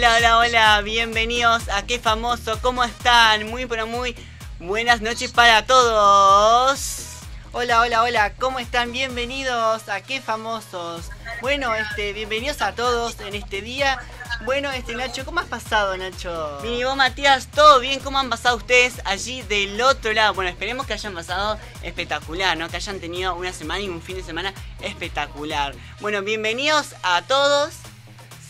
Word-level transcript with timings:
Hola, 0.00 0.16
hola, 0.16 0.38
hola, 0.38 0.80
bienvenidos 0.80 1.68
a 1.68 1.84
Qué 1.84 1.98
Famoso, 1.98 2.58
¿cómo 2.62 2.82
están? 2.84 3.46
Muy, 3.50 3.66
pero 3.66 3.86
muy 3.86 4.16
buenas 4.58 5.02
noches 5.02 5.30
para 5.30 5.66
todos. 5.66 7.18
Hola, 7.52 7.82
hola, 7.82 8.02
hola, 8.04 8.32
¿cómo 8.36 8.60
están? 8.60 8.92
Bienvenidos 8.92 9.90
a 9.90 10.00
Qué 10.00 10.22
Famosos. 10.22 11.10
Bueno, 11.42 11.74
este, 11.74 12.14
bienvenidos 12.14 12.62
a 12.62 12.74
todos 12.74 13.20
en 13.20 13.34
este 13.34 13.60
día. 13.60 13.98
Bueno, 14.46 14.70
este 14.72 14.94
Nacho, 14.94 15.26
¿cómo 15.26 15.40
has 15.40 15.48
pasado, 15.48 15.94
Nacho? 15.98 16.60
Bien, 16.62 16.76
y 16.76 16.84
vos, 16.84 16.96
Matías, 16.96 17.48
¿todo 17.48 17.78
bien? 17.78 18.00
¿Cómo 18.00 18.18
han 18.18 18.30
pasado 18.30 18.56
ustedes 18.56 19.02
allí 19.04 19.42
del 19.42 19.78
otro 19.82 20.14
lado? 20.14 20.32
Bueno, 20.32 20.48
esperemos 20.50 20.86
que 20.86 20.94
hayan 20.94 21.12
pasado 21.12 21.58
espectacular, 21.82 22.56
¿no? 22.56 22.70
Que 22.70 22.76
hayan 22.76 23.00
tenido 23.00 23.34
una 23.34 23.52
semana 23.52 23.80
y 23.80 23.90
un 23.90 24.00
fin 24.00 24.16
de 24.16 24.22
semana 24.22 24.54
espectacular. 24.80 25.74
Bueno, 26.00 26.22
bienvenidos 26.22 26.94
a 27.02 27.20
todos. 27.20 27.79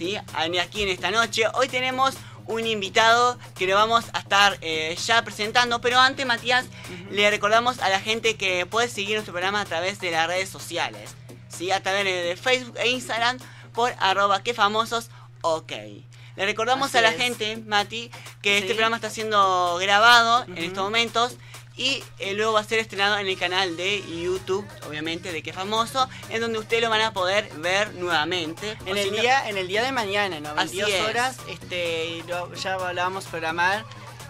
Aquí 0.01 0.83
en 0.83 0.89
esta 0.89 1.11
noche. 1.11 1.43
Hoy 1.53 1.69
tenemos 1.69 2.15
un 2.47 2.67
invitado 2.67 3.39
que 3.55 3.67
lo 3.67 3.75
vamos 3.75 4.07
a 4.15 4.21
estar 4.21 4.57
eh, 4.63 4.97
ya 5.05 5.23
presentando, 5.23 5.83
pero 5.83 5.99
antes, 5.99 6.25
Matías, 6.25 6.65
le 7.11 7.29
recordamos 7.29 7.81
a 7.81 7.91
la 7.91 8.01
gente 8.01 8.37
que 8.37 8.65
puede 8.65 8.89
seguir 8.89 9.17
nuestro 9.17 9.35
programa 9.35 9.61
a 9.61 9.67
través 9.67 10.01
de 10.01 10.11
las 10.11 10.27
redes 10.27 10.49
sociales, 10.49 11.15
¿sí? 11.51 11.71
A 11.71 11.83
través 11.83 12.05
de 12.05 12.35
Facebook 12.37 12.79
e 12.79 12.89
Instagram 12.89 13.37
por 13.75 13.93
arroba 13.99 14.43
que 14.43 14.55
famosos, 14.55 15.11
ok. 15.43 15.73
Le 16.37 16.47
recordamos 16.47 16.95
a 16.95 17.03
la 17.03 17.13
gente, 17.13 17.59
Mati, 17.59 18.11
que 18.41 18.57
este 18.57 18.69
programa 18.69 18.97
está 18.97 19.11
siendo 19.11 19.77
grabado 19.77 20.45
en 20.45 20.57
estos 20.57 20.83
momentos 20.83 21.37
y 21.77 22.03
eh, 22.19 22.35
luego 22.35 22.53
va 22.53 22.61
a 22.61 22.65
ser 22.65 22.79
estrenado 22.79 23.19
en 23.19 23.27
el 23.27 23.39
canal 23.39 23.77
de 23.77 24.03
YouTube, 24.23 24.67
obviamente, 24.87 25.33
de 25.33 25.43
qué 25.43 25.53
famoso, 25.53 26.09
en 26.29 26.41
donde 26.41 26.59
ustedes 26.59 26.83
lo 26.83 26.91
van 26.91 27.01
a 27.01 27.13
poder 27.13 27.51
ver 27.59 27.95
nuevamente. 27.95 28.77
En 28.87 28.97
el 28.97 29.11
día, 29.13 29.49
en 29.49 29.57
el 29.57 29.69
día 29.69 29.83
de 29.83 29.93
mañana, 29.93 30.41
¿no? 30.41 30.55
22 30.55 30.91
horas, 31.09 31.39
este, 31.49 32.23
ya 32.63 32.77
lo 32.77 32.95
vamos 32.95 33.27
a 33.27 33.31
programar 33.31 33.85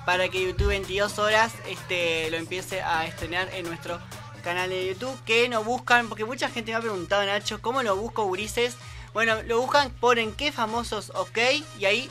para 0.05 0.28
que 0.28 0.42
YouTube 0.42 0.68
22 0.68 1.18
horas 1.18 1.52
este, 1.68 2.30
lo 2.30 2.36
empiece 2.36 2.83
a 2.83 3.06
estrenar 3.06 3.48
en 3.55 3.66
nuestro 3.66 4.00
canal 4.42 4.70
de 4.70 4.86
YouTube. 4.86 5.16
Que 5.24 5.48
nos 5.48 5.64
buscan, 5.64 6.08
porque 6.08 6.24
mucha 6.24 6.48
gente 6.48 6.72
me 6.72 6.78
ha 6.78 6.80
preguntado, 6.80 7.24
Nacho, 7.24 7.61
¿cómo 7.61 7.83
lo 7.83 7.96
busco, 7.96 8.24
Gurises? 8.24 8.77
Bueno, 9.12 9.42
lo 9.42 9.61
buscan, 9.61 9.91
ponen 9.91 10.33
qué 10.33 10.52
famosos, 10.52 11.11
ok, 11.16 11.38
y 11.78 11.84
ahí 11.84 12.11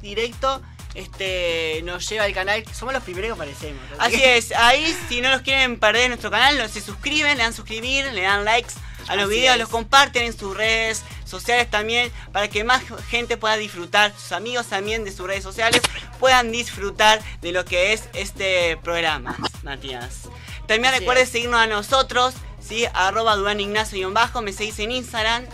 directo 0.00 0.62
este 0.94 1.80
nos 1.84 2.08
lleva 2.08 2.24
al 2.24 2.32
canal. 2.32 2.64
Somos 2.72 2.94
los 2.94 3.02
primeros 3.02 3.28
que 3.28 3.32
aparecemos. 3.32 3.82
Así 3.98 4.22
es, 4.22 4.52
ahí 4.52 4.96
si 5.08 5.20
no 5.20 5.30
los 5.30 5.42
quieren 5.42 5.78
perder 5.78 6.04
en 6.04 6.08
nuestro 6.10 6.30
canal, 6.30 6.68
se 6.68 6.80
suscriben, 6.80 7.36
le 7.36 7.42
dan 7.42 7.52
suscribir, 7.52 8.12
le 8.12 8.22
dan 8.22 8.44
likes 8.44 8.74
a 9.08 9.16
los 9.16 9.28
videos, 9.28 9.58
los 9.58 9.68
comparten 9.68 10.24
en 10.24 10.36
sus 10.36 10.56
redes 10.56 11.02
sociales 11.24 11.68
también 11.70 12.12
para 12.32 12.48
que 12.48 12.64
más 12.64 12.82
gente 13.08 13.36
pueda 13.36 13.56
disfrutar, 13.56 14.12
sus 14.16 14.32
amigos 14.32 14.66
también 14.66 15.04
de 15.04 15.12
sus 15.12 15.26
redes 15.26 15.42
sociales 15.42 15.80
puedan 16.18 16.52
disfrutar 16.52 17.20
de 17.40 17.52
lo 17.52 17.64
que 17.64 17.92
es 17.92 18.08
este 18.12 18.76
programa, 18.78 19.36
Matías. 19.62 20.28
También 20.66 20.94
recuerden 20.94 21.26
seguirnos 21.26 21.60
a 21.60 21.66
nosotros, 21.66 22.34
¿sí? 22.60 22.84
arroba 22.94 23.34
Durán 23.36 23.58
Ignacio-bajo, 23.58 24.42
me 24.42 24.52
seguís 24.52 24.78
en 24.78 24.92
Instagram. 24.92 25.44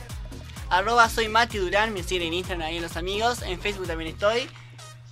Arroba 0.68 1.08
soy 1.08 1.28
Mati 1.28 1.58
Durán, 1.58 1.94
me 1.94 2.02
siguen 2.02 2.28
en 2.28 2.34
Instagram 2.34 2.66
ahí 2.66 2.80
los 2.80 2.96
amigos, 2.96 3.42
en 3.42 3.60
Facebook 3.60 3.86
también 3.86 4.10
estoy. 4.12 4.48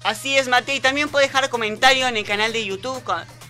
Así 0.04 0.36
es, 0.36 0.48
Matei. 0.48 0.80
También 0.80 1.08
puede 1.08 1.26
dejar 1.26 1.48
comentarios 1.48 2.06
en 2.10 2.18
el 2.18 2.26
canal 2.26 2.52
de 2.52 2.62
YouTube. 2.62 3.02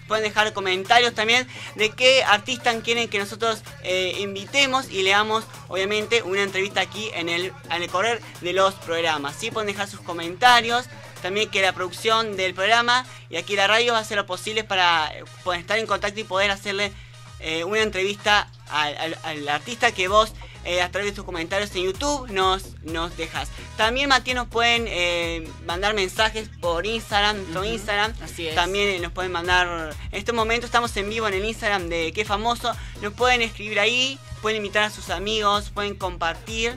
Pueden 0.07 0.23
dejar 0.23 0.53
comentarios 0.53 1.13
también 1.13 1.49
de 1.75 1.91
qué 1.91 2.23
artistas 2.23 2.77
quieren 2.85 3.09
que 3.09 3.19
nosotros 3.19 3.65
eh, 3.83 4.19
invitemos 4.21 4.89
y 4.89 5.03
leamos, 5.03 5.45
obviamente, 5.67 6.23
una 6.23 6.43
entrevista 6.43 6.81
aquí 6.81 7.11
en 7.15 7.29
el, 7.29 7.53
en 7.71 7.83
el 7.83 7.91
correr 7.91 8.23
de 8.41 8.53
los 8.53 8.75
programas. 8.75 9.35
¿sí? 9.35 9.51
Pueden 9.51 9.67
dejar 9.67 9.89
sus 9.89 10.01
comentarios. 10.01 10.87
También 11.23 11.51
que 11.51 11.61
la 11.61 11.73
producción 11.73 12.37
del 12.37 12.55
programa 12.55 13.05
y 13.31 13.37
aquí 13.37 13.57
la 13.57 13.67
radio 13.67 13.95
va 13.95 13.99
a 13.99 14.03
hacer 14.03 14.17
lo 14.17 14.27
posible 14.27 14.63
para 14.63 15.09
eh, 15.09 15.25
poder 15.43 15.61
estar 15.61 15.77
en 15.77 15.87
contacto 15.87 16.21
y 16.21 16.25
poder 16.25 16.53
hacerle 16.53 16.93
eh, 17.41 17.65
una 17.65 17.81
entrevista 17.81 18.49
al 18.71 19.49
artista 19.49 19.91
que 19.91 20.07
vos 20.07 20.33
eh, 20.65 20.81
a 20.81 20.91
través 20.91 21.11
de 21.11 21.15
tus 21.15 21.25
comentarios 21.25 21.75
en 21.77 21.85
YouTube 21.85 22.31
nos, 22.31 22.81
nos 22.83 23.17
dejas. 23.17 23.49
También, 23.77 24.09
Matías, 24.09 24.37
nos 24.37 24.49
pueden 24.49 24.87
eh, 24.89 25.49
mandar 25.67 25.95
mensajes 25.95 26.49
por 26.61 26.87
Instagram, 26.87 27.37
nuestro 27.37 27.65
Instagram. 27.65 28.15
Así 28.23 28.49
es. 28.49 28.55
También 28.55 28.89
eh, 28.89 28.99
nos 28.99 29.13
pueden 29.13 29.33
mandar. 29.33 29.95
En 30.11 30.19
este 30.19 30.33
momento 30.33 30.67
estamos 30.67 30.97
en 30.97 31.09
vivo 31.09 31.29
en 31.29 31.35
el 31.35 31.45
Instagram 31.45 31.89
de 31.89 32.13
Qué 32.13 32.25
Famoso. 32.25 32.73
Nos 33.03 33.13
pueden 33.13 33.43
escribir 33.43 33.79
ahí, 33.79 34.19
pueden 34.43 34.59
invitar 34.59 34.85
a 34.85 34.91
sus 34.91 35.11
amigos, 35.11 35.71
pueden 35.71 35.95
compartir. 35.95 36.77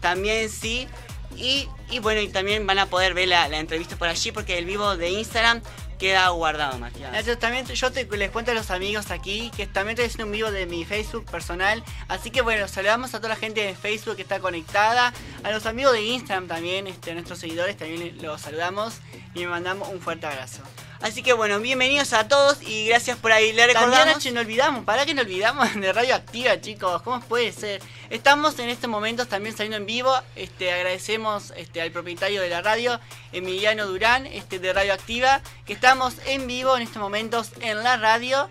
También 0.00 0.48
sí. 0.50 0.88
Y, 1.36 1.68
bueno, 2.00 2.20
y 2.20 2.28
también 2.28 2.66
van 2.66 2.78
a 2.78 2.86
poder 2.86 3.14
ver 3.14 3.28
la, 3.28 3.48
la 3.48 3.58
entrevista 3.60 3.96
por 3.96 4.08
allí 4.08 4.32
porque 4.32 4.58
el 4.58 4.64
vivo 4.64 4.96
de 4.96 5.10
Instagram 5.10 5.62
queda 5.98 6.28
guardado. 6.28 6.78
Yo 7.24 7.38
también 7.38 7.66
yo 7.66 7.92
te, 7.92 8.04
les 8.04 8.30
cuento 8.30 8.52
a 8.52 8.54
los 8.54 8.70
amigos 8.70 9.10
aquí 9.10 9.50
que 9.56 9.66
también 9.66 9.90
estoy 9.90 10.06
haciendo 10.06 10.26
un 10.26 10.32
vivo 10.32 10.50
de 10.50 10.66
mi 10.66 10.84
Facebook 10.84 11.24
personal. 11.26 11.82
Así 12.08 12.30
que 12.30 12.40
bueno, 12.40 12.68
saludamos 12.68 13.14
a 13.14 13.18
toda 13.18 13.30
la 13.30 13.36
gente 13.36 13.62
de 13.62 13.74
Facebook 13.74 14.16
que 14.16 14.22
está 14.22 14.40
conectada. 14.40 15.12
A 15.42 15.50
los 15.50 15.66
amigos 15.66 15.92
de 15.92 16.02
Instagram 16.02 16.46
también, 16.46 16.86
este, 16.86 17.10
a 17.10 17.14
nuestros 17.14 17.38
seguidores 17.38 17.76
también 17.76 18.16
los 18.22 18.40
saludamos 18.40 18.98
y 19.34 19.40
me 19.40 19.48
mandamos 19.48 19.88
un 19.88 20.00
fuerte 20.00 20.26
abrazo. 20.26 20.62
Así 21.00 21.22
que 21.22 21.32
bueno, 21.32 21.60
bienvenidos 21.60 22.12
a 22.12 22.26
todos 22.26 22.60
y 22.60 22.88
gracias 22.88 23.16
por 23.18 23.30
ahí. 23.30 23.52
Le 23.52 23.68
recordamos. 23.68 24.14
También, 24.14 24.34
no 24.34 24.40
olvidamos, 24.40 24.84
para 24.84 25.06
que 25.06 25.14
no 25.14 25.22
olvidamos 25.22 25.72
de 25.76 25.92
Radio 25.92 26.16
Activa, 26.16 26.60
chicos. 26.60 27.02
¿Cómo 27.02 27.20
puede 27.20 27.52
ser? 27.52 27.80
Estamos 28.10 28.58
en 28.58 28.68
este 28.68 28.88
momento 28.88 29.24
también 29.26 29.56
saliendo 29.56 29.76
en 29.76 29.86
vivo. 29.86 30.12
Este, 30.34 30.72
agradecemos 30.72 31.52
este, 31.56 31.80
al 31.80 31.92
propietario 31.92 32.42
de 32.42 32.48
la 32.48 32.62
radio, 32.62 32.98
Emiliano 33.32 33.86
Durán, 33.86 34.26
este, 34.26 34.58
de 34.58 34.72
Radio 34.72 34.92
Activa, 34.92 35.40
que 35.66 35.72
estamos 35.72 36.14
en 36.26 36.48
vivo 36.48 36.76
en 36.76 36.82
estos 36.82 37.00
momentos 37.00 37.52
en 37.60 37.84
la 37.84 37.96
radio 37.96 38.50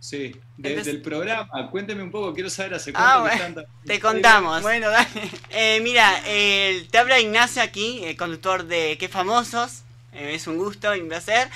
Sí, 0.00 0.36
desde 0.58 0.90
el 0.90 1.00
programa, 1.00 1.70
cuénteme 1.70 2.02
un 2.02 2.10
poco, 2.10 2.34
quiero 2.34 2.50
saber 2.50 2.74
hace 2.74 2.92
cuánto 2.92 3.24
ah, 3.24 3.38
que 3.54 3.66
Te 3.86 4.00
contamos. 4.00 4.60
Bueno, 4.60 4.90
dale. 4.90 5.08
Eh, 5.48 5.80
mira, 5.82 6.20
te 6.24 6.98
habla 6.98 7.18
Ignacio 7.20 7.62
aquí, 7.62 8.04
el 8.04 8.18
conductor 8.18 8.66
de 8.66 8.98
Qué 8.98 9.08
Famosos. 9.08 9.80
Eh, 10.12 10.34
es 10.34 10.46
un 10.46 10.58
gusto 10.58 10.94
y 10.94 11.00
un 11.00 11.08
placer. 11.08 11.48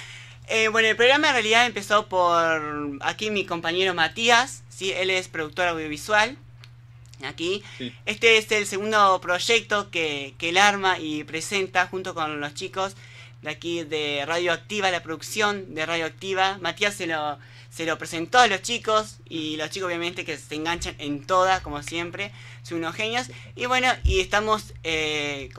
Eh, 0.51 0.69
bueno, 0.69 0.89
el 0.89 0.97
programa 0.97 1.29
en 1.29 1.35
realidad 1.35 1.67
empezó 1.67 2.07
por 2.07 2.99
aquí 3.03 3.31
mi 3.31 3.45
compañero 3.45 3.93
Matías, 3.93 4.63
¿sí? 4.71 4.93
él 4.93 5.11
es 5.11 5.29
productor 5.29 5.69
audiovisual. 5.69 6.37
Aquí. 7.25 7.65
Este 8.07 8.39
es 8.39 8.51
el 8.53 8.65
segundo 8.65 9.21
proyecto 9.21 9.91
que, 9.91 10.35
que 10.39 10.51
él 10.51 10.57
arma 10.57 11.01
y 11.01 11.25
presenta 11.25 11.89
junto 11.89 12.15
con 12.15 12.41
los 12.41 12.55
chicos 12.55 12.95
de 13.43 13.51
aquí 13.51 13.83
de 13.83 14.25
Radioactiva, 14.25 14.91
la 14.93 15.03
producción 15.03 15.75
de 15.75 15.85
Radioactiva. 15.85 16.59
Matías 16.61 16.95
se 16.95 17.09
lo, 17.09 17.39
se 17.71 17.87
lo 17.87 17.99
presentó 17.99 18.39
a 18.39 18.47
los 18.47 18.63
chicos 18.63 19.17
y 19.29 19.57
los 19.57 19.71
chicos 19.71 19.89
obviamente 19.89 20.25
que 20.25 20.39
se 20.39 20.55
enganchan 20.55 20.95
en 20.99 21.27
toda, 21.27 21.61
como 21.61 21.83
siempre, 21.83 22.31
son 22.63 22.79
unos 22.79 22.95
genios. 22.95 23.29
Y 23.57 23.67
bueno, 23.67 23.89
y 24.05 24.21
estamos, 24.21 24.73
eh, 24.85 25.51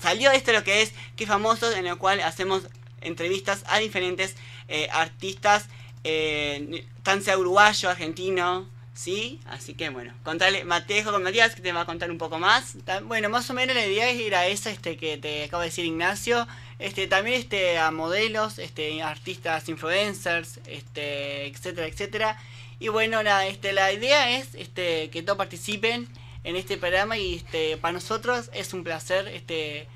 salió 0.00 0.30
esto 0.30 0.52
lo 0.52 0.62
que 0.62 0.82
es 0.82 0.92
Que 1.16 1.26
Famosos, 1.26 1.74
en 1.74 1.86
el 1.86 1.96
cual 1.96 2.20
hacemos 2.20 2.62
entrevistas 3.04 3.64
a 3.66 3.78
diferentes 3.78 4.36
eh, 4.68 4.88
artistas, 4.92 5.66
eh, 6.04 6.84
tan 7.02 7.22
sea 7.22 7.38
uruguayo, 7.38 7.90
argentino, 7.90 8.68
¿sí? 8.94 9.40
Así 9.46 9.74
que 9.74 9.88
bueno, 9.88 10.12
contale, 10.22 10.64
Matejo 10.64 11.12
con 11.12 11.22
Matías, 11.22 11.54
que 11.54 11.62
te 11.62 11.72
va 11.72 11.82
a 11.82 11.86
contar 11.86 12.10
un 12.10 12.18
poco 12.18 12.38
más. 12.38 12.76
Bueno, 13.04 13.28
más 13.28 13.48
o 13.50 13.54
menos 13.54 13.74
la 13.74 13.86
idea 13.86 14.10
es 14.10 14.20
ir 14.20 14.34
a 14.34 14.46
esa 14.46 14.70
este, 14.70 14.96
que 14.96 15.18
te 15.18 15.44
acabo 15.44 15.62
de 15.62 15.68
decir 15.68 15.84
Ignacio, 15.84 16.46
este, 16.78 17.06
también 17.06 17.40
este, 17.40 17.78
a 17.78 17.90
modelos, 17.90 18.58
este, 18.58 19.02
artistas, 19.02 19.68
influencers, 19.68 20.60
este, 20.66 21.46
etcétera, 21.46 21.86
etcétera. 21.86 22.38
Y 22.78 22.88
bueno, 22.88 23.22
la, 23.22 23.46
este, 23.46 23.72
la 23.72 23.92
idea 23.92 24.38
es 24.38 24.54
este, 24.54 25.08
que 25.10 25.22
todos 25.22 25.38
participen 25.38 26.08
en 26.44 26.56
este 26.56 26.76
programa 26.76 27.16
y 27.16 27.36
este, 27.36 27.76
para 27.76 27.92
nosotros 27.92 28.50
es 28.52 28.74
un 28.74 28.82
placer 28.82 29.28
este, 29.28 29.86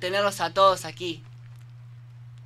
tenerlos 0.00 0.40
a 0.40 0.52
todos 0.52 0.84
aquí. 0.84 1.22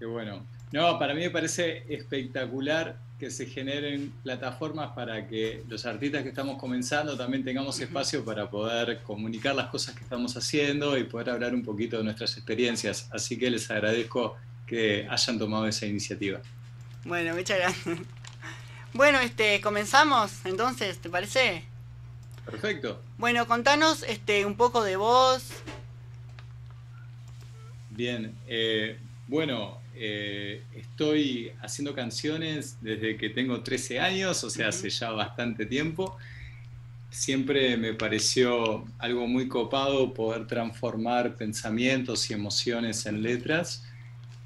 Qué 0.00 0.06
bueno. 0.06 0.46
No, 0.72 0.98
para 0.98 1.12
mí 1.12 1.20
me 1.20 1.28
parece 1.28 1.84
espectacular 1.90 2.96
que 3.18 3.30
se 3.30 3.44
generen 3.44 4.10
plataformas 4.22 4.92
para 4.92 5.28
que 5.28 5.62
los 5.68 5.84
artistas 5.84 6.22
que 6.22 6.30
estamos 6.30 6.56
comenzando 6.56 7.18
también 7.18 7.44
tengamos 7.44 7.78
espacio 7.80 8.24
para 8.24 8.48
poder 8.48 9.02
comunicar 9.02 9.54
las 9.54 9.68
cosas 9.68 9.94
que 9.94 10.02
estamos 10.02 10.34
haciendo 10.38 10.96
y 10.96 11.04
poder 11.04 11.28
hablar 11.28 11.54
un 11.54 11.62
poquito 11.62 11.98
de 11.98 12.04
nuestras 12.04 12.34
experiencias. 12.38 13.10
Así 13.12 13.38
que 13.38 13.50
les 13.50 13.70
agradezco 13.70 14.38
que 14.66 15.06
hayan 15.06 15.38
tomado 15.38 15.66
esa 15.66 15.84
iniciativa. 15.84 16.40
Bueno, 17.04 17.34
muchas 17.34 17.58
gracias. 17.58 17.98
Bueno, 18.94 19.20
este, 19.20 19.60
comenzamos 19.60 20.32
entonces, 20.46 20.98
¿te 20.98 21.10
parece? 21.10 21.64
Perfecto. 22.46 23.02
Bueno, 23.18 23.46
contanos 23.46 24.02
este, 24.02 24.46
un 24.46 24.56
poco 24.56 24.82
de 24.82 24.96
vos. 24.96 25.44
Bien, 27.90 28.34
eh, 28.48 28.98
bueno, 29.28 29.79
eh, 30.02 30.62
estoy 30.74 31.52
haciendo 31.60 31.94
canciones 31.94 32.78
desde 32.80 33.18
que 33.18 33.28
tengo 33.28 33.60
13 33.60 34.00
años, 34.00 34.42
o 34.44 34.48
sea, 34.48 34.68
hace 34.68 34.88
ya 34.88 35.10
bastante 35.10 35.66
tiempo. 35.66 36.16
Siempre 37.10 37.76
me 37.76 37.92
pareció 37.92 38.86
algo 38.98 39.26
muy 39.26 39.46
copado 39.46 40.14
poder 40.14 40.46
transformar 40.46 41.36
pensamientos 41.36 42.30
y 42.30 42.32
emociones 42.32 43.04
en 43.04 43.22
letras 43.22 43.84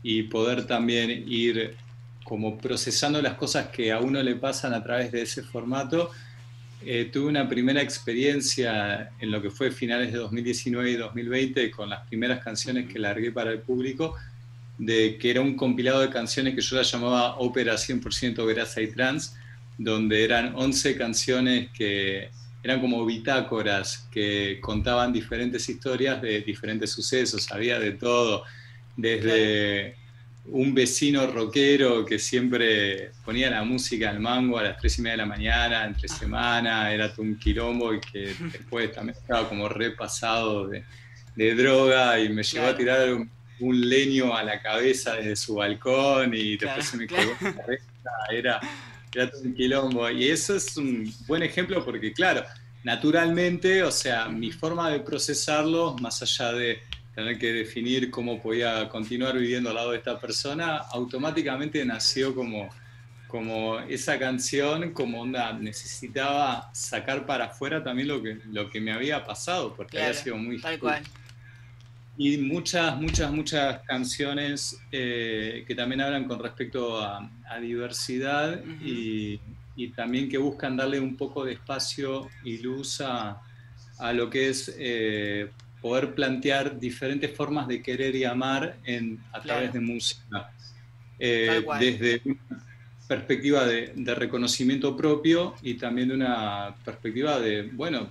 y 0.03 0.25
poder 0.25 0.67
también 0.67 1.11
ir 1.29 1.77
como 2.25 2.59
procesando 2.59 3.23
las 3.23 3.35
cosas 3.35 3.69
que 3.69 3.93
a 3.93 4.01
uno 4.01 4.21
le 4.25 4.35
pasan 4.35 4.75
a 4.75 4.83
través 4.83 5.12
de 5.12 5.23
ese 5.23 5.45
formato. 5.45 6.11
Eh, 6.85 7.11
tuve 7.12 7.29
una 7.29 7.49
primera 7.49 7.81
experiencia 7.81 9.12
en 9.21 9.31
lo 9.31 9.41
que 9.41 9.51
fue 9.51 9.71
finales 9.71 10.11
de 10.12 10.19
2019 10.19 10.91
y 10.91 10.97
2020 10.97 11.71
con 11.71 11.91
las 11.91 12.05
primeras 12.09 12.43
canciones 12.43 12.93
que 12.93 12.99
largué 12.99 13.31
para 13.31 13.53
el 13.53 13.61
público 13.61 14.17
de 14.79 15.19
que 15.19 15.31
era 15.31 15.41
un 15.41 15.56
compilado 15.56 16.00
de 16.00 16.11
canciones 16.11 16.55
que 16.55 16.61
yo 16.61 16.76
la 16.76 16.82
llamaba 16.82 17.37
ópera 17.37 17.75
100% 17.75 18.47
grasa 18.47 18.81
y 18.81 18.88
trans, 18.88 19.37
donde 19.79 20.25
eran 20.25 20.53
11 20.55 20.97
canciones 20.97 21.71
que 21.73 22.31
eran 22.62 22.81
como 22.81 23.05
bitácoras 23.05 24.09
que 24.11 24.59
contaban 24.61 25.12
diferentes 25.12 25.69
historias 25.69 26.21
de 26.23 26.41
diferentes 26.41 26.91
sucesos, 26.91 27.50
había 27.53 27.79
de 27.79 27.93
todo, 27.93 28.44
desde 28.97 29.97
un 30.47 30.75
vecino 30.75 31.27
rockero 31.27 32.05
que 32.05 32.19
siempre 32.19 33.12
ponía 33.25 33.50
la 33.50 33.65
música 33.65 34.11
al 34.11 34.20
mango 34.20 34.59
a 34.59 34.62
las 34.62 34.79
3 34.79 34.99
y 34.99 35.03
media 35.03 35.12
de 35.12 35.19
la 35.19 35.27
mañana, 35.27 35.85
entre 35.85 36.09
semana, 36.09 36.93
era 36.93 37.12
un 37.19 37.38
quilombo 37.38 37.94
y 37.94 38.00
que 38.00 38.35
después 38.53 38.93
también 38.93 39.17
estaba 39.19 39.49
como 39.49 39.69
repasado 39.69 40.69
de, 40.69 40.85
de 41.37 41.55
droga 41.55 42.19
y 42.19 42.29
me 42.29 42.43
llevó 42.43 42.67
a 42.67 42.77
tirar 42.77 43.12
un 43.12 43.31
un 43.64 43.88
leño 43.88 44.37
a 44.37 44.43
la 44.43 44.61
cabeza 44.61 45.14
desde 45.16 45.37
su 45.37 45.55
balcón 45.55 46.34
y 46.34 46.56
después 46.56 46.87
se 46.87 46.96
me 46.99 47.06
quedó 47.06 47.32
la 47.40 47.55
cabeza, 47.55 47.87
era, 48.31 48.61
era 49.14 49.31
todo 49.31 49.43
un 49.43 49.55
quilombo. 49.55 50.11
Y 50.11 50.28
eso 50.28 50.55
es 50.55 50.76
un 50.76 51.12
buen 51.26 51.43
ejemplo 51.43 51.82
porque, 51.82 52.12
claro, 52.12 52.44
naturalmente, 52.82 53.82
o 53.82 53.90
sea, 53.90 54.28
mi 54.28 54.52
forma 54.52 54.90
de 54.90 55.00
procesarlo, 55.00 55.96
más 56.00 56.20
allá 56.22 56.52
de 56.52 56.82
tener 57.14 57.38
que 57.38 57.52
definir 57.52 58.11
cómo 58.11 58.43
podía 58.43 58.88
continuar 58.88 59.38
viviendo 59.38 59.70
al 59.70 59.76
lado 59.76 59.93
de 59.93 59.99
esta 59.99 60.20
persona, 60.20 60.76
automáticamente 60.76 61.82
nació 61.87 62.34
como, 62.34 62.69
como 63.28 63.78
esa 63.81 64.19
canción, 64.19 64.93
como 64.93 65.22
onda, 65.22 65.55
necesitaba 65.55 66.70
sacar 66.75 67.25
para 67.25 67.46
afuera 67.46 67.82
también 67.82 68.08
lo 68.08 68.22
que, 68.22 68.40
lo 68.52 68.69
que 68.69 68.81
me 68.81 68.93
había 68.93 69.25
pasado, 69.25 69.75
porque 69.75 69.99
había 69.99 70.12
sido 70.12 70.37
muy... 70.37 70.60
Tal 70.60 70.78
cual 70.78 71.02
y 72.16 72.38
muchas, 72.38 72.96
muchas, 73.00 73.32
muchas 73.32 73.81
canciones 73.87 74.78
eh, 74.93 75.64
que 75.66 75.75
también 75.75 76.00
hablan 76.00 76.25
con 76.25 76.38
respecto 76.38 76.99
a, 76.99 77.28
diversidad 77.61 78.61
y, 78.82 79.40
y, 79.76 79.88
también 79.90 80.28
que 80.28 80.38
buscan 80.38 80.76
darle 80.76 80.99
un 80.99 81.16
poco 81.16 81.44
de 81.44 81.52
espacio 81.52 82.28
y 82.43 82.58
luz 82.58 83.00
a, 83.00 83.40
a 83.99 84.12
lo 84.12 84.28
que 84.28 84.49
es 84.49 84.75
eh, 84.76 85.50
poder 85.81 86.14
plantear 86.14 86.78
diferentes 86.81 87.34
formas 87.37 87.69
de 87.69 87.81
querer 87.81 88.17
y 88.17 88.25
amar 88.25 88.76
en, 88.84 89.20
a 89.32 89.40
través 89.40 89.72
de 89.72 89.81
música. 89.81 90.50
Eh, 91.19 91.64
desde 91.78 92.22
una 92.25 92.64
perspectiva 93.06 93.64
de, 93.67 93.93
de 93.94 94.14
reconocimiento 94.14 94.96
propio 94.96 95.55
y 95.62 95.75
también 95.75 96.08
de 96.08 96.14
una 96.14 96.75
perspectiva 96.84 97.38
de, 97.38 97.70
bueno, 97.72 98.10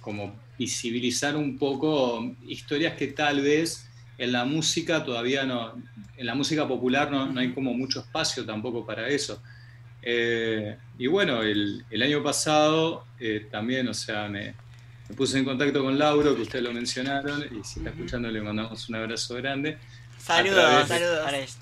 como 0.00 0.34
visibilizar 0.62 1.36
un 1.36 1.58
poco 1.58 2.34
historias 2.46 2.94
que 2.94 3.08
tal 3.08 3.40
vez 3.40 3.88
en 4.16 4.30
la 4.30 4.44
música 4.44 5.04
todavía 5.04 5.44
no, 5.44 5.74
en 6.16 6.26
la 6.26 6.34
música 6.36 6.68
popular 6.68 7.10
no, 7.10 7.26
no 7.26 7.40
hay 7.40 7.52
como 7.52 7.74
mucho 7.74 8.00
espacio 8.00 8.46
tampoco 8.46 8.86
para 8.86 9.08
eso. 9.08 9.42
Eh, 10.02 10.76
y 10.98 11.06
bueno, 11.08 11.42
el, 11.42 11.84
el 11.90 12.02
año 12.02 12.22
pasado 12.22 13.04
eh, 13.18 13.48
también, 13.50 13.88
o 13.88 13.94
sea, 13.94 14.28
me, 14.28 14.54
me, 15.08 15.14
puse 15.16 15.38
en 15.38 15.44
contacto 15.44 15.82
con 15.82 15.98
Lauro, 15.98 16.34
que 16.36 16.42
ustedes 16.42 16.64
lo 16.64 16.72
mencionaron, 16.72 17.42
y 17.42 17.64
si 17.64 17.80
está 17.80 17.90
escuchando 17.90 18.30
le 18.30 18.40
mandamos 18.40 18.88
un 18.88 18.94
abrazo 18.96 19.34
grande. 19.36 19.78
Saludos, 20.18 20.86
saludos 20.86 21.58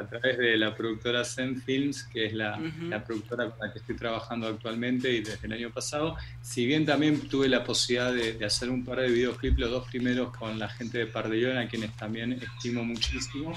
a 0.00 0.06
través 0.08 0.38
de 0.38 0.56
la 0.56 0.74
productora 0.74 1.24
Zen 1.24 1.60
Films, 1.60 2.04
que 2.04 2.26
es 2.26 2.32
la, 2.32 2.58
la, 2.88 3.04
productora 3.04 3.50
con 3.50 3.66
la 3.66 3.72
que 3.72 3.80
estoy 3.80 3.96
trabajando 3.96 4.46
actualmente 4.46 5.12
y 5.12 5.20
desde 5.20 5.46
el 5.46 5.52
año 5.52 5.70
pasado. 5.70 6.16
Si 6.40 6.64
bien 6.64 6.86
también 6.86 7.20
tuve 7.28 7.48
la 7.48 7.62
posibilidad 7.62 8.12
de, 8.12 8.44
hacer 8.44 8.70
un 8.70 8.84
par 8.84 9.00
de 9.00 9.08
videoclips, 9.08 9.58
los 9.58 9.70
dos 9.70 9.88
primeros 9.88 10.34
con 10.34 10.58
la 10.58 10.68
gente 10.68 10.98
de 10.98 11.06
Pardellón, 11.06 11.58
a 11.58 11.68
quienes 11.68 11.94
también 11.96 12.32
estimo 12.32 12.82
muchísimo, 12.82 13.52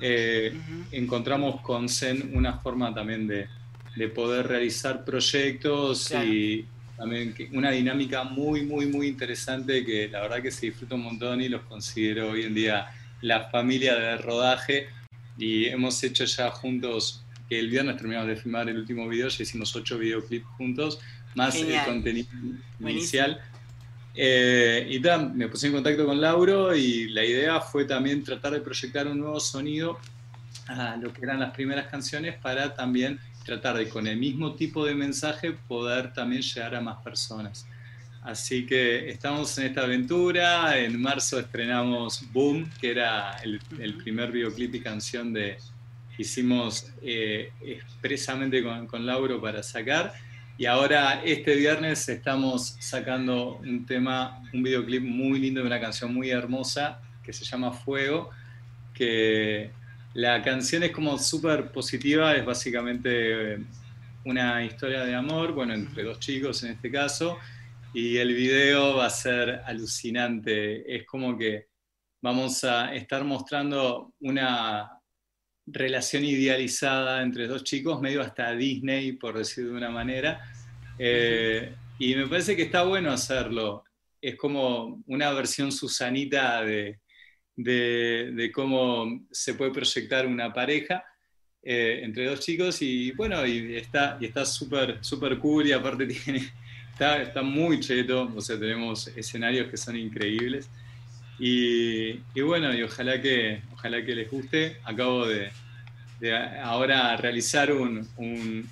eh, 0.00 0.58
encontramos 0.92 1.60
con 1.60 1.88
Zen 1.88 2.30
una 2.34 2.58
forma 2.58 2.94
también 2.94 3.26
de, 3.26 3.46
de 3.94 4.08
poder 4.08 4.46
realizar 4.46 5.04
proyectos 5.04 6.10
y 6.12 6.64
también 6.96 7.34
una 7.52 7.70
dinámica 7.70 8.24
muy, 8.24 8.62
muy, 8.62 8.86
muy 8.86 9.08
interesante 9.08 9.84
que 9.84 10.08
la 10.08 10.22
verdad 10.22 10.42
que 10.42 10.50
se 10.50 10.66
disfruta 10.66 10.94
un 10.94 11.02
montón 11.02 11.42
y 11.42 11.48
los 11.50 11.62
considero 11.62 12.30
hoy 12.30 12.44
en 12.44 12.54
día 12.54 12.88
la 13.20 13.48
familia 13.50 13.94
de 13.94 14.16
rodaje 14.18 14.88
y 15.38 15.66
hemos 15.66 16.02
hecho 16.02 16.24
ya 16.24 16.50
juntos, 16.50 17.24
que 17.48 17.58
el 17.58 17.70
viernes 17.70 17.96
terminamos 17.96 18.28
de 18.28 18.36
filmar 18.36 18.68
el 18.68 18.78
último 18.78 19.08
video, 19.08 19.28
ya 19.28 19.42
hicimos 19.42 19.74
ocho 19.76 19.98
videoclips 19.98 20.46
juntos, 20.56 20.98
más 21.34 21.54
el 21.56 21.84
contenido 21.84 22.28
inicial. 22.80 23.40
Eh, 24.14 24.86
y 24.90 25.00
también 25.00 25.36
me 25.36 25.48
puse 25.48 25.66
en 25.66 25.74
contacto 25.74 26.06
con 26.06 26.20
Lauro 26.20 26.74
y 26.74 27.08
la 27.10 27.22
idea 27.22 27.60
fue 27.60 27.84
también 27.84 28.24
tratar 28.24 28.54
de 28.54 28.60
proyectar 28.60 29.06
un 29.06 29.18
nuevo 29.18 29.38
sonido 29.38 29.98
a 30.68 30.96
lo 30.96 31.12
que 31.12 31.22
eran 31.22 31.38
las 31.38 31.52
primeras 31.52 31.86
canciones 31.88 32.36
para 32.38 32.74
también 32.74 33.20
tratar 33.44 33.76
de 33.76 33.88
con 33.88 34.06
el 34.06 34.16
mismo 34.16 34.54
tipo 34.54 34.84
de 34.84 34.94
mensaje 34.94 35.52
poder 35.52 36.12
también 36.14 36.42
llegar 36.42 36.74
a 36.74 36.80
más 36.80 36.96
personas. 37.02 37.66
Así 38.26 38.66
que 38.66 39.08
estamos 39.08 39.56
en 39.56 39.66
esta 39.66 39.82
aventura. 39.82 40.76
En 40.76 41.00
marzo 41.00 41.38
estrenamos 41.38 42.24
Boom, 42.32 42.68
que 42.80 42.90
era 42.90 43.36
el, 43.36 43.94
primer 43.94 44.32
videoclip 44.32 44.74
y 44.74 44.80
canción 44.80 45.32
que 45.32 45.58
hicimos 46.18 46.92
eh, 47.02 47.52
expresamente 47.62 48.64
con, 48.64 48.88
con, 48.88 49.06
Lauro 49.06 49.40
para 49.40 49.62
sacar. 49.62 50.12
Y 50.58 50.66
ahora 50.66 51.22
este 51.24 51.54
viernes 51.54 52.08
estamos 52.08 52.76
sacando 52.80 53.58
un 53.58 53.86
tema, 53.86 54.42
un 54.52 54.64
videoclip 54.64 55.04
muy 55.04 55.38
lindo 55.38 55.60
de 55.60 55.68
una 55.68 55.80
canción 55.80 56.12
muy 56.12 56.30
hermosa 56.30 57.00
que 57.22 57.32
se 57.32 57.44
llama 57.44 57.70
Fuego, 57.74 58.30
que 58.92 59.70
la 60.14 60.42
canción 60.42 60.82
es 60.82 60.90
como 60.90 61.16
súper 61.16 61.70
positiva, 61.70 62.34
es 62.34 62.44
básicamente 62.44 63.54
eh, 63.54 63.58
una 64.24 64.64
historia 64.64 65.04
de 65.04 65.14
amor, 65.14 65.52
bueno, 65.52 65.74
entre 65.74 66.02
dos 66.02 66.18
chicos 66.18 66.64
en 66.64 66.72
este 66.72 66.90
caso, 66.90 67.38
y 67.96 68.18
el 68.18 68.34
video 68.34 68.96
va 68.96 69.06
a 69.06 69.10
ser 69.10 69.62
alucinante. 69.64 70.94
Es 70.94 71.06
como 71.06 71.34
que 71.38 71.68
vamos 72.20 72.62
a 72.62 72.94
estar 72.94 73.24
mostrando 73.24 74.12
una 74.20 75.00
relación 75.64 76.22
idealizada 76.22 77.22
entre 77.22 77.46
dos 77.46 77.64
chicos, 77.64 78.02
medio 78.02 78.20
hasta 78.20 78.52
Disney, 78.52 79.12
por 79.12 79.38
decir 79.38 79.64
de 79.64 79.72
una 79.72 79.88
manera. 79.88 80.44
Eh, 80.98 81.74
y 81.98 82.14
me 82.16 82.26
parece 82.26 82.54
que 82.54 82.64
está 82.64 82.82
bueno 82.82 83.10
hacerlo. 83.10 83.84
Es 84.20 84.36
como 84.36 85.02
una 85.06 85.32
versión 85.32 85.72
Susanita 85.72 86.62
de, 86.64 87.00
de, 87.56 88.50
cómo 88.52 89.26
se 89.30 89.54
puede 89.54 89.70
proyectar 89.70 90.26
una 90.26 90.52
pareja 90.52 91.02
eh, 91.62 92.00
entre 92.02 92.26
dos 92.26 92.40
chicos 92.40 92.82
y 92.82 93.12
bueno, 93.12 93.46
y 93.46 93.74
está 93.76 94.18
y 94.20 94.26
está 94.26 94.44
súper 94.44 95.02
super 95.02 95.38
cool 95.38 95.66
y 95.66 95.72
aparte 95.72 96.04
tiene, 96.24 96.42
está, 96.96 97.20
está 97.20 97.42
muy 97.42 97.78
cheto, 97.80 98.32
o 98.34 98.40
sea, 98.40 98.58
tenemos 98.58 99.08
escenarios 99.08 99.68
que 99.68 99.76
son 99.76 99.96
increíbles. 99.96 100.70
Y, 101.38 102.20
y, 102.34 102.40
bueno, 102.40 102.74
y 102.74 102.82
ojalá 102.82 103.20
que, 103.20 103.60
ojalá 103.74 104.02
que 104.02 104.14
les 104.14 104.30
guste. 104.30 104.78
Acabo 104.82 105.26
de, 105.26 105.50
de 106.20 106.34
ahora 106.34 107.14
realizar 107.18 107.70
un, 107.70 108.08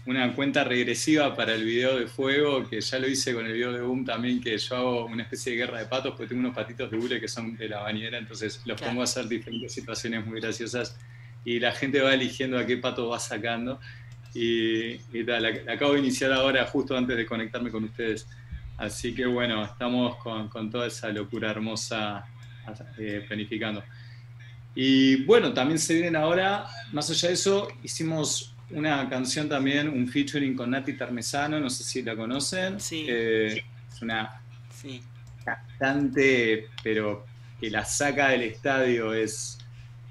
una 0.06 0.34
cuenta 0.34 0.64
regresiva 0.64 1.36
para 1.36 1.54
el 1.54 1.64
video 1.64 1.98
de 1.98 2.06
fuego, 2.06 2.66
que 2.66 2.80
ya 2.80 2.98
lo 2.98 3.06
hice 3.06 3.34
con 3.34 3.44
el 3.44 3.52
video 3.52 3.74
de 3.74 3.82
Boom 3.82 4.06
también, 4.06 4.40
que 4.40 4.56
yo 4.56 4.74
hago 4.74 5.04
una 5.04 5.24
especie 5.24 5.52
de 5.52 5.58
guerra 5.58 5.80
de 5.80 5.84
patos, 5.84 6.12
porque 6.12 6.28
tengo 6.28 6.40
unos 6.40 6.54
patitos 6.54 6.90
de 6.90 6.96
hule 6.96 7.20
que 7.20 7.28
son 7.28 7.54
de 7.58 7.68
la 7.68 7.80
bañera, 7.80 8.16
entonces 8.16 8.62
los 8.64 8.80
pongo 8.80 9.02
a 9.02 9.04
hacer 9.04 9.28
diferentes 9.28 9.70
situaciones 9.70 10.24
muy 10.24 10.40
graciosas 10.40 10.96
y 11.44 11.60
la 11.60 11.72
gente 11.72 12.00
va 12.00 12.14
eligiendo 12.14 12.58
a 12.58 12.64
qué 12.64 12.78
pato 12.78 13.10
va 13.10 13.18
sacando. 13.18 13.78
Y, 14.34 15.24
tal, 15.24 15.46
acabo 15.68 15.92
de 15.92 16.00
iniciar 16.00 16.32
ahora 16.32 16.66
justo 16.66 16.96
antes 16.96 17.16
de 17.16 17.24
conectarme 17.24 17.70
con 17.70 17.84
ustedes. 17.84 18.26
Así 18.76 19.14
que 19.14 19.26
bueno, 19.26 19.64
estamos 19.64 20.16
con, 20.16 20.48
con 20.48 20.70
toda 20.70 20.88
esa 20.88 21.08
locura 21.10 21.50
hermosa 21.50 22.26
eh, 22.98 23.24
planificando. 23.26 23.84
Y 24.74 25.24
bueno, 25.24 25.52
también 25.52 25.78
se 25.78 25.94
vienen 25.94 26.16
ahora, 26.16 26.66
más 26.92 27.08
allá 27.10 27.28
de 27.28 27.34
eso, 27.34 27.68
hicimos 27.82 28.54
una 28.70 29.08
canción 29.08 29.48
también, 29.48 29.88
un 29.88 30.08
featuring 30.08 30.56
con 30.56 30.70
Nati 30.70 30.94
Tarmesano, 30.94 31.60
no 31.60 31.70
sé 31.70 31.84
si 31.84 32.02
la 32.02 32.16
conocen. 32.16 32.80
Sí. 32.80 33.06
Eh, 33.08 33.64
es 33.92 34.02
una 34.02 34.40
cantante, 35.44 36.68
pero 36.82 37.24
que 37.60 37.70
la 37.70 37.84
saca 37.84 38.28
del 38.28 38.42
estadio 38.42 39.14
es. 39.14 39.58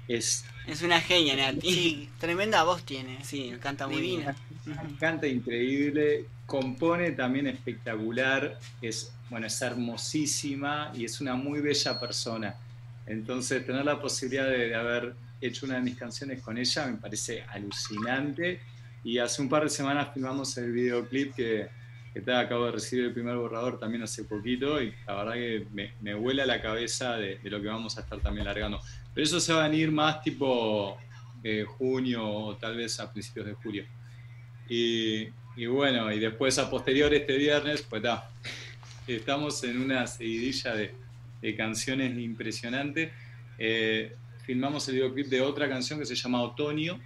Es, 0.08 0.44
es 0.66 0.82
una 0.82 1.00
genia, 1.00 1.36
Nati. 1.36 1.70
Sí, 1.72 2.10
tremenda 2.18 2.62
voz 2.62 2.84
tiene. 2.84 3.22
Sí, 3.24 3.52
canta 3.60 3.86
muy 3.86 4.00
bien. 4.00 4.24
Canta 4.98 5.26
increíble, 5.26 6.24
compone 6.46 7.12
también 7.12 7.46
espectacular, 7.46 8.58
es, 8.80 9.12
bueno, 9.28 9.46
es 9.46 9.60
hermosísima 9.60 10.90
y 10.94 11.04
es 11.04 11.20
una 11.20 11.34
muy 11.34 11.60
bella 11.60 12.00
persona. 12.00 12.54
Entonces, 13.06 13.66
tener 13.66 13.84
la 13.84 14.00
posibilidad 14.00 14.48
de, 14.48 14.74
haber 14.74 15.14
hecho 15.40 15.66
una 15.66 15.76
de 15.76 15.82
mis 15.82 15.96
canciones 15.96 16.40
con 16.40 16.56
ella 16.56 16.86
me 16.86 16.96
parece 16.96 17.42
alucinante. 17.42 18.60
Y 19.02 19.18
hace 19.18 19.42
un 19.42 19.50
par 19.50 19.64
de 19.64 19.68
semanas 19.68 20.14
filmamos 20.14 20.56
el 20.56 20.72
videoclip 20.72 21.34
que, 21.34 21.68
que 22.14 22.32
acabo 22.32 22.66
de 22.66 22.72
recibir 22.72 23.04
el 23.04 23.12
primer 23.12 23.36
borrador 23.36 23.78
también 23.78 24.02
hace 24.02 24.24
poquito 24.24 24.80
y 24.80 24.94
la 25.06 25.14
verdad 25.14 25.34
que 25.34 25.66
me, 25.72 25.92
me 26.00 26.14
vuela 26.14 26.46
la 26.46 26.62
cabeza 26.62 27.16
de, 27.16 27.38
lo 27.42 27.60
que 27.60 27.68
vamos 27.68 27.98
a 27.98 28.00
estar 28.00 28.20
también 28.20 28.46
largando. 28.46 28.80
Pero 29.14 29.24
eso 29.24 29.40
se 29.40 29.52
va 29.52 29.64
a 29.64 29.68
venir 29.68 29.90
más 29.90 30.22
tipo 30.22 30.98
eh, 31.42 31.64
junio 31.66 32.26
o 32.26 32.56
tal 32.56 32.76
vez 32.76 32.98
a 33.00 33.12
principios 33.12 33.46
de 33.46 33.54
julio. 33.54 33.84
Y, 34.68 35.28
y, 35.56 35.66
bueno, 35.66 36.12
y 36.12 36.18
después 36.18 36.58
a 36.58 36.68
posterior 36.68 37.12
este 37.14 37.36
viernes, 37.36 37.82
pues 37.82 38.02
está, 38.02 38.28
estamos 39.06 39.62
en 39.64 39.80
una 39.80 40.06
seguidilla 40.06 40.74
de, 40.74 40.94
de 41.40 41.54
canciones 41.54 42.18
impresionantes. 42.18 43.12
Eh, 43.58 44.16
filmamos 44.44 44.88
el 44.88 44.94
videoclip 44.94 45.26
de 45.28 45.40
otra 45.42 45.68
canción 45.68 45.98
que 45.98 46.06
se 46.06 46.14
llama 46.14 46.42
Otoño, 46.42 46.98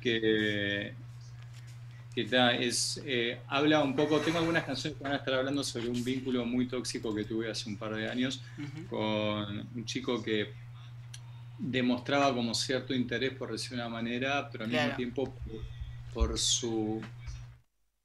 que, 0.00 0.92
es, 2.14 3.02
eh, 3.06 3.38
habla 3.48 3.82
un 3.82 3.96
poco, 3.96 4.18
tengo 4.20 4.38
algunas 4.38 4.64
canciones 4.64 4.98
que 4.98 5.04
van 5.04 5.12
a 5.12 5.16
estar 5.16 5.34
hablando 5.34 5.64
sobre 5.64 5.88
un 5.88 6.04
vínculo 6.04 6.44
muy 6.44 6.66
tóxico 6.66 7.14
que 7.14 7.24
tuve 7.24 7.50
hace 7.50 7.68
un 7.68 7.76
par 7.76 7.94
de 7.94 8.08
años 8.08 8.42
con 8.90 9.68
un 9.74 9.84
chico 9.84 10.22
que 10.22 10.52
demostraba 11.64 12.34
como 12.34 12.54
cierto 12.54 12.92
interés, 12.92 13.34
por 13.34 13.52
decir 13.52 13.74
una 13.74 13.88
manera, 13.88 14.48
pero 14.50 14.64
al 14.64 14.70
mismo 14.70 14.96
tiempo 14.96 15.32
por, 16.12 16.36
su 16.36 17.00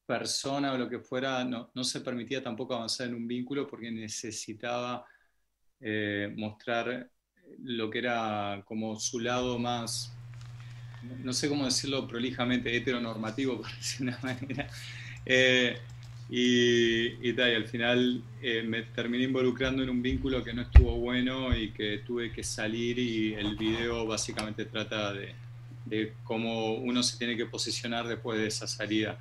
persona 0.06 0.74
o 0.74 0.78
lo 0.78 0.88
que 0.88 1.00
fuera, 1.00 1.44
no, 1.44 1.72
no 1.74 1.84
se 1.84 2.02
permitía 2.02 2.42
tampoco 2.42 2.76
avanzar 2.76 3.08
en 3.08 3.16
un 3.16 3.28
vínculo 3.28 3.68
porque 3.68 3.92
necesitaba 3.92 5.06
eh, 5.82 6.32
mostrar 6.38 7.10
lo 7.64 7.90
que 7.90 7.98
era 7.98 8.64
como 8.66 9.00
su 9.00 9.20
lado 9.20 9.58
más, 9.58 10.14
no 11.24 11.34
sé 11.34 11.50
cómo 11.50 11.66
decirlo 11.66 12.08
prolijamente, 12.08 12.76
heteronormativo, 12.76 13.58
por 13.62 13.76
decir 13.76 14.08
una 14.08 14.20
manera. 14.22 14.70
Eh, 15.26 15.80
y, 16.30 17.34
tal, 17.34 17.52
y 17.52 17.56
al 17.56 17.68
final 17.68 18.22
eh, 18.42 18.64
me 18.64 18.84
terminé 18.84 19.24
involucrando 19.24 19.82
en 19.84 19.90
un 19.90 20.02
vínculo 20.02 20.44
que 20.44 20.54
no 20.54 20.64
estuvo 20.64 20.96
bueno 20.98 21.56
y 21.56 21.72
que 21.72 22.00
tuve 22.00 22.32
que 22.32 22.44
salir 22.44 23.00
y 23.00 23.34
el 23.34 23.56
video 23.56 24.06
básicamente 24.06 24.66
trata 24.66 25.14
de, 25.14 25.36
cómo 26.24 26.74
uno 26.76 27.02
se 27.02 27.18
tiene 27.18 27.38
que 27.38 27.46
posicionar 27.46 28.08
después 28.08 28.38
de 28.40 28.48
esa 28.48 28.68
salida 28.68 29.18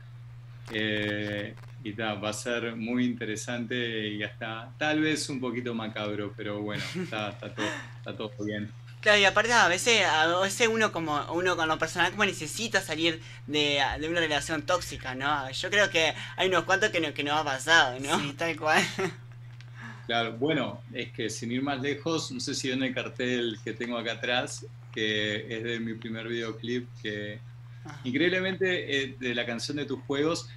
y 1.87 1.93
va 1.93 2.29
a 2.29 2.33
ser 2.33 2.75
muy 2.75 3.05
interesante 3.05 4.09
y 4.09 4.23
hasta 4.25 4.73
tal 4.77 5.01
vez 5.01 5.29
un 5.29 5.39
poquito 5.39 5.73
macabro, 5.73 6.35
pero 6.37 6.61
bueno, 6.61 6.83
está, 7.01 7.39
todo, 7.39 7.67
está 7.99 8.17
todo 8.17 8.33
bien. 8.45 8.69
Claro, 9.07 9.21
y 9.21 9.25
aparte 9.25 9.53
a 9.53 9.69
veces, 9.69 10.05
a 10.05 10.41
veces 10.41 10.67
uno 10.67 10.91
como 10.91 11.33
uno 11.33 11.57
con 11.57 11.69
lo 11.69 11.79
personal 11.79 12.11
como 12.11 12.25
necesita 12.25 12.81
salir 12.81 13.21
de, 13.47 13.81
una 14.01 14.19
relación 14.19 14.63
tóxica, 14.63 15.15
¿no? 15.15 15.49
Yo 15.49 15.71
creo 15.71 15.89
que 15.91 16.13
hay 16.37 16.49
unos 16.49 16.65
cuantos 16.65 16.91
que 16.91 16.99
no, 16.99 17.15
que 17.15 17.23
no 17.23 17.37
ha 17.37 17.45
pasado, 17.45 18.01
¿no? 18.01 18.19
Sí, 18.19 18.33
tal 18.37 18.57
cual. 18.57 18.83
Claro, 20.07 20.33
bueno, 20.33 20.83
es 20.93 21.13
que 21.13 21.31
sin 21.31 21.53
ir 21.53 21.63
más 21.63 21.81
lejos, 21.81 22.33
no 22.33 22.41
sé 22.41 22.53
si 22.53 22.69
ven 22.69 22.83
el 22.83 22.93
cartel 22.93 23.57
que 23.63 23.75
tengo 23.75 23.97
acá 23.97 24.15
atrás, 24.15 24.67
que 24.93 25.57
es 25.57 25.63
de 25.63 25.79
mi 25.79 25.95
primer 25.95 26.27
videoclip, 26.27 26.89
que 27.01 27.39
increíblemente 28.03 29.05
eh, 29.05 29.17
de 29.21 29.35
la 29.37 29.47
canción 29.47 29.77
de 29.77 29.85
tus 29.85 30.01
juegos, 30.01 30.49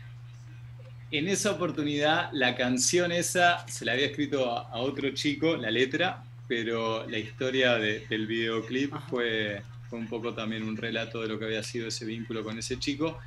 en 1.11 1.27
esa 1.27 1.51
oportunidad 1.51 2.31
la 2.31 2.55
canción 2.55 3.11
esa 3.11 3.67
se 3.67 3.85
la 3.85 3.91
había 3.91 4.07
escrito 4.07 4.51
a, 4.51 4.75
otro 4.77 5.11
chico, 5.11 5.55
la 5.55 5.69
letra, 5.69 6.23
pero 6.49 7.07
la 7.07 7.19
historia 7.19 7.75
del 7.75 8.25
videoclip 8.25 8.91
fue, 9.07 9.61
fue 9.87 9.99
un 9.99 10.07
poco 10.07 10.33
también 10.33 10.63
un 10.63 10.75
relato 10.75 11.21
de 11.21 11.27
lo 11.27 11.37
que 11.37 11.45
había 11.45 11.61
sido 11.61 11.87
ese 11.87 12.05
vínculo 12.05 12.43
con 12.43 12.57
ese 12.57 12.79
chico. 12.79 13.19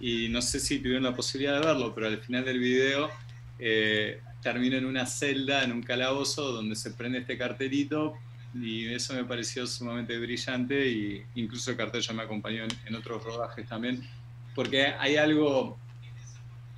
Y 0.00 0.28
no 0.30 0.40
sé 0.40 0.58
si 0.58 0.78
tuvieron 0.78 1.02
la 1.02 1.14
posibilidad 1.14 1.60
de 1.60 1.66
verlo, 1.66 1.94
pero 1.94 2.06
al 2.06 2.16
final 2.16 2.42
del 2.42 2.58
video 2.58 3.10
eh, 3.58 4.22
termino 4.42 4.78
en 4.78 4.86
una 4.86 5.04
celda, 5.04 5.62
en 5.62 5.72
un 5.72 5.82
calabozo, 5.82 6.52
donde 6.52 6.74
se 6.74 6.92
prende 6.92 7.18
este 7.18 7.36
cartelito. 7.36 8.14
Y 8.54 8.86
eso 8.86 9.12
me 9.12 9.24
pareció 9.24 9.66
sumamente 9.66 10.18
brillante. 10.18 10.88
Y 10.88 11.22
incluso 11.34 11.72
el 11.72 11.76
cartel 11.76 12.00
ya 12.00 12.14
me 12.14 12.22
acompañó 12.22 12.64
en 12.86 12.94
otros 12.94 13.22
rodajes 13.22 13.68
también. 13.68 14.00
Porque 14.54 14.86
hay 14.86 15.16
algo 15.16 15.78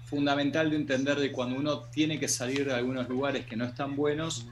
fundamental 0.06 0.68
de 0.68 0.76
entender 0.76 1.16
de 1.21 1.30
cuando 1.30 1.54
uno 1.54 1.82
tiene 1.82 2.18
que 2.18 2.26
salir 2.26 2.66
de 2.66 2.75
algunos 2.75 3.09
lugares 3.09 3.47
que 3.47 3.54
no 3.54 3.64
están 3.64 3.94
buenos, 3.94 4.49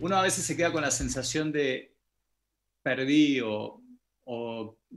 uno 0.00 0.16
a 0.16 0.22
veces 0.22 0.44
se 0.44 0.56
queda 0.56 0.72
con 0.72 0.82
la 0.82 0.90
sensación 0.90 1.52
de 1.52 1.94
perdí 2.82 3.40
o, 3.40 3.82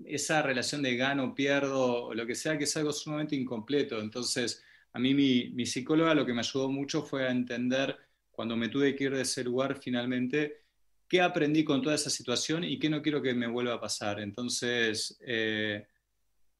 esa 0.05 0.41
relación 0.41 0.81
de 0.81 0.97
gano, 0.97 1.33
pierdo, 1.33 2.07
o 2.07 2.13
lo 2.13 2.25
que 2.25 2.35
sea, 2.35 2.57
que 2.57 2.65
es 2.65 2.77
algo 2.77 2.91
sumamente 2.91 3.35
incompleto. 3.35 3.99
Entonces, 3.99 4.61
a 4.93 4.99
mí 4.99 5.13
mi, 5.13 5.65
psicóloga 5.65 6.13
lo 6.13 6.25
que 6.25 6.33
me 6.33 6.41
ayudó 6.41 6.69
mucho 6.69 7.03
fue 7.03 7.27
a 7.27 7.31
entender, 7.31 7.97
cuando 8.29 8.57
me 8.57 8.67
tuve 8.67 8.95
que 8.95 9.05
ir 9.05 9.15
de 9.15 9.21
ese 9.21 9.43
lugar 9.43 9.79
finalmente, 9.81 10.63
qué 11.07 11.21
aprendí 11.21 11.63
con 11.63 11.81
toda 11.81 11.95
esa 11.95 12.09
situación 12.09 12.63
y 12.63 12.77
qué 12.77 12.89
no 12.89 13.01
quiero 13.01 13.21
que 13.21 13.33
me 13.33 13.47
vuelva 13.47 13.75
a 13.75 13.79
pasar. 13.79 14.19
Entonces, 14.19 15.17
eh, 15.25 15.87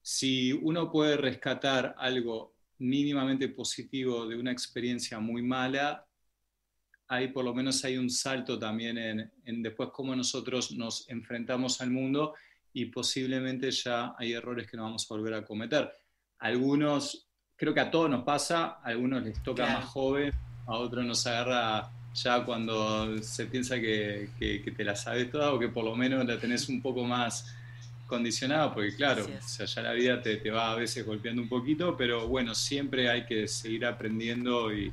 si 0.00 0.52
uno 0.52 0.90
puede 0.90 1.16
rescatar 1.16 1.94
algo 1.98 2.54
mínimamente 2.78 3.48
positivo 3.48 4.26
de 4.26 4.36
una 4.36 4.52
experiencia 4.52 5.18
muy 5.20 5.42
mala, 5.42 6.06
ahí 7.12 7.28
por 7.28 7.44
lo 7.44 7.52
menos 7.52 7.84
hay 7.84 7.98
un 7.98 8.08
salto 8.08 8.58
también 8.58 8.96
en, 8.96 9.62
después 9.62 9.90
cómo 9.92 10.16
nosotros 10.16 10.72
nos 10.72 11.06
enfrentamos 11.10 11.82
al 11.82 11.90
mundo 11.90 12.34
y 12.72 12.86
posiblemente 12.86 13.70
ya 13.70 14.14
hay 14.18 14.32
errores 14.32 14.66
que 14.66 14.78
no 14.78 14.84
vamos 14.84 15.04
a 15.04 15.14
volver 15.14 15.34
a 15.34 15.44
cometer. 15.44 15.92
Algunos, 16.38 17.28
creo 17.54 17.74
que 17.74 17.80
a 17.80 17.90
todos 17.90 18.08
nos 18.08 18.24
pasa, 18.24 18.78
a 18.82 18.84
algunos 18.84 19.22
les 19.22 19.42
toca 19.42 19.66
más 19.66 19.84
joven, 19.84 20.32
a 20.66 20.78
otros 20.78 21.04
nos 21.04 21.26
agarra 21.26 21.90
ya 22.14 22.42
cuando 22.46 23.22
se 23.22 23.44
piensa 23.44 23.78
que, 23.78 24.30
que, 24.38 24.72
te 24.74 24.82
la 24.82 24.96
sabes 24.96 25.30
toda 25.30 25.52
o 25.52 25.58
que 25.58 25.68
por 25.68 25.84
lo 25.84 25.94
menos 25.94 26.24
la 26.24 26.38
tenés 26.40 26.70
un 26.70 26.80
poco 26.80 27.04
más 27.04 27.54
condicionado, 28.06 28.72
porque 28.72 28.96
claro, 28.96 29.24
o 29.24 29.48
sea, 29.48 29.66
ya 29.66 29.82
la 29.82 29.92
vida 29.92 30.22
te, 30.22 30.38
te, 30.38 30.50
va 30.50 30.72
a 30.72 30.76
veces 30.76 31.04
golpeando 31.04 31.42
un 31.42 31.48
poquito, 31.48 31.94
pero 31.94 32.26
bueno, 32.26 32.54
siempre 32.54 33.10
hay 33.10 33.24
que 33.26 33.48
seguir 33.48 33.84
aprendiendo 33.86 34.72
y, 34.74 34.92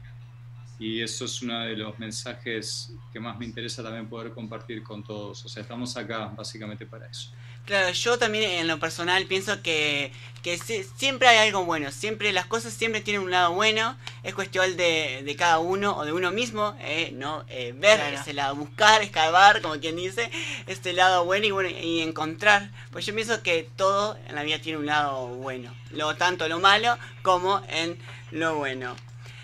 y 0.79 1.01
eso 1.01 1.25
es 1.25 1.41
uno 1.41 1.59
de 1.59 1.75
los 1.75 2.00
mensajes 2.00 2.93
que 3.12 3.19
más 3.19 3.38
me 3.38 3.45
interesa 3.45 3.83
también 3.83 4.07
poder 4.07 4.31
compartir 4.31 4.81
con 4.81 5.03
todos. 5.03 5.43
O 5.43 5.50
sea, 5.50 5.62
estamos 5.62 5.95
acá 5.98 6.31
básicamente 6.36 6.86
para 6.86 7.05
eso. 7.07 7.31
Claro, 7.65 7.91
yo 7.91 8.17
también 8.17 8.50
en 8.50 8.67
lo 8.67 8.79
personal 8.79 9.25
pienso 9.25 9.62
que, 9.62 10.12
que 10.41 10.57
siempre 10.57 11.27
hay 11.27 11.50
algo 11.50 11.65
bueno, 11.65 11.91
siempre 11.91 12.31
las 12.31 12.48
cosas 12.48 12.74
siempre 12.74 13.01
tienen 13.01 13.21
un 13.21 13.29
lado 13.29 13.53
bueno, 13.53 13.95
es 14.24 14.33
cuestión 14.33 14.75
de, 14.75 15.21
de 15.24 15.36
cada 15.36 15.59
uno 15.59 15.95
o 15.95 16.05
de 16.05 16.13
uno 16.13 16.31
mismo, 16.31 16.75
eh, 16.79 17.12
¿no? 17.13 17.43
Eh, 17.50 17.75
ver 17.77 18.00
ese 18.13 18.33
lado, 18.33 18.55
buscar, 18.55 19.03
escavar, 19.03 19.62
como 19.62 19.79
quien 19.79 19.98
dice, 19.98 20.31
este 20.65 20.93
lado 20.93 21.25
bueno 21.25 21.45
y, 21.45 21.51
bueno 21.51 21.69
y 21.69 22.00
encontrar, 22.00 22.71
pues 22.91 23.05
yo 23.05 23.13
pienso 23.13 23.43
que 23.43 23.69
todo 23.75 24.17
en 24.27 24.33
la 24.33 24.43
vida 24.43 24.59
tiene 24.59 24.79
un 24.79 24.88
lado 24.88 25.27
bueno, 25.27 25.71
lo, 25.91 26.15
tanto 26.15 26.48
lo 26.48 26.59
malo 26.59 26.98
como 27.21 27.62
en 27.67 28.00
lo 28.31 28.55
bueno. 28.55 28.95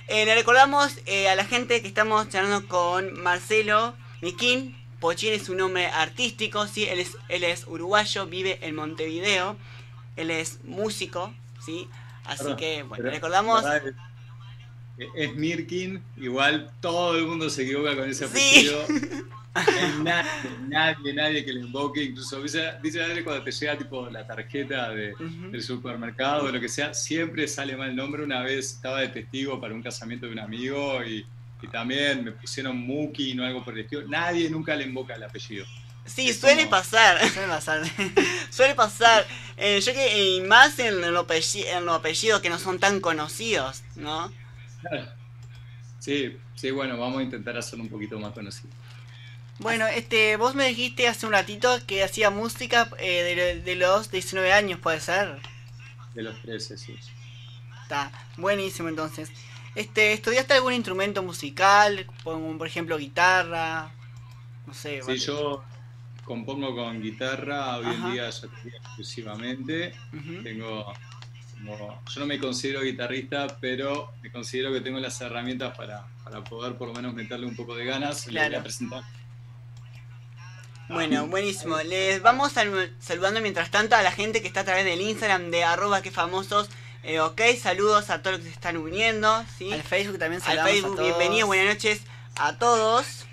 Eh, 0.07 0.25
le 0.25 0.35
recordamos 0.35 0.99
a 1.29 1.35
la 1.35 1.45
gente 1.45 1.81
que 1.81 1.87
estamos 1.87 2.29
charlando 2.29 2.67
con 2.67 3.19
Marcelo 3.21 3.95
Miquín, 4.21 4.75
Pochín 4.99 5.33
es 5.33 5.49
un 5.49 5.57
nombre 5.57 5.87
artístico, 5.87 6.67
¿sí? 6.67 6.85
él, 6.85 6.99
es, 6.99 7.17
él 7.29 7.43
es 7.43 7.67
uruguayo, 7.67 8.25
vive 8.27 8.59
en 8.61 8.75
Montevideo, 8.75 9.55
él 10.15 10.31
es 10.31 10.63
músico, 10.63 11.33
¿sí? 11.63 11.87
así 12.25 12.55
que, 12.55 12.83
bueno, 12.83 13.09
recordamos... 13.09 13.63
Es, 15.15 15.35
Mirkin, 15.35 16.01
igual 16.17 16.71
todo 16.79 17.17
el 17.17 17.25
mundo 17.25 17.49
se 17.49 17.63
equivoca 17.63 17.95
con 17.95 18.09
ese 18.09 18.25
apellido. 18.25 18.85
nadie, 20.03 20.29
nadie, 20.67 21.13
nadie 21.13 21.45
que 21.45 21.53
le 21.53 21.61
invoque, 21.61 22.03
incluso 22.03 22.41
dice, 22.41 22.73
dice 22.83 23.23
cuando 23.23 23.43
te 23.43 23.51
llega 23.51 23.77
tipo 23.77 24.09
la 24.09 24.27
tarjeta 24.27 24.89
de, 24.89 25.13
del 25.51 25.61
supermercado 25.61 26.45
o 26.45 26.51
lo 26.51 26.59
que 26.59 26.69
sea, 26.69 26.93
siempre 26.93 27.47
sale 27.47 27.77
mal 27.77 27.89
el 27.89 27.95
nombre. 27.95 28.23
Una 28.23 28.41
vez 28.41 28.73
estaba 28.73 29.01
de 29.01 29.07
testigo 29.09 29.59
para 29.59 29.73
un 29.73 29.81
casamiento 29.81 30.25
de 30.25 30.33
un 30.33 30.39
amigo 30.39 31.03
y 31.03 31.25
y 31.61 31.67
también 31.67 32.23
me 32.23 32.31
pusieron 32.31 32.77
Muki, 32.77 33.33
no 33.33 33.45
algo 33.45 33.63
por 33.63 33.73
el 33.73 33.81
estilo. 33.81 34.07
Nadie 34.07 34.49
nunca 34.49 34.75
le 34.75 34.85
invoca 34.85 35.15
el 35.15 35.23
apellido. 35.23 35.65
Sí, 36.05 36.33
suele 36.39 36.67
pasar. 36.67 37.19
Suele 37.29 37.47
pasar. 37.49 37.81
suele 38.49 38.75
pasar. 38.75 39.25
Eh, 39.57 39.79
yo 39.81 39.93
que 39.93 40.43
más 40.47 40.77
en 40.79 41.01
los, 41.01 41.25
apellidos, 41.25 42.41
que 42.41 42.49
no 42.49 42.59
son 42.59 42.79
tan 42.79 42.99
conocidos, 42.99 43.83
¿no? 43.95 44.31
Sí, 45.99 46.37
sí, 46.53 46.71
bueno, 46.71 46.97
vamos 46.97 47.19
a 47.19 47.23
intentar 47.23 47.57
hacerlo 47.57 47.83
un 47.83 47.89
poquito 47.89 48.19
más 48.19 48.33
conocido. 48.33 48.69
Bueno, 49.59 49.87
este, 49.87 50.35
vos 50.35 50.53
me 50.53 50.67
dijiste 50.67 51.07
hace 51.07 51.25
un 51.25 51.31
ratito 51.31 51.69
que 51.87 52.03
hacía 52.03 52.29
música 52.29 52.89
eh, 52.99 53.23
de, 53.23 53.61
de, 53.61 53.75
los 53.75 54.11
19 54.11 54.51
años, 54.51 54.79
¿puede 54.79 54.99
ser? 54.99 55.37
De 56.13 56.23
los 56.23 56.41
13, 56.41 56.77
sí. 56.77 56.95
Está, 57.83 58.11
buenísimo 58.37 58.89
entonces. 58.89 59.31
Este, 59.75 60.13
¿Estudiaste 60.13 60.53
algún 60.53 60.73
instrumento 60.73 61.21
musical? 61.23 62.05
por 62.23 62.67
ejemplo, 62.67 62.97
guitarra. 62.97 63.91
No 64.65 64.73
sé. 64.73 65.01
Sí, 65.03 65.17
yo 65.17 65.63
compongo 66.23 66.75
con 66.75 67.01
guitarra 67.01 67.77
hoy 67.77 67.93
en 67.93 68.11
día 68.13 68.29
exclusivamente. 68.29 69.93
Tengo, 70.43 70.93
yo 71.63 72.19
no 72.19 72.25
me 72.25 72.39
considero 72.39 72.81
guitarrista, 72.81 73.47
pero 73.59 74.13
me 74.21 74.31
considero 74.31 74.73
que 74.73 74.81
tengo 74.81 74.99
las 74.99 75.19
herramientas 75.21 75.77
para, 75.77 76.07
poder 76.49 76.77
por 76.77 76.87
lo 76.87 76.93
menos 76.93 77.13
meterle 77.13 77.45
un 77.45 77.55
poco 77.55 77.75
de 77.75 77.85
ganas. 77.85 78.23
Claro. 78.23 78.49
voy 78.49 78.59
a 78.59 78.63
presentar. 78.63 79.03
Bueno, 80.87 81.27
buenísimo. 81.27 81.77
Les 81.79 82.21
vamos 82.21 82.53
saludando 82.99 83.41
mientras 83.41 83.71
tanto 83.71 83.95
a 83.95 84.03
la 84.03 84.11
gente 84.11 84.41
que 84.41 84.47
está 84.47 84.61
a 84.61 84.65
través 84.65 84.85
del 84.85 85.01
Instagram 85.01 85.49
de 85.51 85.63
arroba 85.63 86.01
que 86.01 86.11
famosos 86.11 86.69
eh, 87.07 87.19
ok, 87.19 87.39
saludos 87.61 88.09
a 88.09 88.23
todos 88.23 88.37
los 88.37 88.39
que 88.41 88.47
se 88.47 88.55
están 88.55 88.77
uniendo. 88.77 89.45
¿sí? 89.57 89.71
Al 89.71 89.83
Facebook 89.83 90.17
también 90.17 90.41
saludamos 90.41 90.71
Al 90.71 90.73
Facebook, 90.73 91.01
bienvenidos, 91.01 91.47
buenas 91.47 91.75
noches 91.75 92.01
a 92.35 92.57
todos. 92.57 93.25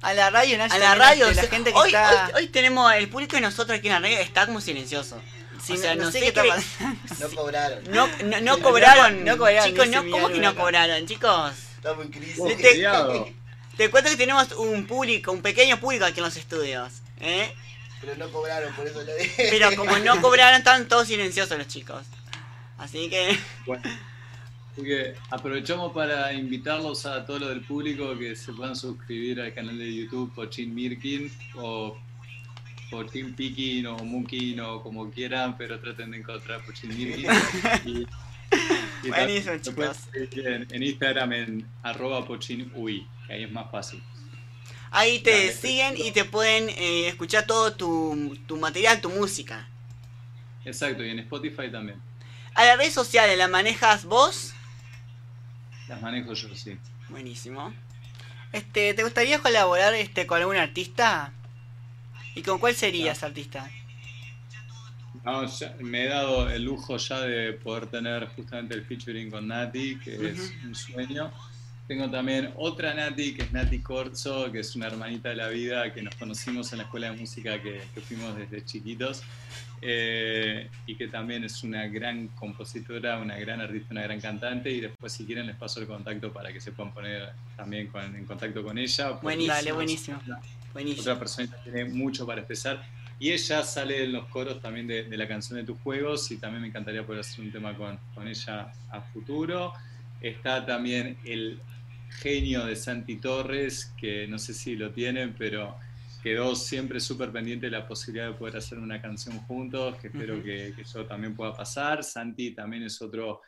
A 0.00 0.14
la 0.14 0.30
radio, 0.30 0.56
Nacho, 0.56 0.74
A 0.74 0.78
la 0.78 0.94
radio, 0.94 1.30
la 1.32 1.42
gente 1.42 1.72
que 1.72 1.78
hoy, 1.78 1.88
está... 1.88 2.30
hoy, 2.36 2.46
tenemos 2.46 2.90
el 2.94 3.08
público 3.08 3.34
de 3.36 3.42
nosotros 3.42 3.78
aquí 3.78 3.88
en 3.88 3.94
la 3.94 4.00
radio 4.00 4.18
está 4.18 4.46
como 4.46 4.60
silencioso. 4.60 5.20
o 5.58 5.76
sea, 5.76 5.96
no, 5.96 6.10
sé, 6.10 6.20
qué 6.20 6.28
está 6.28 6.44
pasando. 6.44 7.00
No 7.18 7.30
cobraron. 7.36 7.84
No, 7.90 8.08
no, 8.40 8.58
cobraron. 8.60 9.24
No, 9.24 9.36
cobraron. 9.36 9.70
Chicos, 9.70 9.88
no, 9.88 10.08
¿cómo 10.08 10.28
que 10.28 10.38
no 10.38 10.54
cobraron, 10.54 11.04
chicos? 11.06 11.52
Estamos 11.76 12.04
en 12.04 12.12
crisis. 12.12 13.34
Te, 13.80 13.90
cuento 13.90 14.10
que 14.10 14.16
tenemos 14.18 14.52
un 14.58 14.84
público, 14.84 15.32
un 15.32 15.40
pequeño 15.40 15.80
público 15.80 16.04
aquí 16.04 16.20
en 16.20 16.24
los 16.24 16.36
estudios. 16.36 17.00
¿eh? 17.18 17.50
Pero 18.02 18.14
no 18.16 18.30
cobraron, 18.30 18.74
por 18.74 18.86
eso 18.86 19.02
lo 19.02 19.16
dije. 19.16 19.48
Pero 19.50 19.74
como 19.74 19.98
no 20.00 20.20
cobraron, 20.20 20.58
están 20.58 20.86
todos 20.86 21.08
silenciosos 21.08 21.56
los 21.56 21.66
chicos. 21.66 22.02
Así 22.76 23.08
que. 23.08 23.38
Bueno. 23.66 23.82
Así 24.70 24.82
que 24.82 25.14
aprovechamos 25.30 25.94
para 25.94 26.30
invitarlos 26.34 27.06
a 27.06 27.24
todos 27.24 27.40
los 27.40 27.48
del 27.48 27.62
público 27.62 28.18
que 28.18 28.36
se 28.36 28.52
puedan 28.52 28.76
suscribir 28.76 29.40
al 29.40 29.54
canal 29.54 29.78
de 29.78 29.94
YouTube 29.94 30.30
Pochin 30.34 30.74
Mirkin 30.74 31.32
o 31.56 31.96
Pochin 32.90 33.34
Pikin 33.34 33.86
o 33.86 33.96
Mukin 33.96 34.60
o 34.60 34.82
como 34.82 35.10
quieran, 35.10 35.56
pero 35.56 35.80
traten 35.80 36.10
de 36.10 36.18
encontrar 36.18 36.62
Pochin 36.66 36.90
Mirkin. 36.90 37.26
y, 37.86 38.06
Buenísimo, 39.08 39.56
chicos. 39.58 40.08
En, 40.12 40.82
Instagram 40.82 41.32
en 41.32 41.66
arroba 41.82 42.26
pochinui, 42.26 43.06
que 43.19 43.19
ahí 43.30 43.44
es 43.44 43.52
más 43.52 43.70
fácil. 43.70 44.02
Ahí 44.90 45.20
te 45.20 45.52
siguen 45.52 45.94
y 45.96 46.10
te 46.10 46.24
pueden 46.24 46.68
eh, 46.70 47.06
escuchar 47.06 47.46
todo 47.46 47.72
tu, 47.72 48.36
tu 48.46 48.56
material, 48.56 49.00
tu 49.00 49.08
música. 49.08 49.68
Exacto, 50.64 51.04
y 51.04 51.10
en 51.10 51.20
Spotify 51.20 51.70
también. 51.70 52.00
¿A 52.54 52.64
las 52.64 52.76
redes 52.76 52.92
sociales 52.92 53.38
las 53.38 53.48
manejas 53.48 54.04
vos? 54.04 54.52
Las 55.88 56.02
manejo 56.02 56.34
yo, 56.34 56.54
sí. 56.54 56.76
Buenísimo. 57.08 57.72
Este, 58.52 58.94
¿te 58.94 59.04
gustaría 59.04 59.38
colaborar 59.38 59.94
este 59.94 60.26
con 60.26 60.40
algún 60.40 60.56
artista? 60.56 61.32
¿Y 62.34 62.42
con 62.42 62.58
cuál 62.58 62.74
sería 62.74 63.12
ese 63.12 63.26
artista? 63.26 63.70
No, 65.24 65.44
me 65.80 66.04
he 66.04 66.08
dado 66.08 66.48
el 66.50 66.64
lujo 66.64 66.96
ya 66.96 67.20
de 67.20 67.52
poder 67.52 67.86
tener 67.86 68.26
justamente 68.28 68.74
el 68.74 68.84
featuring 68.84 69.30
con 69.30 69.48
Nati, 69.48 69.98
que 69.98 70.30
es 70.30 70.54
un 70.64 70.74
sueño. 70.74 71.30
Tengo 71.90 72.08
también 72.08 72.52
otra 72.56 72.94
Nati, 72.94 73.34
que 73.34 73.42
es 73.42 73.52
Nati 73.52 73.80
Corzo, 73.80 74.52
que 74.52 74.60
es 74.60 74.76
una 74.76 74.86
hermanita 74.86 75.30
de 75.30 75.34
la 75.34 75.48
vida, 75.48 75.92
que 75.92 76.02
nos 76.02 76.14
conocimos 76.14 76.70
en 76.70 76.78
la 76.78 76.84
escuela 76.84 77.10
de 77.10 77.18
música 77.18 77.60
que, 77.60 77.80
fuimos 78.02 78.36
desde 78.36 78.64
chiquitos, 78.64 79.24
eh, 79.82 80.70
y 80.86 80.94
que 80.94 81.08
también 81.08 81.42
es 81.42 81.64
una 81.64 81.88
gran 81.88 82.28
compositora, 82.28 83.18
una 83.18 83.36
gran 83.38 83.60
artista, 83.60 83.88
una 83.90 84.02
gran 84.02 84.20
cantante, 84.20 84.70
y 84.70 84.82
después 84.82 85.12
si 85.12 85.26
quieren 85.26 85.48
les 85.48 85.56
paso 85.56 85.80
el 85.80 85.88
contacto 85.88 86.32
para 86.32 86.52
que 86.52 86.60
se 86.60 86.70
puedan 86.70 86.94
poner 86.94 87.30
también 87.56 87.90
en 88.14 88.24
contacto 88.24 88.62
con 88.62 88.78
ella. 88.78 89.10
Buenísimo, 89.20 89.74
buenísimo. 89.74 90.20
buenísimo. 90.72 91.00
Otra 91.00 91.18
persona 91.18 91.48
que 91.50 91.72
tiene 91.72 91.90
mucho 91.90 92.24
para 92.24 92.42
expresar. 92.42 92.86
Y 93.18 93.32
ella 93.32 93.64
sale 93.64 94.04
en 94.04 94.12
los 94.12 94.26
coros 94.26 94.62
también 94.62 94.86
de, 94.86 95.16
la 95.16 95.26
canción 95.26 95.58
de 95.58 95.64
tus 95.64 95.76
juegos 95.80 96.30
y 96.30 96.36
también 96.36 96.62
me 96.62 96.68
encantaría 96.68 97.04
poder 97.04 97.22
hacer 97.22 97.44
un 97.44 97.50
tema 97.50 97.76
con, 97.76 97.98
con 98.14 98.28
ella 98.28 98.72
a 98.92 99.00
futuro. 99.00 99.72
Está 100.20 100.64
también 100.64 101.16
el 101.24 101.58
genio 102.10 102.66
de 102.66 102.76
Santi 102.76 103.16
Torres, 103.16 103.92
que 103.98 104.26
no 104.26 104.38
sé 104.38 104.52
si 104.54 104.76
lo 104.76 104.92
tienen, 104.92 105.34
pero 105.38 105.76
quedó 106.22 106.54
siempre 106.54 107.00
súper 107.00 107.32
pendiente 107.32 107.66
de 107.66 107.72
la 107.72 107.86
posibilidad 107.86 108.28
de 108.28 108.34
poder 108.34 108.56
hacer 108.56 108.78
una 108.78 109.00
canción 109.00 109.38
juntos, 109.40 109.96
que 109.96 110.08
espero 110.08 110.42
que, 110.42 110.74
eso 110.78 111.06
también 111.06 111.34
pueda 111.34 111.54
pasar. 111.54 112.04
Santi 112.04 112.54
también 112.54 112.82
es 112.82 113.00
otro, 113.00 113.40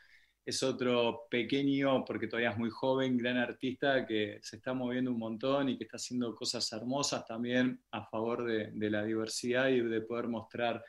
es 0.44 0.62
otro 0.62 1.26
pequeño, 1.30 2.04
porque 2.04 2.28
todavía 2.28 2.50
es 2.50 2.58
muy 2.58 2.70
joven, 2.70 3.18
gran 3.18 3.36
artista 3.36 4.06
que 4.06 4.38
se 4.42 4.56
está 4.56 4.72
moviendo 4.72 5.10
un 5.10 5.18
montón 5.18 5.68
y 5.68 5.76
que 5.76 5.84
está 5.84 5.96
haciendo 5.96 6.34
cosas 6.34 6.70
hermosas 6.72 7.26
también 7.26 7.80
a 7.90 8.04
favor 8.06 8.44
de, 8.44 8.70
de 8.72 8.90
la 8.90 9.04
diversidad 9.04 9.68
y 9.68 9.80
de 9.80 10.00
poder 10.00 10.28
mostrar 10.28 10.82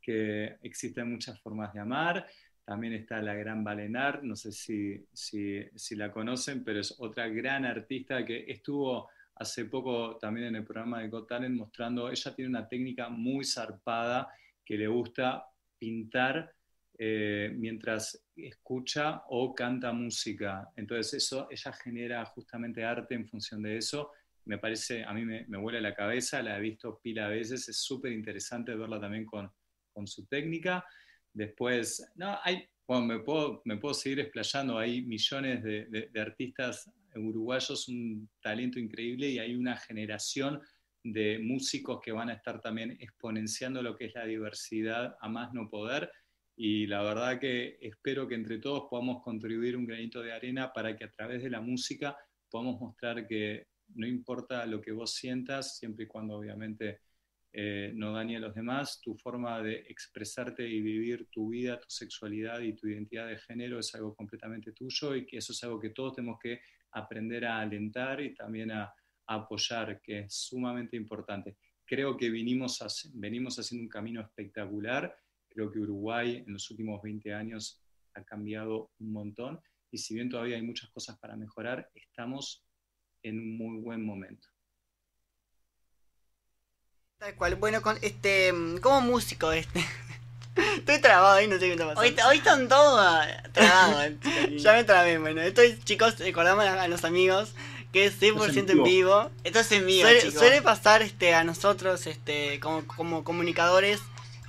que 0.00 0.58
existen 0.62 1.10
muchas 1.10 1.40
formas 1.40 1.72
de 1.72 1.80
amar 1.80 2.26
también 2.64 2.94
está 2.94 3.20
la 3.20 3.34
gran 3.34 3.62
Valenar, 3.62 4.24
no 4.24 4.34
sé 4.36 4.50
si, 4.50 5.06
si, 5.12 5.96
la 5.96 6.10
conocen, 6.10 6.64
pero 6.64 6.80
es 6.80 6.94
otra 6.98 7.28
gran 7.28 7.64
artista 7.64 8.24
que 8.24 8.44
estuvo 8.48 9.10
hace 9.34 9.66
poco 9.66 10.16
también 10.16 10.48
en 10.48 10.56
el 10.56 10.64
programa 10.64 11.02
de 11.02 11.08
Got 11.08 11.28
Talent 11.28 11.56
mostrando, 11.56 12.10
ella 12.10 12.34
tiene 12.34 12.48
una 12.48 12.68
técnica 12.68 13.08
muy 13.08 13.44
zarpada 13.44 14.32
que 14.64 14.78
le 14.78 14.86
gusta 14.86 15.44
pintar 15.78 16.54
eh, 16.96 17.52
mientras 17.54 18.24
escucha 18.36 19.24
o 19.28 19.54
canta 19.54 19.92
música. 19.92 20.70
Entonces 20.76 21.24
eso, 21.24 21.48
ella 21.50 21.72
genera 21.72 22.24
justamente 22.26 22.84
arte 22.84 23.14
en 23.14 23.26
función 23.26 23.62
de 23.62 23.76
eso. 23.76 24.12
Me 24.46 24.58
parece, 24.58 25.04
a 25.04 25.12
mí 25.12 25.24
me, 25.24 25.44
me 25.48 25.58
vuela 25.58 25.80
la 25.80 25.94
cabeza, 25.94 26.42
la 26.42 26.56
he 26.56 26.60
visto 26.60 27.00
pila 27.02 27.28
de 27.28 27.38
veces, 27.38 27.68
es 27.68 27.76
súper 27.76 28.12
interesante 28.12 28.74
verla 28.74 29.00
también 29.00 29.26
con, 29.26 29.50
con 29.92 30.06
su 30.06 30.26
técnica. 30.26 30.84
Después, 31.34 32.12
no, 32.14 32.38
hay, 32.44 32.64
bueno, 32.86 33.06
me 33.06 33.18
puedo, 33.18 33.60
me 33.64 33.76
puedo 33.76 33.92
seguir 33.92 34.20
explayando, 34.20 34.78
hay 34.78 35.02
millones 35.02 35.62
de, 35.64 36.10
artistas 36.20 36.88
uruguayos, 37.16 37.88
un 37.88 38.28
talento 38.40 38.78
increíble 38.78 39.28
y 39.28 39.38
hay 39.38 39.54
una 39.54 39.76
generación 39.76 40.60
de 41.02 41.40
músicos 41.40 42.00
que 42.00 42.12
van 42.12 42.30
a 42.30 42.34
estar 42.34 42.60
también 42.60 42.92
exponenciando 43.00 43.82
lo 43.82 43.96
que 43.96 44.06
es 44.06 44.14
la 44.14 44.24
diversidad 44.24 45.16
a 45.20 45.28
más 45.28 45.52
no 45.52 45.68
poder. 45.68 46.10
Y 46.56 46.86
la 46.86 47.02
verdad 47.02 47.40
que 47.40 47.78
espero 47.80 48.28
que 48.28 48.36
entre 48.36 48.58
todos 48.58 48.84
podamos 48.88 49.22
contribuir 49.22 49.76
un 49.76 49.86
granito 49.86 50.22
de 50.22 50.32
arena 50.32 50.72
para 50.72 50.96
que 50.96 51.04
a 51.04 51.10
través 51.10 51.42
de 51.42 51.50
la 51.50 51.60
música 51.60 52.16
podamos 52.48 52.80
mostrar 52.80 53.26
que 53.26 53.66
no 53.96 54.06
importa 54.06 54.64
lo 54.66 54.80
que 54.80 54.92
vos 54.92 55.14
sientas, 55.14 55.78
siempre 55.78 56.04
y 56.04 56.08
cuando 56.08 56.36
obviamente 56.36 57.00
eh, 57.56 57.92
no 57.94 58.12
dañe 58.12 58.36
a 58.36 58.40
los 58.40 58.52
demás, 58.52 59.00
tu 59.00 59.16
forma 59.16 59.62
de 59.62 59.76
expresarte 59.88 60.68
y 60.68 60.80
vivir 60.80 61.28
tu 61.30 61.50
vida, 61.50 61.78
tu 61.78 61.88
sexualidad 61.88 62.58
y 62.58 62.72
tu 62.72 62.88
identidad 62.88 63.28
de 63.28 63.38
género 63.38 63.78
es 63.78 63.94
algo 63.94 64.12
completamente 64.12 64.72
tuyo 64.72 65.14
y 65.14 65.24
que 65.24 65.36
eso 65.36 65.52
es 65.52 65.62
algo 65.62 65.78
que 65.78 65.90
todos 65.90 66.16
tenemos 66.16 66.40
que 66.42 66.62
aprender 66.90 67.44
a 67.44 67.60
alentar 67.60 68.20
y 68.20 68.34
también 68.34 68.72
a, 68.72 68.92
apoyar, 69.26 70.02
que 70.02 70.18
es 70.18 70.34
sumamente 70.34 70.96
importante. 70.96 71.56
Creo 71.86 72.16
que 72.16 72.28
venimos 72.28 72.80
haciendo 72.82 73.84
un 73.84 73.88
camino 73.88 74.20
espectacular. 74.20 75.16
Creo 75.48 75.70
que 75.70 75.78
Uruguay 75.78 76.42
en 76.44 76.52
los 76.52 76.68
últimos 76.70 77.00
20 77.00 77.32
años 77.32 77.80
ha 78.14 78.24
cambiado 78.24 78.90
un 78.98 79.12
montón 79.12 79.60
y 79.90 79.96
si 79.98 80.12
bien 80.14 80.28
todavía 80.28 80.56
hay 80.56 80.62
muchas 80.62 80.90
cosas 80.90 81.18
para 81.20 81.36
mejorar, 81.36 81.88
estamos 81.94 82.66
en 83.22 83.38
un 83.38 83.56
muy 83.56 83.80
buen 83.80 84.04
momento. 84.04 84.53
Tal 87.24 87.34
cual, 87.36 87.54
bueno, 87.54 87.80
con 87.80 87.98
este, 88.02 88.52
como 88.82 89.00
músico 89.00 89.50
este. 89.50 89.82
Estoy 90.76 91.00
trabado 91.00 91.36
ahí, 91.36 91.46
no 91.46 91.54
sé 91.54 91.60
qué 91.60 91.72
está 91.72 91.86
pasando. 91.94 92.28
Hoy, 92.28 92.36
están 92.36 92.68
todos 92.68 93.26
trabados. 93.54 94.12
ya 94.58 94.74
me 94.74 94.84
trabé, 94.84 95.16
bueno. 95.16 95.40
Estoy, 95.40 95.78
chicos, 95.84 96.18
recordamos 96.18 96.66
a 96.66 96.86
los 96.86 97.02
amigos 97.04 97.54
que 97.94 98.04
es 98.04 98.20
100% 98.20 98.68
en 98.68 98.82
vivo. 98.82 99.30
Esto 99.42 99.60
es 99.60 99.72
en 99.72 99.86
vivo, 99.86 100.06
suele, 100.06 100.30
suele, 100.32 100.60
pasar 100.60 101.00
este, 101.00 101.32
a 101.32 101.44
nosotros 101.44 102.06
este, 102.06 102.60
como, 102.60 102.86
como 102.86 103.24
comunicadores. 103.24 104.00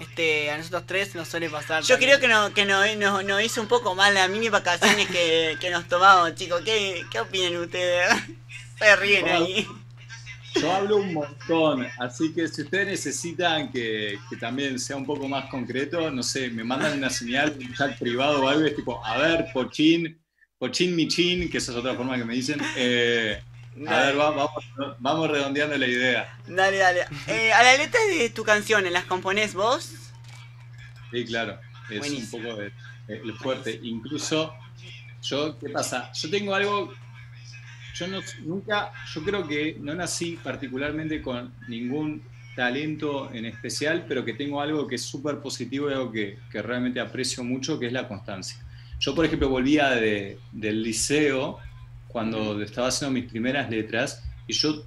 Este, 0.02 0.52
a 0.52 0.58
nosotros 0.58 0.84
tres 0.86 1.16
nos 1.16 1.30
suele 1.30 1.50
pasar. 1.50 1.82
Yo 1.84 1.98
creo 1.98 2.20
que 2.20 2.28
no, 2.28 2.54
que 2.54 2.66
no, 2.66 3.24
no, 3.24 3.40
hizo 3.40 3.62
un 3.62 3.70
poco 3.70 3.96
mal 3.96 4.14
las 4.14 4.30
mini 4.30 4.50
vacaciones 4.50 5.08
que, 5.08 5.56
que 5.62 5.70
nos 5.70 5.88
tomamos, 5.88 6.36
chicos. 6.36 6.62
¿Qué, 6.66 7.06
¿Qué 7.10 7.22
opinan 7.22 7.56
ustedes? 7.56 8.14
Se 8.80 8.96
ríen 8.98 9.30
ahí. 9.30 9.66
Yo 10.60 10.72
hablo 10.72 10.98
un 10.98 11.14
montón, 11.14 11.88
así 12.00 12.34
que 12.34 12.48
si 12.48 12.62
ustedes 12.62 12.88
necesitan 12.88 13.72
que, 13.72 14.18
que, 14.30 14.38
también 14.38 14.80
sea 14.80 14.96
un 14.96 15.06
poco 15.06 15.28
más 15.28 15.50
concreto, 15.50 16.10
no 16.12 16.24
sé, 16.24 16.50
me 16.50 16.64
mandan 16.64 16.98
una 16.98 17.10
señal, 17.10 17.58
un 17.60 17.74
chat 17.74 17.98
privado 18.00 18.44
o 18.44 18.48
algo, 18.48 18.66
es 18.66 18.76
tipo, 18.76 19.06
a 19.06 19.18
ver, 19.18 19.48
Pochín, 19.54 20.18
Pochín 20.58 20.96
Michin, 20.96 21.50
que 21.50 21.58
esa 21.58 21.72
es 21.72 21.78
otra 21.78 21.96
forma 21.96 22.18
que 22.18 22.26
me 22.26 22.34
dicen. 22.34 22.60
Eh, 22.78 23.42
a 23.88 24.00
ver, 24.06 24.16
vamos, 24.16 24.50
vamos, 25.00 25.30
redondeando 25.30 25.78
la 25.78 25.88
idea. 25.88 26.40
Dale, 26.48 26.78
dale. 26.78 27.06
Eh, 27.28 27.52
¿A 27.52 27.62
la 27.62 27.76
letra 27.76 28.00
de 28.06 28.30
tu 28.30 28.44
canción 28.44 28.92
las 28.92 29.04
componés 29.04 29.54
vos? 29.54 29.92
Sí, 31.12 31.26
claro. 31.26 31.60
Es 31.90 32.10
un 32.10 32.30
poco 32.30 32.56
de, 32.56 32.72
fuerte. 33.34 33.80
Incluso, 33.84 34.54
yo, 35.22 35.60
¿qué 35.60 35.70
pasa? 35.70 36.12
Yo 36.14 36.30
tengo 36.30 36.56
algo. 36.56 36.94
Yo 37.96 38.08
no, 38.08 38.20
nunca, 38.44 38.92
yo 39.14 39.24
creo 39.24 39.48
que 39.48 39.78
no 39.80 39.96
nací 39.96 40.38
particularmente 40.44 41.22
con 41.22 41.54
ningún 41.68 42.22
talento 42.56 43.32
en 43.34 43.46
especial, 43.46 44.06
pero 44.08 44.24
que 44.24 44.34
tengo 44.34 44.62
algo 44.62 44.88
que 44.88 44.96
es 44.96 45.02
súper 45.02 45.40
positivo 45.40 45.90
y 45.90 45.94
algo 45.94 46.12
que, 46.12 46.38
que 46.52 46.62
realmente 46.62 47.00
aprecio 47.00 47.44
mucho, 47.44 47.80
que 47.80 47.88
es 47.88 47.94
la 47.94 48.08
constancia. 48.08 48.58
Yo, 49.00 49.14
por 49.14 49.26
ejemplo, 49.26 49.50
volvía 49.50 49.92
del 49.92 50.84
liceo 50.84 51.60
cuando 52.08 52.62
estaba 52.62 52.88
haciendo 52.88 53.14
mis 53.14 53.30
primeras 53.30 53.70
letras 53.70 54.24
y 54.48 54.54
yo 54.54 54.86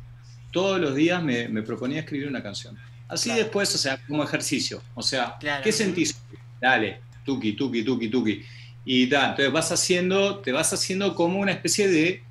todos 0.51 0.81
los 0.81 0.94
días 0.94 1.23
me, 1.23 1.62
proponía 1.62 2.01
escribir 2.01 2.29
una 2.29 2.42
canción. 2.42 2.79
Así 3.07 3.31
después, 3.33 3.75
o 3.75 3.79
sea, 3.79 3.99
como 4.07 4.25
ejercicio. 4.25 4.83
O 4.94 5.03
sea, 5.03 5.37
¿qué 5.62 5.73
sentís? 5.73 6.21
Dale, 6.61 7.01
tuki, 7.25 7.53
tuki, 7.53 7.83
tuki, 7.83 8.09
tuki. 8.09 8.42
Y 8.85 9.07
tal, 9.09 9.31
entonces 9.31 9.53
vas 9.53 9.71
haciendo, 9.73 10.38
te 10.38 10.53
vas 10.53 10.73
haciendo 10.73 11.14
como 11.14 11.38
una 11.38 11.53
especie 11.53 11.88
de, 11.88 12.23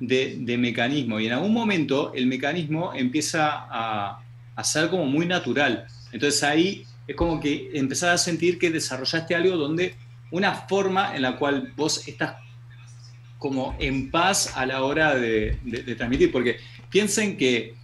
de, 0.00 0.56
mecanismo. 0.58 1.20
Y 1.20 1.26
en 1.26 1.32
algún 1.32 1.52
momento 1.52 2.12
el 2.14 2.26
mecanismo 2.26 2.92
empieza 2.94 3.66
a, 3.70 4.22
a 4.54 4.64
ser 4.64 4.88
como 4.88 5.06
muy 5.06 5.26
natural. 5.26 5.86
Entonces 6.12 6.42
ahí 6.42 6.84
es 7.06 7.16
como 7.16 7.40
que 7.40 7.70
empezás 7.74 8.10
a 8.10 8.18
sentir 8.18 8.58
que 8.58 8.70
desarrollaste 8.70 9.34
algo 9.34 9.56
donde 9.56 9.94
una 10.30 10.52
forma 10.52 11.16
en 11.16 11.22
la 11.22 11.36
cual 11.36 11.72
vos 11.76 12.06
estás 12.06 12.34
como 13.38 13.76
en 13.78 14.10
paz 14.10 14.52
a 14.56 14.66
la 14.66 14.82
hora 14.82 15.14
de, 15.14 15.58
transmitir, 15.96 16.30
porque 16.32 16.56
piensen 16.90 17.36
que 17.36 17.74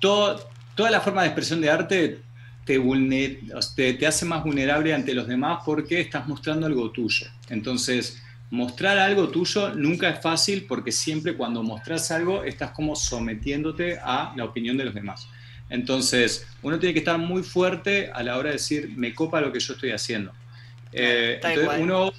todo, 0.00 0.48
toda 0.74 0.90
la 0.90 1.00
forma 1.00 1.22
de 1.22 1.28
expresión 1.28 1.60
de 1.60 1.70
arte 1.70 2.18
te, 2.64 3.94
te, 3.94 4.06
hace 4.06 4.24
más 4.24 4.42
vulnerable 4.42 4.92
ante 4.92 5.14
los 5.14 5.28
demás 5.28 5.60
porque 5.64 6.00
estás 6.00 6.26
mostrando 6.26 6.66
algo 6.66 6.90
tuyo. 6.90 7.26
Entonces, 7.48 8.22
mostrar 8.50 8.98
algo 8.98 9.28
tuyo 9.28 9.74
nunca 9.74 10.10
es 10.10 10.20
fácil 10.20 10.66
porque 10.68 10.92
siempre 10.92 11.36
cuando 11.36 11.62
mostras 11.62 12.10
algo 12.10 12.44
estás 12.44 12.70
como 12.70 12.94
sometiéndote 12.94 13.98
a 14.02 14.32
la 14.36 14.44
opinión 14.44 14.76
de 14.76 14.84
los 14.84 14.94
demás. 14.94 15.28
Entonces, 15.70 16.46
uno 16.62 16.78
tiene 16.78 16.92
que 16.92 17.00
estar 17.00 17.18
muy 17.18 17.42
fuerte 17.42 18.10
a 18.12 18.22
la 18.22 18.36
hora 18.36 18.50
de 18.50 18.56
decir, 18.56 18.92
me 18.96 19.14
copa 19.14 19.40
lo 19.40 19.52
que 19.52 19.60
yo 19.60 19.72
estoy 19.72 19.90
haciendo. 19.90 20.32
Eh, 20.92 21.40
entonces 21.42 21.80
uno 21.80 22.12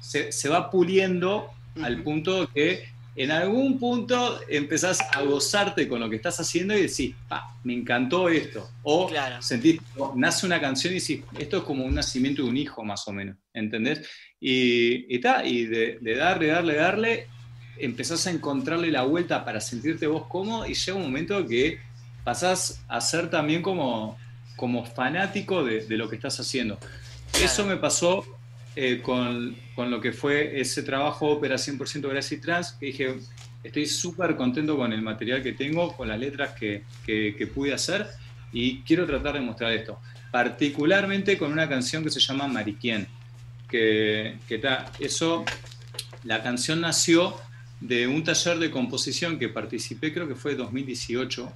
se, 0.00 0.48
va 0.48 0.70
puliendo 0.70 1.50
al 1.82 2.02
punto 2.02 2.48
que 2.52 2.88
en 3.16 3.30
algún 3.30 3.78
punto 3.78 4.40
empezás 4.48 5.00
a 5.12 5.22
gozarte 5.22 5.88
con 5.88 6.00
lo 6.00 6.08
que 6.08 6.16
estás 6.16 6.38
haciendo 6.40 6.76
y 6.76 6.82
decís, 6.82 7.14
pa, 7.28 7.56
me 7.64 7.74
encantó 7.74 8.28
esto. 8.28 8.70
O 8.82 9.10
sentís, 9.40 9.80
nace 10.14 10.46
una 10.46 10.60
canción 10.60 10.94
y 10.94 11.00
decís, 11.00 11.22
esto 11.38 11.58
es 11.58 11.62
como 11.64 11.84
un 11.84 11.94
nacimiento 11.94 12.42
de 12.42 12.48
un 12.48 12.56
hijo 12.56 12.84
más 12.84 13.06
o 13.08 13.12
menos, 13.12 13.36
¿entendés? 13.52 14.08
Y, 14.44 15.06
y, 15.08 15.20
y 15.44 15.66
de, 15.66 15.98
de, 16.00 16.16
darle, 16.16 16.48
darle, 16.48 16.74
darle, 16.74 17.26
empezás 17.78 18.26
a 18.26 18.32
encontrarle 18.32 18.90
la 18.90 19.02
vuelta 19.02 19.44
para 19.44 19.60
sentirte 19.60 20.08
vos 20.08 20.26
cómodo 20.26 20.66
y 20.66 20.74
llega 20.74 20.96
un 20.96 21.04
momento 21.04 21.46
que 21.46 21.78
pasás 22.24 22.82
a 22.88 23.00
ser 23.00 23.30
también 23.30 23.62
como, 23.62 24.18
como 24.56 24.84
fanático 24.84 25.64
de, 25.64 25.86
de 25.86 25.96
lo 25.96 26.08
que 26.08 26.16
estás 26.16 26.40
haciendo. 26.40 26.78
Eso 27.40 27.64
me 27.64 27.76
pasó 27.76 28.24
eh, 28.74 29.00
con, 29.00 29.54
con, 29.74 29.90
lo 29.90 30.00
que 30.00 30.12
fue 30.12 30.60
ese 30.60 30.82
trabajo 30.82 31.28
ópera 31.28 31.56
100% 31.56 32.08
Gracia 32.08 32.36
y 32.36 32.40
Trans, 32.40 32.72
que 32.72 32.86
dije, 32.86 33.14
estoy 33.62 33.86
súper 33.86 34.34
contento 34.34 34.76
con 34.76 34.92
el 34.92 35.02
material 35.02 35.42
que 35.42 35.52
tengo, 35.52 35.94
con 35.96 36.08
las 36.08 36.18
letras 36.18 36.54
que, 36.58 36.84
que, 37.04 37.46
pude 37.54 37.74
hacer 37.74 38.06
y 38.52 38.80
quiero 38.82 39.06
tratar 39.06 39.34
de 39.34 39.40
mostrar 39.40 39.72
esto. 39.72 40.00
Particularmente 40.30 41.36
con 41.36 41.52
una 41.52 41.68
canción 41.68 42.02
que 42.02 42.10
se 42.10 42.20
llama 42.20 42.48
Mariquien, 42.48 43.06
que, 43.72 44.38
que 44.46 44.56
está, 44.56 44.92
eso, 45.00 45.44
la 46.24 46.42
canción 46.42 46.80
nació 46.82 47.34
de 47.80 48.06
un 48.06 48.22
taller 48.22 48.58
de 48.58 48.70
composición 48.70 49.38
que 49.38 49.48
participé, 49.48 50.12
creo 50.12 50.28
que 50.28 50.36
fue 50.36 50.54
2018, 50.54 51.52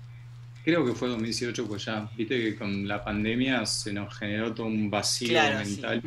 creo 0.64 0.84
que 0.84 0.92
fue 0.92 1.08
2018, 1.08 1.68
pues 1.68 1.84
ya, 1.84 2.10
viste 2.16 2.40
que 2.40 2.56
con 2.56 2.88
la 2.88 3.04
pandemia 3.04 3.64
se 3.66 3.92
nos 3.92 4.16
generó 4.18 4.52
todo 4.52 4.66
un 4.66 4.90
vacío 4.90 5.40
mental. 5.40 6.02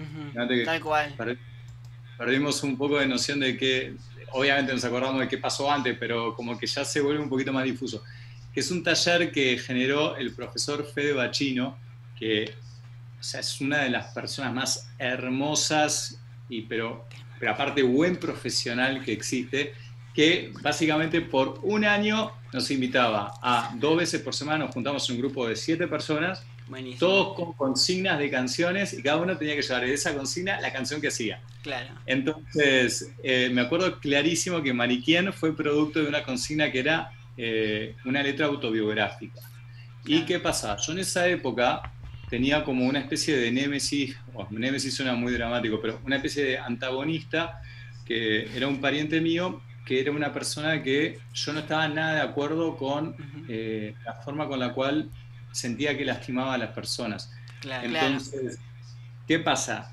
Tal 0.66 0.82
cual. 0.82 1.38
Perdimos 2.18 2.62
un 2.64 2.78
poco 2.78 3.00
de 3.00 3.08
noción 3.08 3.40
de 3.40 3.56
que, 3.56 3.94
obviamente 4.34 4.74
nos 4.74 4.84
acordamos 4.84 5.22
de 5.22 5.30
qué 5.30 5.38
pasó 5.38 5.72
antes, 5.72 5.96
pero 5.98 6.36
como 6.36 6.58
que 6.58 6.68
ya 6.68 6.84
se 6.84 7.00
vuelve 7.00 7.24
un 7.24 7.30
poquito 7.30 7.54
más 7.54 7.64
difuso. 7.64 8.04
Que 8.54 8.60
es 8.60 8.70
un 8.72 8.84
taller 8.84 9.32
que 9.32 9.58
generó 9.58 10.18
el 10.18 10.34
profesor 10.34 10.86
Fede 10.86 11.14
Bachino, 11.14 11.78
que 12.18 12.54
o 13.20 13.24
sea, 13.24 13.40
es 13.40 13.60
una 13.62 13.80
de 13.80 13.90
las 13.90 14.14
personas 14.14 14.54
más 14.54 14.90
hermosas, 14.98 16.20
y, 16.48 16.62
pero, 16.62 17.06
pero 17.40 17.52
aparte 17.52 17.84
buen 17.84 18.18
profesional 18.18 19.04
que 19.04 19.12
existe 19.12 19.74
que 20.14 20.52
básicamente 20.62 21.22
por 21.22 21.60
un 21.64 21.86
año 21.86 22.32
nos 22.52 22.72
invitaba 22.72 23.34
a 23.42 23.74
dos 23.76 23.98
veces 23.98 24.22
por 24.22 24.34
semana, 24.34 24.66
nos 24.66 24.74
juntamos 24.74 25.10
un 25.10 25.18
grupo 25.18 25.48
de 25.48 25.56
siete 25.56 25.88
personas, 25.88 26.44
todos 27.00 27.36
con 27.36 27.54
consignas 27.54 28.20
de 28.20 28.30
canciones 28.30 28.94
y 28.94 29.02
cada 29.02 29.18
uno 29.18 29.38
tenía 29.38 29.56
que 29.56 29.62
llevar 29.62 29.86
de 29.86 29.94
esa 29.94 30.14
consigna 30.16 30.60
la 30.60 30.72
canción 30.72 31.02
que 31.02 31.08
hacía. 31.08 31.42
Claro. 31.64 31.96
Entonces, 32.06 33.12
eh, 33.24 33.50
me 33.52 33.62
acuerdo 33.62 34.00
clarísimo 34.00 34.62
que 34.62 34.74
Mariquien 34.74 35.32
fue 35.34 35.56
producto 35.56 36.00
de 36.02 36.08
una 36.08 36.24
consigna 36.24 36.72
que 36.72 36.80
era 36.80 37.12
eh, 37.38 37.96
una 38.06 38.22
letra 38.22 38.48
autobiográfica. 38.48 39.42
¿Y 40.06 40.26
qué 40.26 40.40
pasa? 40.40 40.78
Yo 40.78 40.94
en 40.94 41.00
esa 41.00 41.28
época 41.28 41.94
tenía 42.30 42.64
como 42.64 42.86
una 42.86 43.00
especie 43.00 43.38
de 43.38 43.52
némesis, 43.52 44.16
o 44.34 44.48
némesis 44.52 44.94
suena 44.94 45.16
muy 45.16 45.34
dramático, 45.34 45.80
pero 45.82 46.00
una 46.06 46.18
especie 46.18 46.44
de 46.44 46.58
antagonista 46.58 47.62
que 48.06 48.56
era 48.56 48.68
un 48.68 48.82
pariente 48.82 49.22
mío 49.22 49.62
que 49.86 50.00
era 50.00 50.12
una 50.12 50.32
persona 50.32 50.84
que 50.84 51.20
yo 51.34 51.52
no 51.52 51.62
estaba 51.62 51.88
nada 51.88 52.14
de 52.14 52.22
acuerdo 52.22 52.78
con 52.78 53.16
eh, 53.48 53.96
la 54.06 54.14
forma 54.22 54.48
con 54.48 54.60
la 54.60 54.72
cual 54.72 55.10
sentía 55.52 55.98
que 55.98 56.06
lastimaba 56.06 56.54
a 56.54 56.58
las 56.60 56.70
personas. 56.70 57.32
Entonces, 57.64 58.60
¿qué 59.28 59.40
pasa? 59.40 59.92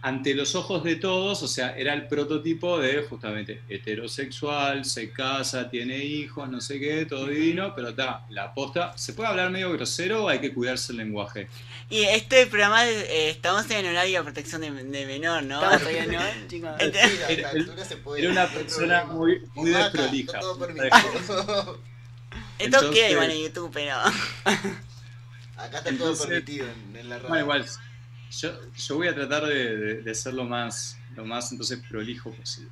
Ante 0.00 0.34
los 0.34 0.54
ojos 0.54 0.84
de 0.84 0.96
todos, 0.96 1.42
o 1.42 1.48
sea, 1.48 1.76
era 1.76 1.92
el 1.92 2.06
prototipo 2.06 2.78
de 2.78 3.02
justamente 3.02 3.62
heterosexual, 3.68 4.84
se 4.84 5.10
casa, 5.10 5.68
tiene 5.68 5.98
hijos, 5.98 6.48
no 6.48 6.60
sé 6.60 6.78
qué, 6.78 7.04
todo 7.04 7.26
divino, 7.26 7.74
pero 7.74 7.88
está, 7.88 8.24
la 8.30 8.44
aposta, 8.44 8.96
¿se 8.96 9.12
puede 9.12 9.28
hablar 9.28 9.50
medio 9.50 9.72
grosero 9.72 10.24
o 10.24 10.28
hay 10.28 10.38
que 10.38 10.54
cuidarse 10.54 10.92
el 10.92 10.98
lenguaje? 10.98 11.48
Y 11.90 12.02
este 12.02 12.46
programa, 12.46 12.86
eh, 12.86 13.30
estamos 13.30 13.68
en 13.70 13.86
horario 13.86 14.18
de 14.18 14.24
protección 14.24 14.60
de, 14.60 14.70
menor, 15.06 15.42
¿no? 15.42 15.60
En 15.72 16.12
¿no? 16.12 16.20
Chicos. 16.46 16.70
Era, 16.78 17.50
era, 17.50 18.30
una 18.30 18.46
persona 18.46 19.04
muy, 19.04 19.42
muy 19.54 19.70
desprolija. 19.70 20.38
Esto 22.58 22.90
queda 22.90 23.10
igual 23.10 23.30
en 23.30 23.42
YouTube, 23.42 23.70
pero... 23.72 23.96
Acá 25.56 25.78
está 25.78 25.96
todo 25.96 26.16
permitido 26.16 26.66
en, 26.94 27.08
la 27.08 27.16
radio. 27.16 27.28
Bueno, 27.30 27.44
igual 27.44 27.66
yo, 28.30 28.52
yo 28.74 28.96
voy 28.96 29.08
a 29.08 29.14
tratar 29.14 29.46
de, 29.46 30.02
de, 30.02 30.14
ser 30.14 30.34
lo 30.34 30.44
más, 30.44 30.96
lo 31.16 31.24
más 31.24 31.50
entonces 31.52 31.80
prolijo 31.88 32.30
posible. 32.32 32.70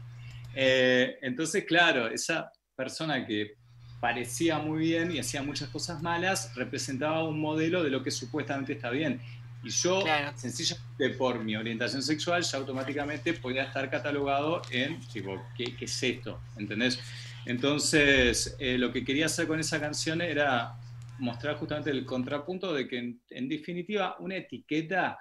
Eh, 0.54 1.18
entonces, 1.22 1.64
claro, 1.64 2.08
esa 2.08 2.50
persona 2.74 3.26
que 3.26 3.54
parecía 4.00 4.58
muy 4.58 4.80
bien 4.80 5.12
y 5.12 5.18
hacía 5.18 5.42
muchas 5.42 5.68
cosas 5.68 6.02
malas, 6.02 6.54
representaba 6.54 7.24
un 7.24 7.40
modelo 7.40 7.82
de 7.82 7.90
lo 7.90 8.02
que 8.02 8.10
supuestamente 8.10 8.74
está 8.74 8.90
bien. 8.90 9.20
Y 9.62 9.70
yo, 9.70 10.04
sencillamente 10.36 11.10
por 11.18 11.42
mi 11.42 11.56
orientación 11.56 12.02
sexual, 12.02 12.42
ya 12.42 12.58
automáticamente 12.58 13.32
podía 13.34 13.64
estar 13.64 13.90
catalogado 13.90 14.62
en, 14.70 15.00
tipo, 15.08 15.42
¿qué, 15.56 15.74
qué 15.76 15.86
es 15.86 16.02
esto? 16.02 16.40
¿Entendés? 16.56 17.00
Entonces, 17.46 18.56
eh, 18.58 18.78
lo 18.78 18.92
que 18.92 19.04
quería 19.04 19.26
hacer 19.26 19.46
con 19.46 19.58
esa 19.58 19.80
canción 19.80 20.20
era 20.20 20.78
mostrar 21.18 21.56
justamente 21.56 21.90
el 21.90 22.04
contrapunto 22.04 22.72
de 22.72 22.86
que, 22.86 23.16
en 23.30 23.48
definitiva, 23.48 24.16
una 24.20 24.36
etiqueta 24.36 25.18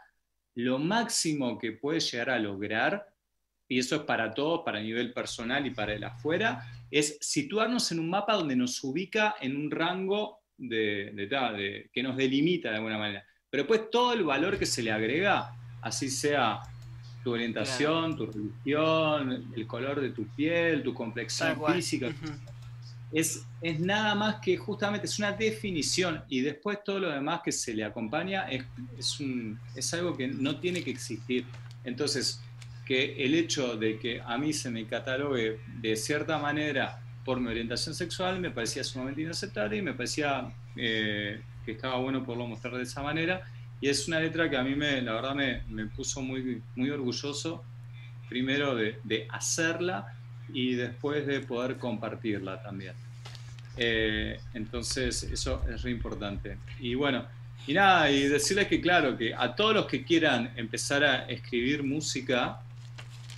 lo 0.56 0.80
máximo 0.80 1.58
que 1.58 1.74
puede 1.74 2.00
llegar 2.00 2.30
a 2.32 2.40
lograr, 2.40 3.08
y 3.68 3.80
eso 3.80 3.98
es 3.98 4.02
para 4.04 4.34
todos, 4.34 4.62
para 4.64 4.80
nivel 4.80 5.14
personal 5.14 5.66
y 5.66 5.72
para 5.72 5.94
el 5.94 6.04
afuera, 6.04 6.66
es 6.92 7.18
situarnos 7.22 7.92
en 7.92 8.00
un 8.00 8.10
mapa 8.10 8.34
donde 8.34 8.56
nos 8.56 8.84
ubica 8.84 9.36
en 9.42 9.58
un 9.58 9.72
rango 9.72 10.40
de, 10.58 11.12
de, 11.14 11.90
que 11.92 12.04
nos 12.04 12.16
delimita 12.16 12.70
de 12.70 12.78
alguna 12.78 12.98
manera. 12.98 13.26
Pero 13.50 13.64
después 13.64 13.90
todo 13.90 14.14
el 14.14 14.24
valor 14.24 14.58
que 14.58 14.66
se 14.66 14.84
le 14.84 14.92
agrega, 14.92 15.52
así 15.82 16.10
sea 16.10 16.62
tu 17.24 17.34
orientación, 17.34 18.16
tu 18.16 18.28
religión, 18.28 19.52
el 19.56 19.68
color 19.68 20.00
de 20.00 20.12
tu 20.12 20.28
piel, 20.28 20.84
tu 20.84 20.94
complexión 20.94 21.60
física, 21.74 22.14
es, 23.16 23.48
es 23.62 23.80
nada 23.80 24.14
más 24.14 24.36
que 24.42 24.58
justamente 24.58 25.08
es 25.08 25.18
una 25.20 25.32
definición 25.32 26.22
y 26.28 26.42
después 26.42 26.84
todo 26.84 27.00
lo 27.00 27.10
demás 27.10 27.40
que 27.46 27.54
se 27.54 27.74
le 27.74 27.86
acompaña 27.86 28.44
es, 28.50 28.66
es, 29.74 29.94
algo 29.94 30.18
que 30.18 30.28
no 30.28 30.60
tiene 30.60 30.84
que 30.84 30.92
existir. 30.92 31.46
Entonces, 31.86 32.42
que 32.86 33.24
el 33.24 33.34
hecho 33.34 33.78
de 33.78 33.98
que 34.00 34.20
a 34.20 34.38
mí 34.38 34.52
se 34.52 34.70
me 34.70 34.86
catalogue 34.86 35.62
de 35.80 35.96
cierta 35.96 36.38
manera 36.40 37.00
por 37.24 37.40
mi 37.40 37.48
orientación 37.48 37.96
sexual 37.96 38.42
me 38.42 38.52
parecía 38.52 38.84
sumamente 38.84 39.22
inaceptable 39.22 39.78
y 39.78 39.82
me 39.82 39.94
parecía 39.94 40.54
eh, 40.76 41.42
que 41.66 41.72
estaba 41.72 41.96
bueno 41.96 42.22
por 42.22 42.36
lo 42.36 42.46
mostrar 42.48 42.76
de 42.76 42.84
esa 42.84 43.02
manera. 43.02 43.50
Y 43.80 43.88
es 43.88 44.10
una 44.10 44.20
letra 44.20 44.50
que 44.50 44.58
a 44.58 44.64
mí 44.64 44.76
me, 44.76 45.02
la 45.02 45.14
verdad 45.14 45.36
me, 45.36 45.62
me 45.70 45.86
puso 45.86 46.22
muy, 46.22 46.62
muy 46.76 46.90
orgulloso, 46.90 47.64
primero 48.28 48.76
de, 48.76 49.00
de 49.06 49.26
hacerla 49.32 50.18
y 50.54 50.76
después 50.76 51.26
de 51.26 51.40
poder 51.40 51.78
compartirla 51.78 52.62
también. 52.62 53.05
Eh, 53.78 54.40
entonces, 54.54 55.24
eso 55.24 55.64
es 55.70 55.82
re 55.82 55.92
importante. 55.92 56.58
Y 56.80 56.96
bueno, 56.96 57.26
y 57.68 57.74
nada, 57.74 58.12
y 58.12 58.28
decirles 58.28 58.68
que 58.68 58.80
claro, 58.80 59.18
que 59.18 59.34
a 59.34 59.56
todos 59.56 59.74
los 59.74 59.86
que 59.88 60.04
quieran 60.04 60.54
empezar 60.56 61.04
a 61.04 61.26
escribir 61.26 61.84
música, 61.84 62.62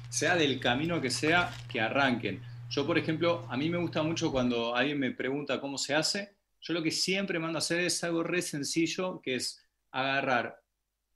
sea 0.10 0.36
del 0.36 0.60
camino 0.60 1.00
que 1.00 1.10
sea, 1.10 1.54
que 1.69 1.80
arranquen. 1.80 2.41
Yo, 2.69 2.86
por 2.86 2.97
ejemplo, 2.97 3.45
a 3.50 3.56
mí 3.56 3.69
me 3.69 3.78
gusta 3.78 4.04
mucho 4.04 4.32
cuando 4.32 4.76
alguien 4.76 5.00
me 5.00 5.12
pregunta 5.12 5.62
cómo 5.62 5.78
se 5.78 5.95
hace, 5.95 6.36
yo 6.60 6.73
lo 6.73 6.84
que 6.84 6.91
siempre 6.91 7.39
mando 7.39 7.58
a 7.58 7.60
hacer 7.60 7.80
es 7.80 8.04
algo 8.04 8.23
re 8.23 8.41
sencillo, 8.41 9.21
que 9.21 9.36
es 9.36 9.63
agarrar 9.91 10.60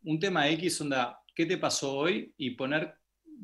un 0.04 0.20
tema 0.20 0.48
X, 0.50 0.82
onda, 0.82 1.20
¿qué 1.36 1.46
te 1.46 1.58
pasó 1.58 1.94
hoy? 1.94 2.34
Y 2.38 2.52
poner, 2.52 2.96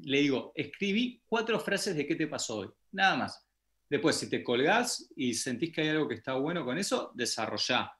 le 0.04 0.22
digo, 0.22 0.52
escribí 0.56 1.22
cuatro 1.26 1.60
frases 1.60 1.96
de 1.96 2.08
qué 2.08 2.16
te 2.16 2.28
pasó 2.28 2.60
hoy, 2.60 2.70
nada 2.92 3.18
más. 3.18 3.47
Después, 3.90 4.18
si 4.18 4.30
te 4.30 4.44
colgás 4.44 5.10
y 5.16 5.34
sentís 5.34 5.72
que 5.72 5.82
hay 5.82 5.90
algo 5.90 6.08
que 6.08 6.16
está 6.16 6.34
bueno 6.34 6.66
con 6.66 6.78
eso, 6.78 7.12
desarrollá. 7.16 7.92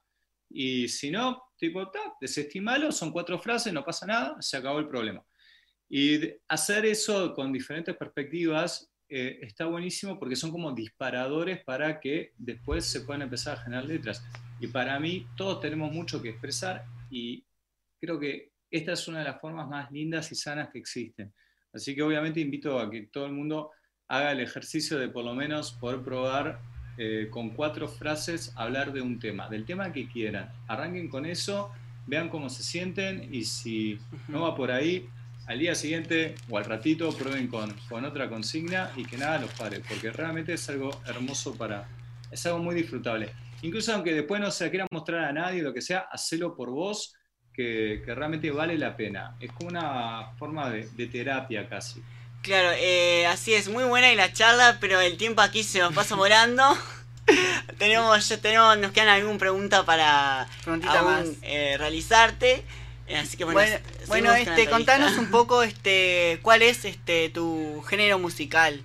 Y 0.50 0.88
si 0.88 1.10
no, 1.10 1.42
tipo, 1.56 1.90
ta, 1.90 2.14
desestimalo, 2.20 2.92
son 2.92 3.12
cuatro 3.12 3.38
frases, 3.38 3.72
no 3.72 3.84
pasa 3.84 4.06
nada, 4.06 4.36
se 4.40 4.56
acabó 4.56 4.78
el 4.78 4.88
problema. 4.88 5.24
Y 5.88 6.20
hacer 6.48 6.84
eso 6.84 7.34
con 7.34 7.52
diferentes 7.52 7.96
perspectivas 7.96 8.90
eh, 9.08 9.38
está 9.40 9.64
buenísimo 9.64 10.18
porque 10.18 10.36
son 10.36 10.50
como 10.50 10.72
disparadores 10.72 11.64
para 11.64 11.98
que 11.98 12.34
después 12.36 12.84
se 12.84 13.00
puedan 13.00 13.22
empezar 13.22 13.56
a 13.56 13.62
generar 13.62 13.86
letras. 13.86 14.22
Y 14.60 14.66
para 14.66 15.00
mí, 15.00 15.26
todos 15.36 15.60
tenemos 15.60 15.90
mucho 15.92 16.20
que 16.20 16.30
expresar 16.30 16.84
y 17.10 17.44
creo 17.98 18.18
que 18.18 18.52
esta 18.70 18.92
es 18.92 19.08
una 19.08 19.20
de 19.20 19.24
las 19.24 19.40
formas 19.40 19.66
más 19.68 19.90
lindas 19.90 20.30
y 20.30 20.34
sanas 20.34 20.68
que 20.70 20.78
existen. 20.78 21.32
Así 21.72 21.94
que 21.94 22.02
obviamente 22.02 22.40
invito 22.40 22.78
a 22.78 22.90
que 22.90 23.06
todo 23.06 23.26
el 23.26 23.32
mundo 23.32 23.70
haga 24.08 24.32
el 24.32 24.40
ejercicio 24.40 24.98
de 24.98 25.08
por 25.08 25.24
lo 25.24 25.34
menos 25.34 25.72
poder 25.72 26.00
probar 26.00 26.60
eh, 26.96 27.28
con 27.30 27.50
cuatro 27.50 27.86
frases 27.86 28.52
hablar 28.56 28.92
de 28.92 29.02
un 29.02 29.20
tema, 29.20 29.48
del 29.48 29.64
tema 29.64 29.92
que 29.92 30.08
quieran. 30.08 30.50
Arranquen 30.66 31.08
con 31.08 31.26
eso, 31.26 31.70
vean 32.06 32.28
cómo 32.28 32.48
se 32.48 32.62
sienten 32.62 33.32
y 33.32 33.44
si 33.44 34.00
no 34.26 34.42
va 34.42 34.56
por 34.56 34.70
ahí, 34.70 35.08
al 35.46 35.58
día 35.58 35.74
siguiente 35.74 36.34
o 36.50 36.58
al 36.58 36.64
ratito 36.64 37.10
prueben 37.12 37.46
con, 37.46 37.72
con 37.88 38.04
otra 38.04 38.28
consigna 38.28 38.90
y 38.96 39.04
que 39.04 39.16
nada 39.16 39.38
los 39.38 39.52
pare, 39.52 39.80
porque 39.86 40.10
realmente 40.10 40.54
es 40.54 40.68
algo 40.68 40.90
hermoso 41.06 41.54
para, 41.54 41.88
es 42.30 42.44
algo 42.46 42.58
muy 42.58 42.74
disfrutable. 42.74 43.30
Incluso 43.62 43.94
aunque 43.94 44.14
después 44.14 44.40
no 44.40 44.50
se 44.50 44.68
quiera 44.70 44.86
mostrar 44.90 45.24
a 45.24 45.32
nadie, 45.32 45.62
lo 45.62 45.72
que 45.72 45.80
sea, 45.80 46.08
hacelo 46.10 46.54
por 46.56 46.70
vos, 46.70 47.14
que, 47.52 48.02
que 48.04 48.14
realmente 48.14 48.50
vale 48.50 48.78
la 48.78 48.96
pena. 48.96 49.36
Es 49.40 49.50
como 49.52 49.70
una 49.70 50.30
forma 50.36 50.70
de, 50.70 50.88
de 50.96 51.06
terapia 51.06 51.68
casi. 51.68 52.02
Claro, 52.48 52.70
eh, 52.78 53.26
así 53.26 53.52
es, 53.52 53.68
muy 53.68 53.84
buena 53.84 54.10
y 54.10 54.16
la 54.16 54.32
charla, 54.32 54.78
pero 54.80 55.02
el 55.02 55.18
tiempo 55.18 55.42
aquí 55.42 55.62
se 55.62 55.80
nos 55.80 55.92
pasa 55.92 56.16
volando. 56.16 56.64
tenemos, 57.78 58.26
ya 58.26 58.38
tenemos, 58.38 58.78
nos 58.78 58.90
quedan 58.92 59.08
alguna 59.08 59.36
pregunta 59.36 59.84
para 59.84 60.48
eh, 61.42 61.76
realizarte. 61.76 62.64
Así 63.14 63.36
que 63.36 63.44
bueno, 63.44 63.60
bueno, 64.06 64.32
este, 64.32 64.66
contanos 64.66 65.18
un 65.18 65.30
poco 65.30 65.62
este 65.62 66.38
cuál 66.40 66.62
es 66.62 66.86
este 66.86 67.28
tu 67.28 67.82
género 67.82 68.18
musical. 68.18 68.82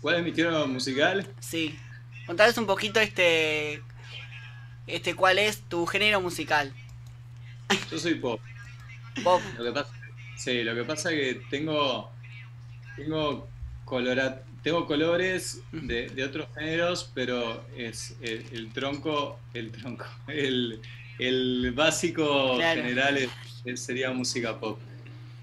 ¿Cuál 0.00 0.14
es 0.16 0.24
mi 0.24 0.32
género 0.32 0.66
musical? 0.68 1.26
Sí. 1.40 1.78
Contanos 2.26 2.56
un 2.56 2.64
poquito 2.64 3.00
este 3.00 3.82
este 4.86 5.14
cuál 5.14 5.38
es 5.38 5.60
tu 5.68 5.84
género 5.84 6.22
musical. 6.22 6.72
Yo 7.90 7.98
soy 7.98 8.14
pop. 8.14 8.40
Pop. 9.22 9.42
Lo 9.58 9.64
que 9.64 9.72
pasa 9.72 9.95
Sí, 10.36 10.62
lo 10.62 10.74
que 10.74 10.84
pasa 10.84 11.10
es 11.12 11.18
que 11.18 11.40
tengo, 11.48 12.10
tengo, 12.94 13.48
tengo 14.62 14.86
colores 14.86 15.62
de, 15.72 16.24
otros 16.24 16.46
géneros, 16.54 17.10
pero 17.14 17.64
es 17.74 18.16
el, 18.20 18.70
tronco, 18.72 19.40
el 19.54 19.72
tronco, 19.72 20.04
el, 20.28 21.72
básico 21.74 22.58
general 22.58 23.18
sería 23.74 24.12
música 24.12 24.60
pop. 24.60 24.78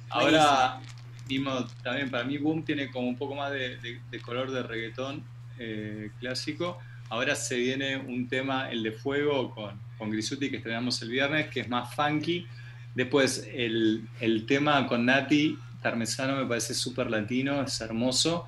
Ahora 0.10 0.80
mismo 1.28 1.66
también 1.82 2.12
para 2.12 2.24
mí 2.24 2.38
Boom 2.38 2.64
tiene 2.64 2.92
como 2.92 3.08
un 3.08 3.18
poco 3.18 3.34
más 3.34 3.52
de, 3.52 4.00
color 4.22 4.52
de 4.52 4.62
reggaetón 4.62 5.24
eh, 5.58 6.12
clásico. 6.20 6.78
Ahora 7.10 7.36
se 7.36 7.58
viene 7.58 7.98
un 7.98 8.28
tema, 8.28 8.70
el 8.72 8.84
de 8.84 8.92
Fuego, 8.92 9.54
con, 9.56 9.80
con 9.98 10.12
Grisuti 10.12 10.52
que 10.52 10.58
estrenamos 10.58 11.02
el 11.02 11.10
viernes, 11.10 11.48
que 11.48 11.62
es 11.62 11.68
más 11.68 11.96
funky 11.96 12.48
Después, 12.96 13.48
el, 13.54 14.46
tema 14.48 14.86
con 14.88 15.06
Nati 15.06 15.58
Parmesano 15.82 16.38
me 16.38 16.46
parece 16.46 16.74
súper 16.74 17.10
latino, 17.10 17.64
es 17.64 17.82
hermoso. 17.82 18.48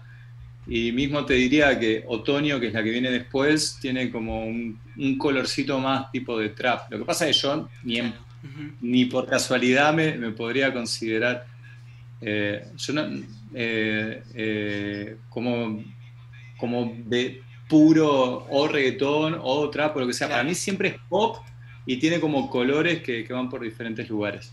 Y 0.68 0.92
mismo 0.92 1.26
te 1.26 1.36
diría 1.36 1.80
que 1.80 2.04
Otoño, 2.08 2.60
que 2.60 2.68
es 2.68 2.74
la 2.74 2.84
que 2.84 2.90
viene 2.90 3.12
después, 3.12 3.78
tiene 3.82 4.10
como 4.10 4.46
un, 4.46 4.80
colorcito 5.18 5.80
más 5.80 6.12
tipo 6.12 6.40
de 6.40 6.50
trap. 6.50 6.92
Lo 6.92 7.00
que 7.00 7.06
pasa 7.06 7.28
es 7.28 7.36
que 7.36 7.42
yo 7.44 7.70
ni, 7.84 8.02
ni 8.82 9.06
por 9.06 9.28
casualidad 9.28 9.94
me, 9.94 10.32
podría 10.32 10.74
considerar 10.74 11.46
eh, 12.22 12.66
yo 12.78 12.94
eh, 13.54 14.24
eh, 14.34 15.18
como, 15.30 15.84
como 16.58 16.96
de 17.06 17.42
puro 17.68 18.48
o 18.50 18.68
reggaetón 18.68 19.38
o 19.42 19.70
trap 19.70 19.98
o 19.98 20.00
lo 20.00 20.08
que 20.08 20.14
sea. 20.14 20.30
Para 20.30 20.44
mí 20.44 20.56
siempre 20.56 20.90
es 20.90 20.96
pop 21.10 21.38
y 21.86 21.98
tiene 21.98 22.20
como 22.20 22.50
colores 22.50 23.02
que, 23.02 23.26
van 23.30 23.50
por 23.50 23.62
diferentes 23.62 24.10
lugares. 24.10 24.52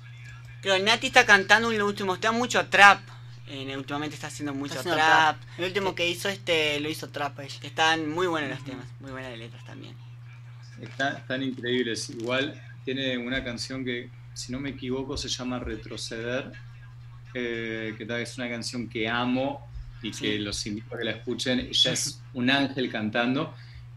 Pero 0.61 0.79
Nati 0.79 1.09
está 1.09 1.27
cantando 1.27 1.73
en 1.73 1.79
lo 1.79 1.87
último, 1.87 2.15
está 2.15 2.33
mucho 2.33 2.65
trap. 2.67 3.01
Eh, 3.49 3.77
últimamente 3.77 4.15
está 4.15 4.29
haciendo 4.29 4.55
mucho 4.55 4.83
trap. 4.83 5.37
El 5.59 5.65
último 5.65 5.95
que 5.95 6.09
hizo 6.09 6.29
este 6.29 6.79
lo 6.81 6.89
hizo 6.89 7.09
trap 7.09 7.41
Están 7.41 8.09
muy 8.09 8.27
buenos 8.27 8.51
los 8.51 8.65
temas, 8.65 8.87
muy 9.01 9.11
buenas 9.11 9.31
las 9.31 9.39
letras 9.41 9.65
también. 9.65 9.95
están 10.81 11.43
increíbles. 11.43 12.11
Igual 12.11 12.61
tiene 12.85 13.19
una 13.19 13.43
canción 13.43 13.85
que, 13.85 14.11
si 14.35 14.53
no 14.53 14.61
me 14.61 14.71
equivoco, 14.71 15.17
se 15.17 15.29
llama 15.29 15.59
Retroceder, 15.59 16.53
eh, 17.35 17.95
que 17.97 18.07
tal 18.07 18.21
es 18.21 18.37
una 18.39 18.49
canción 18.49 18.89
que 18.89 19.09
amo 19.09 19.69
y 20.03 20.11
que 20.11 20.39
los 20.39 20.65
invito 20.67 20.95
a 20.95 20.99
que 20.99 21.05
la 21.05 21.13
escuchen. 21.13 21.61
Ella 21.61 21.93
es 21.93 22.23
un 22.35 22.51
ángel 22.51 22.91
cantando 22.91 23.55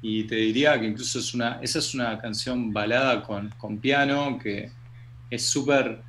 y 0.07 0.23
te 0.25 0.35
diría 0.35 0.79
que 0.79 0.85
incluso 0.85 1.17
es 1.17 1.33
una, 1.33 1.59
esa 1.63 1.79
es 1.79 1.95
una 1.95 2.19
canción 2.19 2.71
balada 2.71 3.23
con, 3.23 3.49
con 3.57 3.79
piano 3.79 4.37
que 4.37 4.69
es 5.31 5.43
súper 5.43 6.03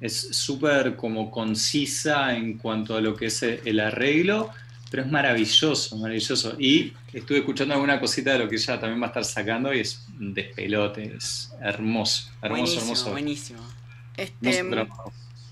es 0.00 0.34
súper 0.34 0.96
como 0.96 1.30
concisa 1.30 2.34
en 2.34 2.56
cuanto 2.56 2.96
a 2.96 3.00
lo 3.02 3.14
que 3.14 3.26
es 3.26 3.42
el 3.42 3.78
arreglo, 3.78 4.48
pero 4.90 5.02
es 5.02 5.10
maravilloso, 5.10 5.98
maravilloso. 5.98 6.56
Y 6.58 6.94
estuve 7.12 7.40
escuchando 7.40 7.74
alguna 7.74 8.00
cosita 8.00 8.32
de 8.32 8.38
lo 8.38 8.48
que 8.48 8.56
ella 8.56 8.80
también 8.80 9.02
va 9.02 9.06
a 9.06 9.08
estar 9.08 9.26
sacando 9.26 9.74
y 9.74 9.80
es 9.80 10.06
un 10.18 10.32
despelote, 10.32 11.14
es 11.14 11.52
hermoso, 11.60 12.30
hermoso, 12.40 12.80
hermoso. 12.80 13.10
Buenísimo. 13.10 13.60
Este, 14.16 14.64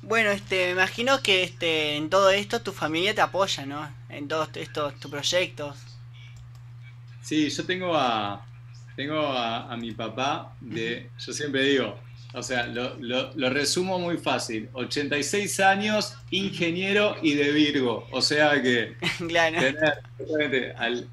bueno, 0.01 0.31
este, 0.31 0.69
me 0.69 0.73
imagino 0.73 1.23
que 1.23 1.43
este, 1.43 1.97
en 1.97 2.09
todo 2.09 2.31
esto 2.31 2.63
tu 2.63 2.73
familia 2.73 3.15
te 3.15 3.21
apoya, 3.21 3.67
¿no? 3.67 3.87
En 4.09 4.27
todos 4.27 4.49
estos 4.55 4.99
tus 4.99 5.11
proyectos. 5.11 5.77
Sí, 7.29 7.51
yo 7.51 7.67
tengo 7.67 7.95
a, 7.95 8.43
tengo 8.97 9.21
a, 9.21 9.71
a 9.71 9.77
mi 9.77 9.93
papá 9.93 10.57
de, 10.63 11.11
yo 11.19 11.33
siempre 11.35 11.63
digo, 11.65 12.01
o 12.33 12.43
sea, 12.43 12.67
lo, 12.67 12.97
lo, 12.97 13.51
resumo 13.51 13.99
muy 13.99 14.17
fácil. 14.17 14.71
86 14.73 15.61
años, 15.61 16.15
ingeniero 16.31 17.17
y 17.21 17.35
de 17.35 17.53
Virgo. 17.53 18.09
O 18.13 18.23
sea 18.23 18.63
que 18.63 18.97
tener 19.19 20.75
al, 20.79 21.07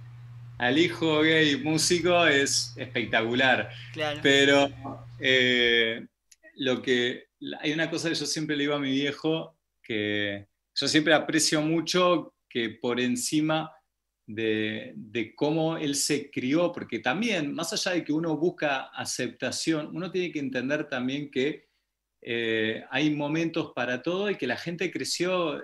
al, 0.57 0.77
hijo 0.77 1.19
gay 1.19 1.57
músico 1.57 2.25
es 2.25 2.73
espectacular. 2.77 3.69
Pero 4.23 4.69
eh, 5.19 6.05
lo 6.55 6.81
que 6.81 7.25
hay 7.59 7.73
una 7.73 7.89
cosa 7.89 8.07
que 8.07 8.15
yo 8.15 8.25
siempre 8.25 8.55
le 8.55 8.63
digo 8.63 8.75
a 8.75 8.79
mi 8.79 8.91
viejo, 8.91 9.53
que 9.83 10.47
yo 10.75 10.87
siempre 10.87 11.13
aprecio 11.13 11.61
mucho 11.61 12.33
que 12.47 12.69
por 12.69 13.01
encima 13.01 13.74
de, 14.27 15.33
cómo 15.35 15.77
él 15.77 15.95
se 15.95 16.31
crió, 16.31 16.71
porque 16.71 16.99
también, 16.99 17.53
más 17.53 17.73
allá 17.73 17.91
de 17.91 18.03
que 18.03 18.13
uno 18.13 18.37
busca 18.37 18.85
aceptación, 18.85 19.95
uno 19.95 20.11
tiene 20.11 20.31
que 20.31 20.39
entender 20.39 20.87
también 20.89 21.29
que 21.29 21.67
eh, 22.21 22.83
hay 22.89 23.11
momentos 23.11 23.71
para 23.75 24.01
todo 24.01 24.29
y 24.29 24.35
que 24.35 24.47
la 24.47 24.57
gente 24.57 24.91
creció 24.91 25.61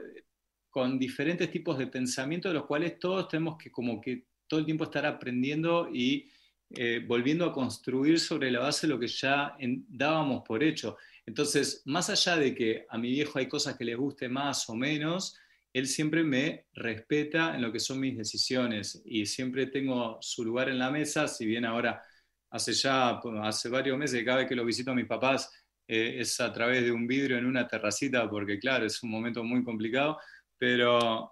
con 0.69 0.97
diferentes 0.97 1.51
tipos 1.51 1.77
de 1.77 1.87
pensamiento, 1.87 2.47
de 2.47 2.53
los 2.55 2.65
cuales 2.65 2.99
todos 2.99 3.27
tenemos 3.27 3.57
que 3.57 3.71
como 3.71 3.99
que 3.99 4.25
todo 4.47 4.59
el 4.59 4.65
tiempo 4.65 4.85
estar 4.85 5.05
aprendiendo 5.05 5.89
y 5.91 6.29
eh, 6.69 7.03
volviendo 7.05 7.45
a 7.45 7.53
construir 7.53 8.19
sobre 8.19 8.49
la 8.49 8.59
base 8.59 8.87
de 8.87 8.93
lo 8.93 8.99
que 8.99 9.07
ya 9.07 9.57
dábamos 9.87 10.43
por 10.47 10.63
hecho. 10.63 10.97
Entonces, 11.25 11.81
más 11.85 12.09
allá 12.09 12.37
de 12.37 12.55
que 12.55 12.85
a 12.89 12.97
mi 12.97 13.11
viejo 13.11 13.39
hay 13.39 13.47
cosas 13.47 13.77
que 13.77 13.83
le 13.83 13.95
guste 13.95 14.29
más 14.29 14.69
o 14.69 14.75
menos, 14.75 15.35
él 15.73 15.87
siempre 15.87 16.23
me 16.23 16.65
respeta 16.73 17.55
en 17.55 17.61
lo 17.61 17.71
que 17.71 17.79
son 17.79 17.99
mis 17.99 18.17
decisiones 18.17 19.01
y 19.05 19.25
siempre 19.25 19.67
tengo 19.67 20.17
su 20.21 20.43
lugar 20.43 20.69
en 20.69 20.79
la 20.79 20.91
mesa, 20.91 21.27
si 21.27 21.45
bien 21.45 21.65
ahora 21.65 22.01
hace 22.49 22.73
ya, 22.73 23.21
hace 23.43 23.69
varios 23.69 23.97
meses, 23.97 24.23
cada 24.25 24.39
vez 24.39 24.47
que 24.47 24.55
lo 24.55 24.65
visito 24.65 24.91
a 24.91 24.95
mis 24.95 25.05
papás 25.05 25.49
eh, 25.87 26.19
es 26.19 26.39
a 26.41 26.51
través 26.51 26.83
de 26.83 26.91
un 26.91 27.07
vidrio 27.07 27.37
en 27.37 27.45
una 27.45 27.67
terracita, 27.67 28.29
porque 28.29 28.59
claro, 28.59 28.85
es 28.85 29.01
un 29.01 29.09
momento 29.09 29.43
muy 29.43 29.63
complicado, 29.63 30.19
pero, 30.57 31.31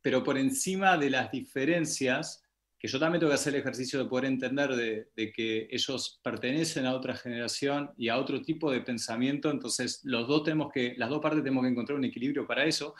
pero 0.00 0.22
por 0.22 0.38
encima 0.38 0.96
de 0.96 1.10
las 1.10 1.32
diferencias, 1.32 2.44
que 2.78 2.88
yo 2.88 2.98
también 2.98 3.20
tengo 3.20 3.30
que 3.30 3.34
hacer 3.34 3.54
el 3.54 3.60
ejercicio 3.60 3.98
de 3.98 4.08
poder 4.08 4.26
entender 4.26 4.74
de, 4.74 5.08
de, 5.14 5.32
que 5.32 5.68
ellos 5.70 6.20
pertenecen 6.22 6.86
a 6.86 6.94
otra 6.94 7.14
generación 7.14 7.90
y 7.98 8.08
a 8.08 8.16
otro 8.16 8.40
tipo 8.40 8.70
de 8.70 8.80
pensamiento, 8.80 9.50
entonces 9.50 10.00
los 10.04 10.26
dos 10.28 10.44
tenemos 10.44 10.72
que, 10.72 10.94
las 10.96 11.10
dos 11.10 11.20
partes 11.20 11.42
tenemos 11.42 11.64
que 11.64 11.70
encontrar 11.70 11.98
un 11.98 12.04
equilibrio 12.04 12.46
para 12.46 12.64
eso, 12.64 12.94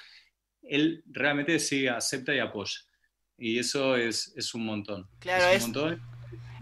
él 0.62 1.03
realmente 1.07 1.59
sí 1.59 1.87
acepta 1.87 2.35
y 2.35 2.38
apoya. 2.38 2.79
Y 3.38 3.59
eso 3.59 3.96
es, 3.96 4.33
es 4.37 4.55
un 4.55 4.66
montón. 4.66 5.09
Claro, 5.18 5.46
es, 5.46 5.64
un 5.64 5.73
montón. 5.73 6.03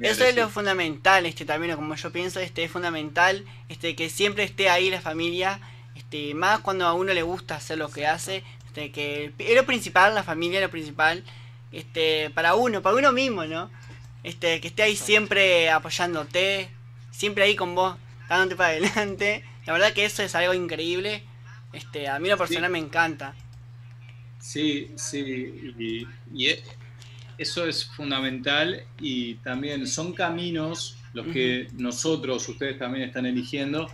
Eso 0.00 0.24
es 0.24 0.37
lo 0.37 0.48
fundamental, 0.48 1.26
este 1.26 1.44
también, 1.44 1.74
como 1.74 1.94
yo 1.96 2.12
pienso, 2.12 2.38
este 2.38 2.62
es 2.62 2.70
fundamental, 2.70 3.44
este 3.68 3.96
que 3.96 4.08
siempre 4.08 4.44
esté 4.44 4.70
ahí 4.70 4.90
la 4.90 5.00
familia, 5.00 5.61
este 5.96 6.34
más 6.34 6.61
cuando 6.61 6.87
a 6.87 6.92
uno 6.92 7.12
le 7.12 7.22
gusta 7.22 7.56
hacer 7.56 7.78
lo 7.78 7.90
que 7.90 8.06
hace, 8.06 8.44
este 8.66 8.92
que 8.92 9.32
es 9.37 9.56
lo 9.56 9.66
principal, 9.66 10.14
la 10.14 10.22
familia 10.22 10.61
es 10.61 10.64
lo 10.64 10.70
principal, 10.70 11.24
este 11.72 12.30
para 12.30 12.54
uno, 12.54 12.80
para 12.80 12.94
uno 12.94 13.11
mismo, 13.11 13.44
¿no? 13.44 13.70
Este 14.22 14.61
que 14.61 14.68
esté 14.68 14.84
ahí 14.84 14.94
siempre 14.94 15.68
apoyándote, 15.70 16.70
siempre 17.11 17.42
ahí 17.42 17.56
con 17.56 17.74
vos, 17.74 17.96
dándote 18.28 18.54
para 18.54 18.68
adelante. 18.70 19.44
La 19.66 19.72
verdad 19.72 19.92
que 19.92 20.04
eso 20.04 20.22
es 20.22 20.34
algo 20.34 20.54
increíble. 20.54 21.24
Este, 21.72 22.08
a 22.08 22.18
mí 22.18 22.28
la 22.28 22.37
persona 22.37 22.68
me 22.68 22.78
encanta. 22.78 23.34
Sí, 24.38 24.92
sí, 24.96 25.74
y, 26.33 26.46
e, 26.46 26.62
eso 27.37 27.66
es 27.66 27.85
fundamental 27.85 28.83
y 29.01 29.35
también 29.37 29.87
son 29.87 30.12
caminos 30.12 30.96
los 31.12 31.27
que 31.27 31.68
nosotros, 31.74 32.48
ustedes 32.48 32.79
también 32.79 33.09
están 33.09 33.27
eligiendo, 33.27 33.90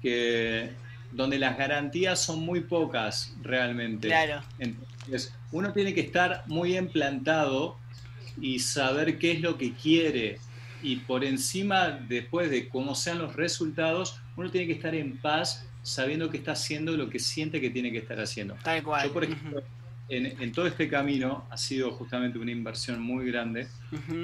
que 0.00 0.70
donde 1.12 1.38
las 1.38 1.56
garantías 1.56 2.20
son 2.20 2.44
muy 2.44 2.60
pocas 2.60 3.34
realmente. 3.42 4.08
Claro. 4.08 4.42
Entonces, 4.58 5.32
uno 5.52 5.72
tiene 5.72 5.94
que 5.94 6.00
estar 6.00 6.42
muy 6.46 6.76
implantado 6.76 7.78
y 8.40 8.58
saber 8.58 9.18
qué 9.18 9.32
es 9.32 9.40
lo 9.40 9.56
que 9.56 9.72
quiere. 9.72 10.38
Y 10.82 10.96
por 10.96 11.24
encima, 11.24 11.90
después 11.90 12.50
de 12.50 12.68
cómo 12.68 12.94
sean 12.94 13.18
los 13.18 13.34
resultados, 13.36 14.20
uno 14.36 14.50
tiene 14.50 14.66
que 14.66 14.74
estar 14.74 14.94
en 14.94 15.16
paz 15.18 15.66
sabiendo 15.84 16.30
que 16.30 16.38
está 16.38 16.52
haciendo 16.52 16.96
lo 16.96 17.10
que 17.10 17.20
siente 17.20 17.60
que 17.60 17.70
tiene 17.70 17.92
que 17.92 17.98
estar 17.98 18.18
haciendo. 18.18 18.56
Tal 18.64 18.82
cual. 18.82 19.06
Yo, 19.06 19.12
por 19.12 19.24
ejemplo, 19.24 19.62
en, 20.08 20.52
todo 20.52 20.66
este 20.66 20.88
camino 20.88 21.46
ha 21.50 21.56
sido 21.56 21.92
justamente 21.92 22.38
una 22.38 22.50
inversión 22.50 23.00
muy 23.00 23.26
grande, 23.26 23.68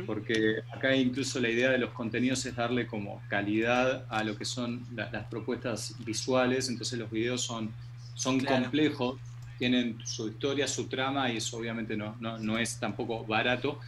porque 0.07 0.63
acá 0.75 0.97
incluso 0.97 1.39
la 1.39 1.51
idea 1.51 1.71
de 1.71 1.79
los 1.79 1.91
contenidos 1.91 2.45
es 2.47 2.57
darle 2.57 2.87
como 2.87 3.23
calidad 3.29 4.07
a 4.09 4.25
lo 4.25 4.37
que 4.37 4.47
son 4.47 4.87
las 4.95 5.27
propuestas 5.27 5.95
visuales, 6.05 6.69
entonces 6.69 6.99
los 6.99 7.11
videos 7.11 7.43
son, 7.43 7.71
son 8.15 8.41
complejos, 8.41 9.21
tienen 9.59 9.99
su 10.05 10.29
historia, 10.29 10.67
su 10.67 10.87
trama, 10.87 11.31
y 11.31 11.37
eso 11.37 11.59
obviamente 11.59 11.95
no, 11.95 12.17
no, 12.21 12.39
no 12.39 12.59
es 12.59 12.81
tampoco 12.81 13.25
barato, 13.25 13.79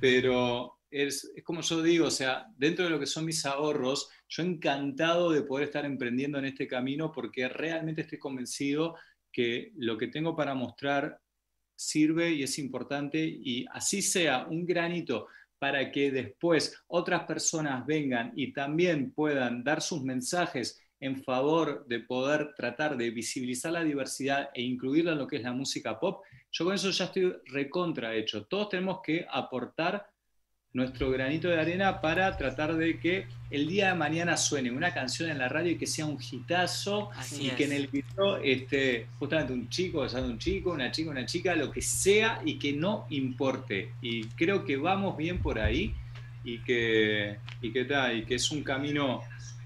pero 0.00 0.76
es, 0.90 1.30
es, 1.36 1.42
como 1.42 1.60
yo 1.60 1.82
digo, 1.82 2.06
o 2.06 2.10
sea, 2.10 2.46
dentro 2.56 2.84
de 2.84 2.90
lo 2.90 3.00
que 3.00 3.06
son 3.06 3.24
mis 3.24 3.44
ahorros, 3.44 4.10
yo 4.28 4.42
encantado 4.42 5.30
de 5.30 5.42
poder 5.42 5.66
estar 5.66 5.84
emprendiendo 5.84 6.38
en 6.38 6.46
este 6.46 6.66
camino 6.66 7.12
porque 7.12 7.48
realmente 7.48 8.02
estoy 8.02 8.18
convencido 8.18 8.96
que 9.32 9.72
lo 9.76 9.96
que 9.98 10.08
tengo 10.08 10.34
para 10.34 10.54
mostrar 10.54 11.20
sirve 11.74 12.30
y 12.30 12.42
es 12.42 12.58
importante 12.58 13.18
y 13.18 13.66
así 13.70 14.02
sea 14.02 14.46
un 14.46 14.64
granito 14.66 15.26
para 15.58 15.90
que 15.90 16.10
después 16.10 16.82
otras 16.86 17.24
personas 17.24 17.86
vengan 17.86 18.32
y 18.34 18.52
también 18.52 19.12
puedan 19.12 19.62
dar 19.62 19.80
sus 19.80 20.02
mensajes 20.02 20.80
en 21.00 21.22
favor 21.22 21.86
de 21.86 22.00
poder 22.00 22.54
tratar 22.54 22.96
de 22.96 23.10
visibilizar 23.10 23.72
la 23.72 23.84
diversidad 23.84 24.50
e 24.54 24.62
incluirla 24.62 25.12
en 25.12 25.18
lo 25.18 25.26
que 25.26 25.36
es 25.36 25.42
la 25.42 25.52
música 25.52 25.98
pop, 26.00 26.24
yo 26.50 26.64
con 26.64 26.74
eso 26.74 26.90
ya 26.90 27.04
estoy 27.06 27.34
recontra 27.46 28.14
hecho. 28.14 28.46
Todos 28.46 28.70
tenemos 28.70 29.00
que 29.04 29.26
aportar 29.30 30.08
nuestro 30.76 31.10
granito 31.10 31.48
de 31.48 31.58
arena 31.58 32.02
para 32.02 32.36
tratar 32.36 32.76
de 32.76 32.98
que 32.98 33.26
el 33.50 33.66
día 33.66 33.88
de 33.88 33.94
mañana 33.94 34.36
suene 34.36 34.70
una 34.70 34.92
canción 34.92 35.30
en 35.30 35.38
la 35.38 35.48
radio 35.48 35.72
y 35.72 35.78
que 35.78 35.86
sea 35.86 36.04
un 36.04 36.18
hitazo 36.20 37.10
y 37.40 37.48
que 37.50 37.64
en 37.64 37.72
el 37.72 37.86
video 37.86 38.36
esté 38.36 39.06
justamente 39.18 39.54
un 39.54 39.70
chico 39.70 40.02
besando 40.02 40.28
un 40.28 40.38
chico, 40.38 40.72
una 40.72 40.90
chica, 40.90 41.10
una 41.10 41.24
chica, 41.24 41.56
lo 41.56 41.72
que 41.72 41.80
sea 41.80 42.42
y 42.44 42.58
que 42.58 42.74
no 42.74 43.06
importe. 43.08 43.92
Y 44.02 44.26
creo 44.28 44.66
que 44.66 44.76
vamos 44.76 45.16
bien 45.16 45.38
por 45.38 45.58
ahí 45.58 45.94
y 46.44 46.58
que, 46.58 47.38
y 47.62 47.72
que, 47.72 47.88
y 48.14 48.22
que 48.22 48.34
es 48.34 48.50
un 48.50 48.62
camino 48.62 49.22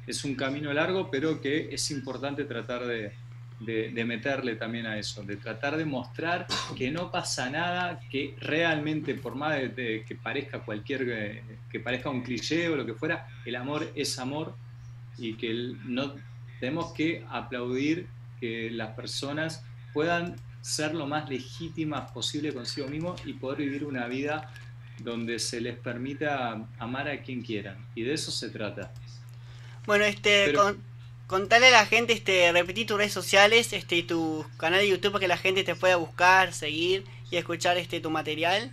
es 0.06 0.24
un 0.24 0.34
camino 0.34 0.72
largo, 0.72 1.10
pero 1.10 1.40
que 1.40 1.72
es 1.72 1.90
importante 1.90 2.44
tratar 2.44 2.86
de, 2.86 3.12
de, 3.60 4.04
meterle 4.04 4.56
también 4.56 4.86
a 4.86 4.98
eso, 4.98 5.22
de 5.22 5.36
tratar 5.36 5.76
de 5.76 5.84
mostrar 5.84 6.46
que 6.76 6.90
no 6.90 7.10
pasa 7.10 7.50
nada, 7.50 8.00
que 8.10 8.34
realmente, 8.40 9.14
por 9.14 9.34
más 9.34 9.58
de, 9.58 10.04
que 10.06 10.14
parezca 10.14 10.60
cualquier, 10.60 11.06
eh, 11.08 11.42
que 11.70 11.80
parezca 11.80 12.10
un 12.10 12.22
cliché 12.22 12.68
o 12.68 12.76
lo 12.76 12.86
que 12.86 12.94
fuera, 12.94 13.28
el 13.44 13.56
amor 13.56 13.92
es 13.94 14.18
amor 14.18 14.54
y 15.18 15.34
que 15.34 15.74
no 15.84 16.14
tenemos 16.58 16.92
que 16.92 17.24
aplaudir 17.28 18.06
que 18.40 18.70
las 18.70 18.94
personas 18.94 19.62
puedan 19.92 20.36
ser 20.62 20.94
lo 20.94 21.06
más 21.06 21.28
legítimas 21.28 22.10
posible 22.10 22.52
consigo 22.52 22.88
mismo 22.88 23.14
y 23.24 23.34
poder 23.34 23.58
vivir 23.58 23.84
una 23.84 24.06
vida 24.06 24.50
donde 24.98 25.38
se 25.38 25.60
les 25.60 25.76
permita 25.78 26.66
amar 26.78 27.08
a 27.08 27.22
quien 27.22 27.42
quieran. 27.42 27.76
Y 27.94 28.02
de 28.02 28.14
eso 28.14 28.30
se 28.30 28.50
trata. 28.50 28.92
Bueno, 29.86 30.04
este, 30.04 30.52
contale 31.30 31.68
a 31.68 31.70
la 31.70 31.86
gente, 31.86 32.12
este, 32.12 32.52
tus 32.84 32.98
redes 32.98 33.12
sociales, 33.12 33.72
este, 33.72 33.98
y 33.98 34.02
tu 34.02 34.44
canal 34.58 34.80
de 34.80 34.88
YouTube 34.88 35.12
para 35.12 35.20
que 35.20 35.28
la 35.28 35.36
gente 35.36 35.62
te 35.62 35.76
pueda 35.76 35.94
buscar, 35.94 36.52
seguir 36.52 37.04
y 37.30 37.36
escuchar 37.36 37.78
este 37.78 38.00
tu 38.00 38.10
material. 38.10 38.72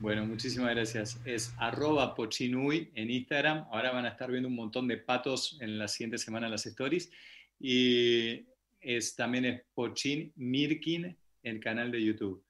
Bueno, 0.00 0.26
muchísimas 0.26 0.74
gracias. 0.74 1.20
Es 1.24 1.54
arroba 1.56 2.16
pochinui 2.16 2.90
en 2.96 3.10
Instagram. 3.10 3.64
Ahora 3.70 3.92
van 3.92 4.06
a 4.06 4.08
estar 4.08 4.28
viendo 4.28 4.48
un 4.48 4.56
montón 4.56 4.88
de 4.88 4.96
patos 4.96 5.56
en 5.60 5.78
la 5.78 5.86
siguiente 5.86 6.18
semana 6.18 6.48
las 6.48 6.66
stories. 6.66 7.12
Y 7.60 8.44
es, 8.80 9.14
también 9.14 9.44
es 9.44 9.62
Pochin 9.72 10.32
Mirkin, 10.34 11.16
el 11.44 11.60
canal 11.60 11.92
de 11.92 12.02
YouTube. 12.02 12.42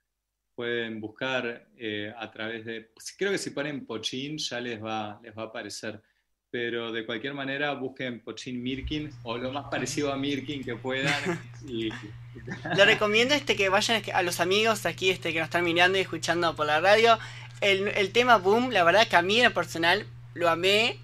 Pueden 0.54 1.02
buscar 1.02 1.68
eh, 1.76 2.14
a 2.16 2.30
través 2.30 2.64
de, 2.64 2.92
creo 3.18 3.30
que 3.30 3.38
si 3.38 3.50
ponen 3.50 3.84
Pochin 3.84 4.38
ya 4.38 4.58
les 4.58 4.82
va 4.82 5.20
a 5.20 5.42
aparecer 5.42 6.00
pero 6.50 6.92
de 6.92 7.06
cualquier 7.06 7.34
manera 7.34 7.72
busquen 7.74 8.20
Pochin 8.20 8.62
Mirkin 8.62 9.10
o 9.22 9.38
lo 9.38 9.52
más 9.52 9.66
parecido 9.70 10.12
a 10.12 10.16
Mirkin 10.16 10.64
que 10.64 10.76
puedan. 10.76 11.40
y, 11.66 11.90
Le 12.76 12.84
recomiendo 12.84 13.34
este 13.34 13.56
que 13.56 13.68
vayan 13.68 14.02
a 14.14 14.22
los 14.22 14.40
amigos 14.40 14.86
aquí 14.86 15.10
este 15.10 15.32
que 15.32 15.38
nos 15.40 15.46
están 15.46 15.64
mirando 15.64 15.98
y 15.98 16.00
escuchando 16.00 16.54
por 16.54 16.66
la 16.66 16.80
radio. 16.80 17.18
El, 17.60 17.88
el 17.88 18.12
tema 18.12 18.38
Boom, 18.38 18.70
la 18.70 18.84
verdad 18.84 19.06
que 19.06 19.16
a 19.16 19.22
mí 19.22 19.40
en 19.40 19.52
personal 19.52 20.06
lo 20.34 20.48
amé 20.48 20.98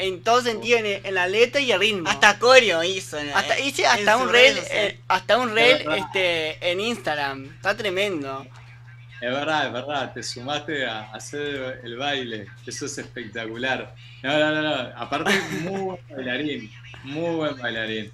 en 0.00 0.22
todo 0.22 0.40
sentido, 0.40 0.78
en, 0.78 1.14
la 1.14 1.28
letra 1.28 1.60
y 1.60 1.72
el 1.72 1.80
ritmo. 1.80 2.08
Hasta 2.08 2.38
coreo 2.38 2.82
hizo. 2.82 3.18
Hasta, 3.34 3.58
hice 3.58 3.86
hasta 3.86 4.16
un 4.16 4.30
reel, 4.30 4.58
eh, 4.70 4.98
hasta 5.08 5.36
un 5.38 5.54
reel 5.54 5.86
este, 5.96 6.70
en 6.70 6.80
Instagram. 6.80 7.44
Está 7.56 7.76
tremendo. 7.76 8.46
Es 9.20 9.30
verdad, 9.30 9.66
es 9.66 9.72
verdad, 9.72 10.12
te 10.14 10.22
sumaste 10.22 10.86
a 10.86 11.12
hacer 11.12 11.80
el 11.84 11.98
baile, 11.98 12.46
eso 12.66 12.86
es 12.86 12.96
espectacular. 12.96 13.94
No, 14.22 14.38
no, 14.38 14.54
no, 14.54 14.62
no. 14.62 14.96
aparte 14.96 15.30
muy 15.62 15.80
buen 15.80 16.00
bailarín, 16.08 16.70
muy 17.04 17.36
buen 17.36 17.58
bailarín. 17.58 18.10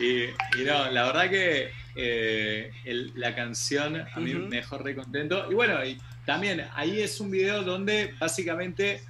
Y, 0.00 0.64
no, 0.64 0.90
la 0.90 1.06
verdad 1.06 1.30
que 1.30 1.70
eh, 1.94 2.72
la 3.14 3.34
canción 3.36 4.04
a 4.12 4.18
mí 4.18 4.34
me 4.34 4.56
dejó 4.56 4.78
re 4.78 4.96
contento. 4.96 5.46
Y 5.50 5.54
bueno, 5.54 5.84
y 5.84 5.96
también 6.24 6.66
ahí 6.74 7.00
es 7.00 7.20
un 7.20 7.30
video 7.30 7.62
donde 7.62 8.12
básicamente 8.18 9.02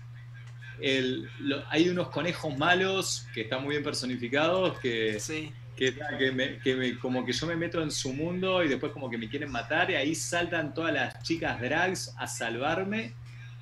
hay 1.71 1.89
unos 1.89 2.09
conejos 2.09 2.57
malos 2.59 3.27
que 3.33 3.43
están 3.43 3.63
muy 3.63 3.71
bien 3.71 3.83
personificados, 3.83 4.79
que, 4.81 5.19
que, 5.77 6.99
como 7.01 7.25
que 7.25 7.33
yo 7.33 7.47
me 7.47 7.57
meto 7.57 7.83
en 7.83 7.91
su 7.91 8.13
mundo 8.13 8.65
y 8.65 8.69
después 8.69 8.93
como 8.93 9.11
que 9.11 9.19
me 9.19 9.29
quieren 9.29 9.51
matar 9.51 9.91
y 9.91 9.95
ahí 9.95 10.15
saltan 10.15 10.73
todas 10.73 10.93
las 10.93 11.23
chicas 11.23 11.61
drags 11.61 12.15
a 12.19 12.27
salvarme. 12.27 13.15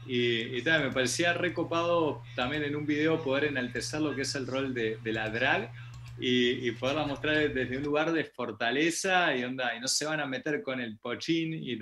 Y, 0.07 0.63
me 0.65 0.91
parecía 0.91 1.33
recopado 1.33 2.23
también 2.37 2.63
en 2.63 2.77
un 2.77 2.87
video 2.87 3.23
poder 3.23 3.45
enaltecer 3.45 4.01
lo 4.01 4.15
que 4.15 4.23
es 4.23 4.35
el 4.35 4.47
rol 4.47 4.75
de, 4.75 4.99
la 5.05 5.31
drag 5.31 5.73
y, 6.19 6.71
poderla 6.73 7.07
mostrar 7.07 7.53
desde 7.53 7.77
un 7.79 7.83
lugar 7.83 8.13
de 8.13 8.25
fortaleza 8.25 9.35
y 9.35 9.45
onda, 9.45 9.75
y 9.75 9.81
no 9.81 9.89
se 9.89 10.05
van 10.05 10.21
a 10.21 10.27
meter 10.27 10.63
con 10.63 10.81
el 10.81 10.99
pochín 10.99 11.55
y, 11.55 11.79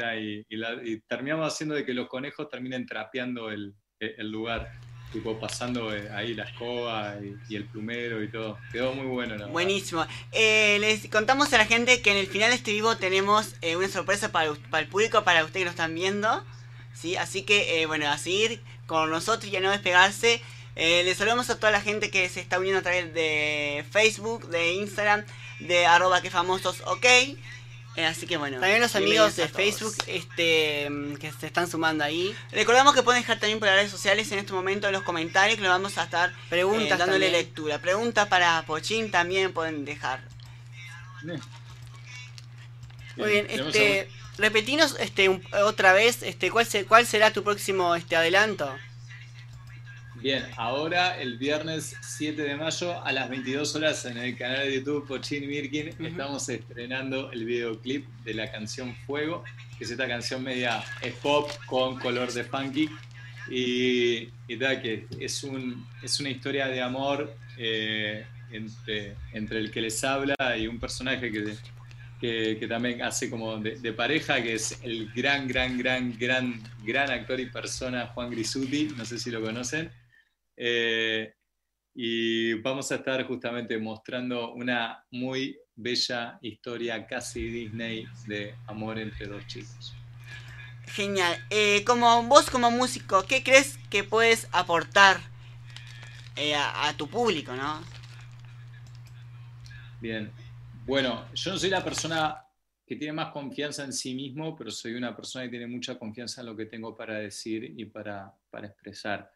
y, 0.48 1.00
terminamos 1.00 1.52
haciendo 1.52 1.74
de 1.74 1.84
que 1.84 1.92
los 1.92 2.08
conejos 2.08 2.48
terminen 2.48 2.86
trapeando 2.86 3.50
el 3.50 3.74
lugar 4.30 4.70
tipo 5.12 5.38
pasando 5.38 5.94
eh, 5.94 6.08
ahí 6.12 6.34
la 6.34 6.44
escoba 6.44 7.16
y, 7.48 7.54
el 7.54 7.64
plumero 7.66 8.22
y 8.22 8.28
todo. 8.28 8.58
Quedó 8.72 8.94
muy 8.94 9.06
bueno. 9.06 9.48
Buenísimo. 9.48 10.06
Eh, 10.32 10.78
les 10.80 11.08
contamos 11.08 11.52
a 11.52 11.58
la 11.58 11.66
gente 11.66 12.00
que 12.00 12.10
en 12.10 12.16
el 12.16 12.26
final 12.26 12.50
de 12.50 12.56
este 12.56 12.72
vivo 12.72 12.96
tenemos 12.96 13.54
eh, 13.60 13.76
una 13.76 13.88
sorpresa 13.88 14.32
para, 14.32 14.50
el 14.50 14.86
público, 14.88 15.22
para 15.22 15.44
ustedes 15.44 15.62
que 15.62 15.64
nos 15.66 15.74
están 15.74 15.94
viendo. 15.94 16.44
¿sí? 16.94 17.16
Así 17.16 17.42
que, 17.42 17.84
bueno, 17.86 18.08
a 18.08 18.18
seguir 18.18 18.60
con 18.86 19.10
nosotros 19.10 19.52
y 19.52 19.56
a 19.56 19.60
no 19.60 19.70
despegarse. 19.70 20.42
les 20.76 21.16
saludamos 21.16 21.50
a 21.50 21.58
toda 21.58 21.70
la 21.70 21.80
gente 21.80 22.10
que 22.10 22.28
se 22.28 22.40
está 22.40 22.58
uniendo 22.58 22.80
a 22.80 22.82
través 22.82 23.12
de 23.14 23.84
Facebook, 23.90 24.48
de 24.48 24.74
Instagram, 24.74 25.24
de 25.60 25.86
arroba 25.86 26.22
que 26.22 26.30
famosos 26.30 26.82
ok. 26.86 27.06
Eh, 27.96 28.06
así 28.06 28.26
que 28.26 28.38
bueno. 28.38 28.58
También 28.58 28.80
los 28.80 28.96
amigos 28.96 29.36
de 29.36 29.48
Facebook 29.48 29.94
este, 30.06 30.88
mm, 30.88 31.16
que 31.16 31.30
se 31.32 31.46
están 31.46 31.68
sumando 31.68 32.04
ahí. 32.04 32.34
Recordamos 32.50 32.94
que 32.94 33.02
pueden 33.02 33.20
dejar 33.20 33.38
también 33.38 33.58
por 33.58 33.68
las 33.68 33.76
redes 33.76 33.90
sociales 33.90 34.32
en 34.32 34.38
este 34.38 34.52
momento 34.52 34.86
en 34.86 34.94
los 34.94 35.02
comentarios 35.02 35.58
que 35.58 35.62
lo 35.62 35.68
vamos 35.68 35.98
a 35.98 36.04
estar 36.04 36.32
preguntas, 36.48 36.92
eh, 36.92 36.98
dándole 36.98 37.30
lectura. 37.30 37.78
Preguntas 37.78 38.28
para 38.28 38.62
Pochín 38.66 39.10
también 39.10 39.52
pueden 39.52 39.84
dejar. 39.84 40.20
Muy 43.16 43.30
bien, 43.30 43.46
este, 43.50 44.08
repetinos 44.38 44.96
este, 44.98 45.28
otra 45.62 45.92
vez 45.92 46.22
este, 46.22 46.50
¿cuál, 46.50 46.66
cuál 46.88 47.06
será 47.06 47.30
tu 47.30 47.44
próximo 47.44 47.94
este, 47.94 48.16
adelanto. 48.16 48.74
Bien, 50.22 50.44
ahora 50.56 51.20
el 51.20 51.36
viernes 51.36 51.96
7 52.00 52.40
de 52.40 52.54
mayo 52.54 53.04
a 53.04 53.10
las 53.10 53.28
22 53.28 53.74
horas 53.74 54.04
en 54.04 54.16
el 54.18 54.36
canal 54.36 54.68
de 54.68 54.76
YouTube 54.76 55.04
Pochin 55.08 55.48
Mirkin 55.48 55.88
estamos 55.98 56.48
estrenando 56.48 57.32
el 57.32 57.44
videoclip 57.44 58.06
de 58.22 58.34
la 58.34 58.48
canción 58.48 58.94
Fuego, 59.04 59.42
que 59.76 59.82
es 59.82 59.90
esta 59.90 60.06
canción 60.06 60.44
media 60.44 60.84
pop 61.22 61.50
con 61.66 61.98
color 61.98 62.32
de 62.32 62.44
funky. 62.44 62.88
Y, 63.50 64.26
tal, 64.60 64.80
que 64.80 65.08
es, 65.18 65.42
un, 65.42 65.84
es 66.04 66.20
una 66.20 66.30
historia 66.30 66.68
de 66.68 66.80
amor 66.80 67.34
eh, 67.58 68.24
entre, 68.52 69.16
entre 69.32 69.58
el 69.58 69.72
que 69.72 69.80
les 69.80 70.04
habla 70.04 70.36
y 70.56 70.68
un 70.68 70.78
personaje 70.78 71.32
que, 71.32 72.56
que, 72.60 72.66
también 72.68 73.02
hace 73.02 73.28
como 73.28 73.56
de, 73.56 73.80
de, 73.80 73.92
pareja, 73.92 74.40
que 74.40 74.54
es 74.54 74.78
el 74.84 75.10
gran, 75.12 75.48
gran, 75.48 75.76
gran, 75.76 76.16
gran, 76.16 76.62
gran 76.84 77.10
actor 77.10 77.40
y 77.40 77.46
persona 77.46 78.06
Juan 78.06 78.30
Grisuti, 78.30 78.94
no 78.96 79.04
sé 79.04 79.18
si 79.18 79.28
lo 79.32 79.42
conocen. 79.42 79.90
Eh, 80.56 81.34
y 81.94 82.54
vamos 82.54 82.90
a 82.90 82.96
estar 82.96 83.22
justamente 83.26 83.76
mostrando 83.78 84.52
una 84.54 85.04
muy 85.10 85.58
bella 85.74 86.38
historia 86.40 87.06
casi 87.06 87.48
Disney 87.48 88.06
de 88.26 88.54
amor 88.66 88.98
entre 88.98 89.26
dos 89.26 89.46
chicos. 89.46 89.94
Genial. 90.86 91.36
Eh, 91.50 91.84
como 91.84 92.22
vos 92.24 92.50
como 92.50 92.70
músico, 92.70 93.24
¿qué 93.26 93.42
crees 93.42 93.78
que 93.90 94.04
puedes 94.04 94.48
aportar 94.52 95.20
eh, 96.36 96.54
a, 96.54 96.92
tu 96.96 97.08
público, 97.08 97.54
no? 97.54 97.82
Bien. 100.00 100.30
Bueno, 100.84 101.26
yo 101.34 101.52
no 101.52 101.58
soy 101.58 101.70
la 101.70 101.84
persona 101.84 102.44
que 102.86 102.96
tiene 102.96 103.12
más 103.12 103.32
confianza 103.32 103.84
en 103.84 103.92
sí 103.92 104.14
mismo, 104.14 104.56
pero 104.56 104.70
soy 104.70 104.94
una 104.94 105.14
persona 105.14 105.44
que 105.44 105.50
tiene 105.50 105.66
mucha 105.66 105.98
confianza 105.98 106.40
en 106.40 106.48
lo 106.48 106.56
que 106.56 106.66
tengo 106.66 106.96
para 106.96 107.18
decir 107.18 107.72
y 107.76 107.84
para, 107.84 108.34
para 108.50 108.66
expresar 108.66 109.30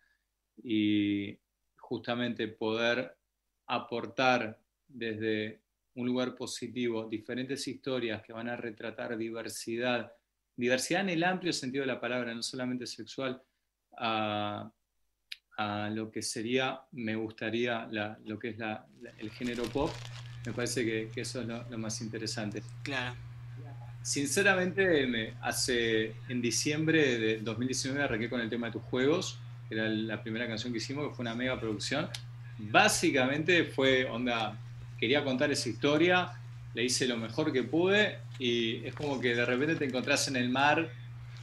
y 0.62 1.38
justamente 1.78 2.48
poder 2.48 3.16
aportar 3.66 4.59
desde 4.88 5.61
un 5.94 6.07
lugar 6.07 6.34
positivo 6.34 7.09
diferentes 7.09 7.66
historias 7.66 8.22
que 8.22 8.32
van 8.32 8.48
a 8.48 8.57
retratar 8.57 9.16
diversidad, 9.16 10.12
diversidad 10.57 11.02
en 11.02 11.11
el 11.11 11.24
amplio 11.24 11.52
sentido 11.52 11.82
de 11.82 11.92
la 11.92 12.00
palabra, 12.00 12.34
no 12.34 12.42
solamente 12.42 12.86
sexual, 12.86 13.42
a, 13.98 14.70
lo 15.90 16.11
que 16.11 16.20
sería, 16.20 16.82
me 16.92 17.16
gustaría, 17.16 17.88
lo 18.24 18.38
que 18.38 18.50
es 18.50 18.57
el 19.18 19.30
género 19.30 19.64
pop, 19.64 19.90
me 20.44 20.52
parece 20.52 20.84
que, 20.84 21.20
eso 21.20 21.40
es 21.40 21.46
lo, 21.46 21.78
más 21.78 22.00
interesante. 22.02 22.62
Claro. 22.82 23.16
Sinceramente, 24.02 25.34
hace 25.40 26.14
en 26.28 26.42
diciembre 26.42 27.18
de 27.18 27.40
2019 27.40 28.04
arranqué 28.04 28.28
con 28.28 28.40
el 28.40 28.50
tema 28.50 28.66
de 28.66 28.74
tus 28.74 28.82
juegos 28.82 29.40
era 29.71 29.89
la 29.89 30.23
primera 30.23 30.47
canción 30.47 30.73
que 30.73 30.79
hicimos, 30.79 31.09
que 31.09 31.14
fue 31.14 31.23
una 31.23 31.35
mega 31.35 31.59
producción. 31.59 32.09
Básicamente 32.59 33.64
fue 33.64 34.05
onda, 34.05 34.59
quería 34.99 35.25
contar 35.25 35.51
esa 35.51 35.69
historia, 35.69 36.33
le 36.75 36.85
hice 36.85 37.07
lo 37.07 37.17
mejor 37.17 37.53
que 37.53 37.62
pude 37.62 38.19
y 38.39 38.85
es 38.87 38.95
como 38.95 39.21
que 39.21 39.35
de 39.35 39.45
repente 39.45 39.77
te 39.77 39.85
encontrás 39.85 40.29
en 40.29 40.37
el 40.37 40.49
mar, 40.49 40.89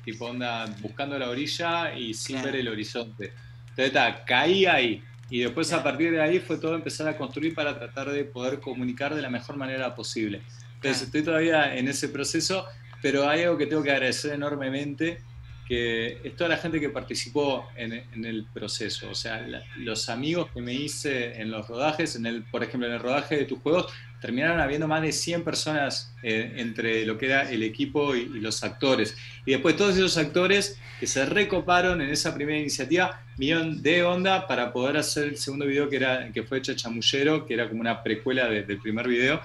tipo 0.06 0.26
onda, 0.26 0.66
buscando 0.80 1.18
la 1.18 1.30
orilla 1.30 1.96
y 1.98 2.14
sin 2.14 2.42
ver 2.42 2.56
el 2.56 2.68
horizonte. 2.68 3.34
Entonces 3.62 3.88
está, 3.88 4.24
caí 4.26 4.66
ahí. 4.66 5.04
Y 5.30 5.40
después 5.40 5.72
a 5.74 5.82
partir 5.84 6.12
de 6.12 6.22
ahí 6.22 6.40
fue 6.40 6.58
todo 6.58 6.76
empezar 6.76 7.08
a 7.08 7.18
construir 7.18 7.56
para 7.56 7.78
tratar 7.78 8.12
de 8.12 8.24
poder 8.24 8.60
comunicar 8.60 9.16
de 9.16 9.22
la 9.22 9.30
mejor 9.30 9.58
manera 9.58 9.96
posible. 9.96 10.42
Entonces 10.76 11.04
estoy 11.04 11.24
todavía 11.24 11.76
en 11.76 11.88
ese 11.88 12.10
proceso, 12.10 12.66
pero 13.02 13.28
hay 13.28 13.44
algo 13.44 13.58
que 13.58 13.66
tengo 13.66 13.82
que 13.82 13.92
agradecer 13.92 14.34
enormemente 14.34 15.22
que 15.68 16.20
es 16.24 16.36
toda 16.36 16.50
la 16.50 16.58
gente 16.58 16.80
que 16.80 16.90
participó 16.90 17.70
en, 17.76 17.94
el 18.26 18.46
proceso, 18.54 19.10
o 19.10 19.16
sea, 19.16 19.46
los 19.78 20.10
amigos 20.10 20.50
que 20.54 20.62
me 20.62 20.74
hice 20.74 21.42
en 21.42 21.52
los 21.52 21.68
rodajes, 21.68 22.16
en 22.16 22.26
el, 22.26 22.44
por 22.44 22.64
ejemplo, 22.64 22.88
en 22.88 22.96
el 22.96 23.00
rodaje 23.00 23.38
de 23.38 23.46
tus 23.46 23.60
juegos, 23.60 23.92
terminaron 24.24 24.62
habiendo 24.62 24.88
más 24.88 25.02
de 25.02 25.12
100 25.12 25.44
personas 25.44 26.14
eh, 26.24 26.54
entre 26.56 27.06
lo 27.06 27.18
que 27.18 27.26
era 27.26 27.50
el 27.50 27.62
equipo 27.62 28.16
y, 28.16 28.26
los 28.40 28.64
actores. 28.64 29.18
Y 29.46 29.52
después 29.52 29.76
todos 29.76 29.98
esos 29.98 30.18
actores 30.18 30.80
que 31.00 31.08
se 31.08 31.26
recoparon 31.26 32.02
en 32.02 32.10
esa 32.10 32.34
primera 32.34 32.58
iniciativa, 32.58 33.22
millón 33.38 33.82
de 33.82 34.04
onda 34.04 34.48
para 34.48 34.72
poder 34.72 34.96
hacer 34.96 35.26
el 35.26 35.38
segundo 35.38 35.66
video 35.66 35.90
que, 35.90 35.98
era, 35.98 36.32
que 36.32 36.44
fue 36.44 36.62
Chachamullero, 36.62 37.46
que 37.46 37.54
era 37.54 37.68
como 37.68 37.82
una 37.82 38.02
precuela 38.02 38.48
del 38.48 38.80
primer 38.80 39.08
video, 39.10 39.42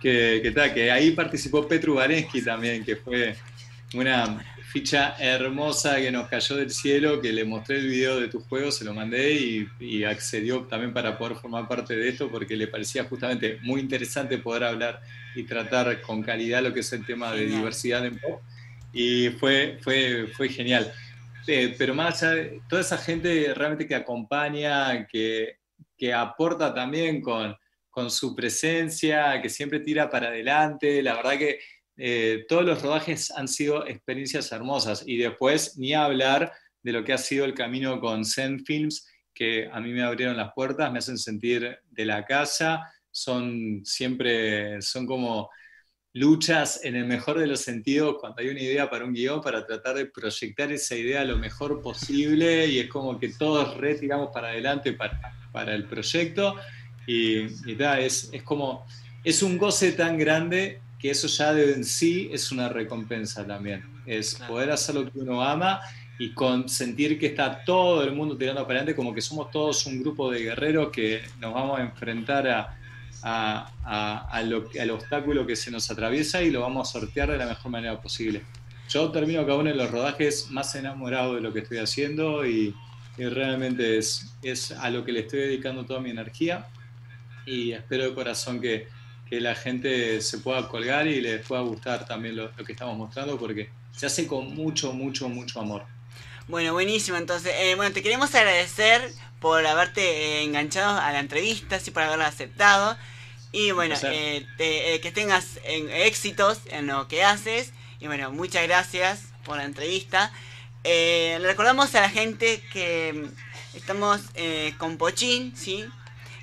que, 0.00 0.40
que, 0.42 0.72
que 0.74 0.90
ahí 0.90 1.12
participó 1.12 1.66
Petru 1.66 1.94
Varensky 1.94 2.42
también, 2.42 2.84
que 2.84 2.96
fue 2.96 3.34
una 3.94 4.44
ficha 4.64 5.16
hermosa 5.18 5.96
que 5.96 6.10
nos 6.10 6.28
cayó 6.28 6.56
del 6.56 6.70
cielo, 6.70 7.20
que 7.22 7.32
le 7.32 7.44
mostré 7.44 7.78
el 7.78 7.88
video 7.88 8.20
de 8.20 8.28
tu 8.28 8.40
juego, 8.40 8.70
se 8.70 8.84
lo 8.84 8.92
mandé 8.92 9.66
y, 9.80 10.04
accedió 10.04 10.62
también 10.64 10.92
para 10.92 11.16
poder 11.16 11.36
formar 11.36 11.66
parte 11.66 11.96
de 11.96 12.08
esto 12.08 12.30
porque 12.30 12.56
le 12.56 12.68
parecía 12.68 13.04
justamente 13.04 13.58
muy 13.62 13.80
interesante 13.80 14.38
poder 14.38 14.64
hablar 14.64 15.00
y 15.34 15.44
tratar 15.44 16.00
con 16.02 16.22
calidad 16.22 16.62
lo 16.62 16.72
que 16.72 16.80
es 16.80 16.92
el 16.92 17.04
tema 17.04 17.32
de 17.32 17.46
diversidad 17.46 18.04
en 18.04 18.18
pop. 18.18 18.40
Y 18.92 19.30
fue, 19.30 19.78
fue, 19.80 20.28
fue 20.36 20.48
genial. 20.48 20.92
Eh, 21.46 21.74
pero 21.78 21.94
más 21.94 22.22
allá 22.22 22.34
de 22.34 22.60
toda 22.68 22.82
esa 22.82 22.98
gente 22.98 23.52
realmente 23.54 23.86
que 23.86 23.94
acompaña, 23.94 25.06
que, 25.06 25.56
que 25.96 26.12
aporta 26.12 26.74
también 26.74 27.22
con, 27.22 27.56
con 27.88 28.10
su 28.10 28.34
presencia, 28.34 29.40
que 29.40 29.48
siempre 29.48 29.80
tira 29.80 30.10
para 30.10 30.28
adelante. 30.28 31.02
La 31.02 31.14
verdad 31.14 31.38
que 31.38 31.58
eh, 31.98 32.46
todos 32.48 32.64
los 32.64 32.80
rodajes 32.80 33.32
han 33.32 33.48
sido 33.48 33.86
experiencias 33.86 34.52
hermosas. 34.52 35.02
Y 35.04 35.16
después 35.16 35.76
ni 35.76 35.94
hablar 35.94 36.52
de 36.82 36.92
lo 36.92 37.04
que 37.04 37.12
ha 37.12 37.18
sido 37.18 37.44
el 37.44 37.54
camino 37.54 38.00
con 38.00 38.24
Zen 38.24 38.64
Films, 38.64 39.06
que 39.34 39.68
a 39.70 39.80
mí 39.80 39.92
me 39.92 40.02
abrieron 40.02 40.36
las 40.36 40.52
puertas, 40.54 40.90
me 40.92 41.00
hacen 41.00 41.18
sentir 41.18 41.78
de 41.90 42.04
la 42.04 42.24
casa, 42.24 42.82
son 43.10 43.82
siempre, 43.84 44.80
son 44.80 45.06
como 45.06 45.50
luchas 46.14 46.84
en 46.84 46.96
el 46.96 47.04
mejor 47.04 47.38
de 47.38 47.46
los 47.46 47.60
sentidos 47.60 48.16
cuando 48.18 48.40
hay 48.40 48.48
una 48.48 48.60
idea 48.60 48.88
para 48.88 49.04
un 49.04 49.12
guion 49.12 49.40
para 49.40 49.64
tratar 49.66 49.96
de 49.96 50.06
proyectar 50.06 50.72
esa 50.72 50.96
idea 50.96 51.22
lo 51.24 51.36
mejor 51.36 51.80
posible 51.82 52.66
y 52.66 52.78
es 52.78 52.88
como 52.88 53.18
que 53.18 53.28
todos 53.28 53.76
retiramos 53.76 54.30
para 54.32 54.48
adelante 54.48 54.92
para, 54.94 55.20
para 55.52 55.74
el 55.74 55.84
proyecto. 55.84 56.56
Y, 57.06 57.40
y 57.40 57.76
es, 58.00 58.30
es 58.32 58.42
como, 58.42 58.86
es 59.24 59.42
un 59.42 59.58
goce 59.58 59.92
tan 59.92 60.18
grande 60.18 60.80
que 60.98 61.10
eso 61.10 61.28
ya 61.28 61.52
de 61.52 61.72
en 61.74 61.84
sí 61.84 62.28
es 62.32 62.50
una 62.50 62.68
recompensa 62.68 63.46
también, 63.46 63.84
es 64.04 64.34
poder 64.34 64.70
hacer 64.70 64.96
lo 64.96 65.10
que 65.10 65.18
uno 65.18 65.42
ama 65.42 65.80
y 66.18 66.32
con 66.32 66.68
sentir 66.68 67.18
que 67.18 67.26
está 67.26 67.64
todo 67.64 68.02
el 68.02 68.12
mundo 68.12 68.36
tirando 68.36 68.62
para 68.62 68.80
adelante, 68.80 68.96
como 68.96 69.14
que 69.14 69.20
somos 69.20 69.50
todos 69.50 69.86
un 69.86 70.00
grupo 70.00 70.30
de 70.30 70.40
guerreros 70.40 70.90
que 70.90 71.22
nos 71.38 71.54
vamos 71.54 71.78
a 71.78 71.82
enfrentar 71.82 72.48
a, 73.22 73.72
al 74.26 74.90
obstáculo 74.90 75.46
que 75.46 75.54
se 75.54 75.70
nos 75.70 75.88
atraviesa 75.90 76.42
y 76.42 76.50
lo 76.50 76.62
vamos 76.62 76.88
a 76.88 77.00
sortear 77.00 77.30
de 77.30 77.38
la 77.38 77.46
mejor 77.46 77.70
manera 77.70 78.00
posible. 78.00 78.42
Yo 78.88 79.10
termino 79.12 79.42
cada 79.42 79.58
uno 79.58 79.70
de 79.70 79.76
los 79.76 79.90
rodajes 79.90 80.50
más 80.50 80.74
enamorado 80.74 81.36
de 81.36 81.40
lo 81.40 81.52
que 81.52 81.60
estoy 81.60 81.78
haciendo 81.78 82.46
y, 82.46 82.74
realmente 83.16 83.98
es, 83.98 84.32
es 84.42 84.70
a 84.70 84.90
lo 84.90 85.04
que 85.04 85.10
le 85.10 85.20
estoy 85.20 85.40
dedicando 85.40 85.84
toda 85.84 85.98
mi 85.98 86.10
energía 86.10 86.68
y 87.44 87.72
espero 87.72 88.04
de 88.04 88.14
corazón 88.14 88.60
que, 88.60 88.86
que 89.28 89.40
la 89.40 89.54
gente 89.54 90.20
se 90.20 90.38
pueda 90.38 90.68
colgar 90.68 91.06
y 91.06 91.20
les 91.20 91.46
pueda 91.46 91.62
gustar 91.62 92.06
también 92.06 92.36
lo, 92.36 92.50
lo, 92.56 92.64
que 92.64 92.72
estamos 92.72 92.96
mostrando 92.96 93.38
porque 93.38 93.70
se 93.96 94.06
hace 94.06 94.26
con 94.26 94.54
mucho, 94.54 94.92
mucho, 94.92 95.28
mucho 95.28 95.60
amor. 95.60 95.84
Bueno, 96.48 96.72
buenísimo. 96.72 97.18
Entonces, 97.18 97.52
eh, 97.58 97.74
bueno, 97.74 97.92
te 97.92 98.02
queremos 98.02 98.34
agradecer 98.34 99.12
por 99.38 99.66
haberte 99.66 100.00
eh, 100.00 100.42
enganchado 100.44 100.98
a 100.98 101.12
la 101.12 101.20
entrevista, 101.20 101.78
y 101.84 101.90
por 101.90 102.02
haberla 102.02 102.26
aceptado. 102.26 102.96
Y 103.52 103.72
bueno, 103.72 103.94
eh, 104.02 104.46
que 104.58 105.12
tengas 105.12 105.58
éxitos 105.64 106.60
en 106.66 106.86
lo 106.86 107.06
que 107.06 107.22
haces. 107.22 107.72
Y 108.00 108.06
bueno, 108.06 108.30
muchas 108.30 108.66
gracias 108.66 109.24
por 109.44 109.58
la 109.58 109.64
entrevista. 109.64 110.32
le 110.84 111.38
recordamos 111.40 111.94
a 111.94 112.00
la 112.00 112.10
gente 112.10 112.62
que 112.72 113.26
estamos 113.74 114.20
con 114.78 114.96
Pochín, 114.96 115.54
¿sí? 115.56 115.84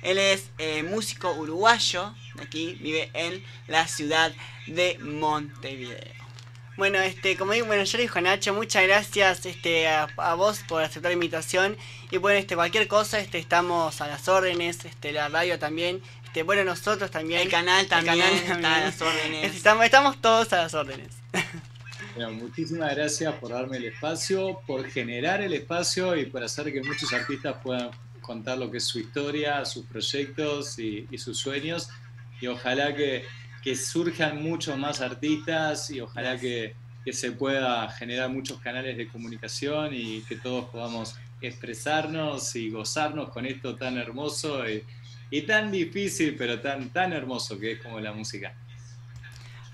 Él 0.02 0.18
es 0.18 0.50
músico 0.84 1.32
uruguayo, 1.32 2.12
aquí 2.44 2.78
vive 2.80 3.10
en 3.14 3.42
la 3.68 3.86
ciudad 3.88 4.32
de 4.66 4.98
Montevideo. 4.98 6.16
Bueno, 6.76 7.00
este, 7.00 7.38
como 7.38 7.52
digo, 7.52 7.66
bueno, 7.66 7.84
yo 7.84 7.96
le 7.96 8.02
dijo 8.02 8.20
Nacho, 8.20 8.52
muchas 8.52 8.82
gracias 8.82 9.46
este, 9.46 9.88
a, 9.88 10.34
vos 10.36 10.60
por 10.68 10.82
aceptar 10.82 11.10
la 11.10 11.14
invitación. 11.14 11.74
Y 12.10 12.18
bueno, 12.18 12.38
este, 12.38 12.54
cualquier 12.54 12.86
cosa, 12.86 13.18
este, 13.18 13.38
estamos 13.38 14.02
a 14.02 14.06
las 14.06 14.28
órdenes, 14.28 14.84
este, 14.84 15.12
la 15.12 15.28
radio 15.30 15.58
también. 15.58 16.02
Este, 16.26 16.42
bueno, 16.42 16.64
nosotros 16.64 17.10
también. 17.10 17.40
El 17.40 17.48
canal 17.48 17.86
también, 17.86 18.20
está 18.20 18.76
a 18.76 18.80
las 18.80 19.00
órdenes. 19.00 19.54
Estamos, 19.54 19.86
estamos 19.86 20.20
todos 20.20 20.52
a 20.52 20.58
las 20.58 20.74
órdenes. 20.74 21.08
Bueno, 22.14 22.32
muchísimas 22.32 22.94
gracias 22.94 23.34
por 23.34 23.50
darme 23.50 23.76
el 23.76 23.84
espacio, 23.84 24.60
por 24.66 24.88
generar 24.88 25.42
el 25.42 25.52
espacio 25.52 26.16
y 26.16 26.24
por 26.24 26.42
hacer 26.42 26.72
que 26.72 26.82
muchos 26.82 27.12
artistas 27.12 27.56
puedan 27.62 27.90
contar 28.22 28.56
lo 28.56 28.70
que 28.70 28.78
es 28.78 28.84
su 28.84 28.98
historia, 28.98 29.62
sus 29.66 29.84
proyectos 29.84 30.78
y, 30.78 31.06
y 31.10 31.18
sus 31.18 31.36
sueños. 31.36 31.90
Y 32.40 32.46
ojalá 32.46 32.94
que 32.94 33.24
que 33.66 33.74
surjan 33.74 34.44
muchos 34.44 34.78
más 34.78 35.00
artistas 35.00 35.90
y 35.90 36.00
ojalá 36.00 36.38
que, 36.38 36.76
que, 37.04 37.12
se 37.12 37.32
pueda 37.32 37.90
generar 37.90 38.30
muchos 38.30 38.60
canales 38.60 38.96
de 38.96 39.08
comunicación 39.08 39.92
y 39.92 40.20
que 40.20 40.36
todos 40.36 40.66
podamos 40.66 41.16
expresarnos 41.40 42.54
y 42.54 42.70
gozarnos 42.70 43.30
con 43.30 43.44
esto 43.44 43.74
tan 43.74 43.98
hermoso 43.98 44.62
y, 44.68 45.42
tan 45.42 45.72
difícil, 45.72 46.36
pero 46.38 46.60
tan, 46.60 46.90
tan 46.90 47.12
hermoso 47.12 47.58
que 47.58 47.72
es 47.72 47.82
como 47.82 47.98
la 47.98 48.12
música. 48.12 48.54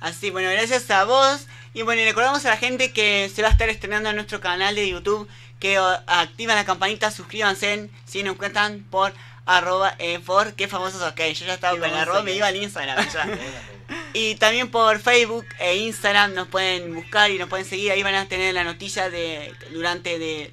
Así, 0.00 0.30
bueno, 0.30 0.48
gracias 0.50 0.90
a 0.90 1.04
vos. 1.04 1.46
Y 1.74 1.82
bueno, 1.82 2.00
y 2.00 2.06
recordamos 2.06 2.46
a 2.46 2.48
la 2.48 2.56
gente 2.56 2.92
que 2.92 3.28
se 3.28 3.42
va 3.42 3.48
a 3.48 3.52
estar 3.52 3.68
estrenando 3.68 4.08
en 4.08 4.16
nuestro 4.16 4.40
canal 4.40 4.74
de 4.74 4.88
YouTube, 4.88 5.28
que 5.60 5.76
activan 5.76 6.56
la 6.56 6.64
campanita, 6.64 7.10
suscríbanse 7.10 7.90
si 8.06 8.22
nos 8.22 8.36
cuentan 8.36 8.86
por 8.90 9.12
arroba 9.44 9.94
e 9.98 10.18
for, 10.20 10.54
qué 10.54 10.68
famosos 10.68 11.02
ok, 11.02 11.20
yo 11.34 11.46
ya 11.46 11.54
estaba 11.54 11.78
con 11.78 11.88
el 11.88 11.96
arroba, 11.96 12.22
me 12.22 12.32
iba 12.32 12.46
al 12.46 12.56
Instagram 12.56 13.06
Y 14.14 14.34
también 14.36 14.70
por 14.70 15.00
Facebook 15.00 15.46
e 15.58 15.76
Instagram 15.76 16.34
nos 16.34 16.48
pueden 16.48 16.94
buscar 16.94 17.30
y 17.30 17.38
nos 17.38 17.48
pueden 17.48 17.64
seguir. 17.66 17.92
Ahí 17.92 18.02
van 18.02 18.14
a 18.14 18.26
tener 18.26 18.54
la 18.54 18.64
noticia 18.64 19.10
de 19.10 19.54
durante 19.70 20.18
de 20.18 20.52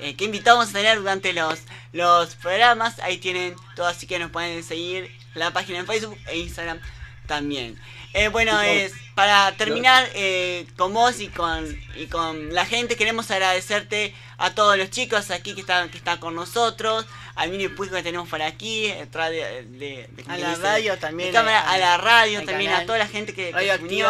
eh, 0.00 0.16
qué 0.16 0.24
invitamos 0.24 0.70
a 0.70 0.72
tener 0.72 0.98
durante 0.98 1.32
los, 1.32 1.60
los 1.92 2.34
programas. 2.36 2.98
Ahí 3.00 3.18
tienen 3.18 3.54
todo, 3.74 3.86
así 3.86 4.06
que 4.06 4.18
nos 4.18 4.30
pueden 4.30 4.62
seguir 4.62 5.10
la 5.34 5.52
página 5.52 5.80
en 5.80 5.86
Facebook 5.86 6.18
e 6.26 6.38
Instagram 6.38 6.80
también. 7.26 7.78
Eh, 8.12 8.28
bueno, 8.28 8.60
es 8.60 8.92
para 9.16 9.50
terminar 9.56 10.08
eh, 10.14 10.66
con 10.76 10.94
vos 10.94 11.20
y 11.20 11.28
con, 11.28 11.66
y 11.96 12.06
con 12.06 12.54
la 12.54 12.64
gente, 12.64 12.96
queremos 12.96 13.30
agradecerte 13.30 14.14
a 14.38 14.54
todos 14.54 14.76
los 14.78 14.90
chicos 14.90 15.32
aquí 15.32 15.54
que 15.54 15.62
están, 15.62 15.90
que 15.90 15.98
están 15.98 16.18
con 16.18 16.34
nosotros, 16.34 17.06
al 17.34 17.50
mini 17.50 17.68
público 17.68 17.96
que 17.96 18.02
tenemos 18.02 18.28
por 18.28 18.42
aquí, 18.42 18.88
de, 18.88 19.06
de, 19.06 20.08
a 20.28 20.36
la 20.36 20.54
radio 20.54 20.98
también. 20.98 21.36
a, 21.36 21.78
la 21.78 21.96
radio 21.96 22.44
también, 22.44 22.72
a 22.72 22.86
toda 22.86 22.98
la 22.98 23.08
gente 23.08 23.34
que, 23.34 23.52
se 23.52 23.82
unió. 23.82 24.08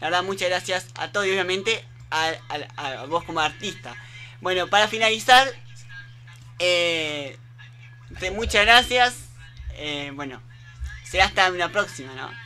La 0.00 0.08
verdad, 0.08 0.22
muchas 0.24 0.48
gracias 0.48 0.86
a 0.96 1.12
todos 1.12 1.26
y 1.26 1.30
obviamente 1.30 1.84
a, 2.10 2.32
a, 2.76 3.04
vos 3.06 3.24
como 3.24 3.40
artista. 3.40 3.96
Bueno, 4.40 4.66
para 4.68 4.88
finalizar, 4.88 5.48
eh, 6.58 7.38
muchas 8.32 8.64
gracias. 8.66 9.14
bueno, 10.14 10.42
será 11.04 11.26
hasta 11.26 11.50
una 11.50 11.70
próxima, 11.70 12.12
¿no? 12.14 12.41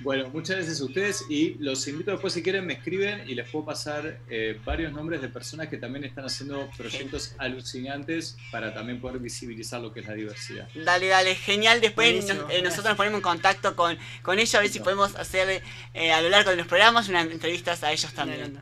Bueno, 0.00 0.28
muchas 0.32 0.56
gracias 0.56 0.80
a 0.80 0.84
ustedes 0.84 1.24
y 1.28 1.54
los 1.58 1.86
invito 1.88 2.12
después 2.12 2.32
si 2.32 2.42
quieren 2.42 2.64
me 2.64 2.74
escriben 2.74 3.28
y 3.28 3.34
les 3.34 3.48
puedo 3.50 3.64
pasar 3.64 4.20
eh, 4.30 4.58
varios 4.64 4.92
nombres 4.92 5.20
de 5.20 5.28
personas 5.28 5.68
que 5.68 5.76
también 5.76 6.04
están 6.04 6.24
haciendo 6.24 6.70
proyectos 6.76 7.34
alucinantes 7.38 8.36
para 8.52 8.72
también 8.72 9.00
poder 9.00 9.18
visibilizar 9.18 9.80
lo 9.80 9.92
que 9.92 10.00
es 10.00 10.06
la 10.06 10.14
diversidad. 10.14 10.68
Dale, 10.74 11.08
dale, 11.08 11.34
genial. 11.34 11.80
Después 11.80 12.28
eh, 12.30 12.62
nosotros 12.62 12.84
nos 12.84 12.96
ponemos 12.96 13.18
en 13.18 13.22
contacto 13.22 13.74
con, 13.74 13.98
con 14.22 14.38
ellos 14.38 14.54
a 14.54 14.60
ver 14.60 14.70
si 14.70 14.78
podemos 14.78 15.16
hacer 15.16 15.62
eh, 15.94 16.12
a 16.12 16.20
lo 16.20 16.28
largo 16.28 16.50
de 16.50 16.56
los 16.56 16.68
programas 16.68 17.08
unas 17.08 17.26
entrevistas 17.26 17.82
a 17.82 17.90
ellos 17.90 18.12
también. 18.12 18.60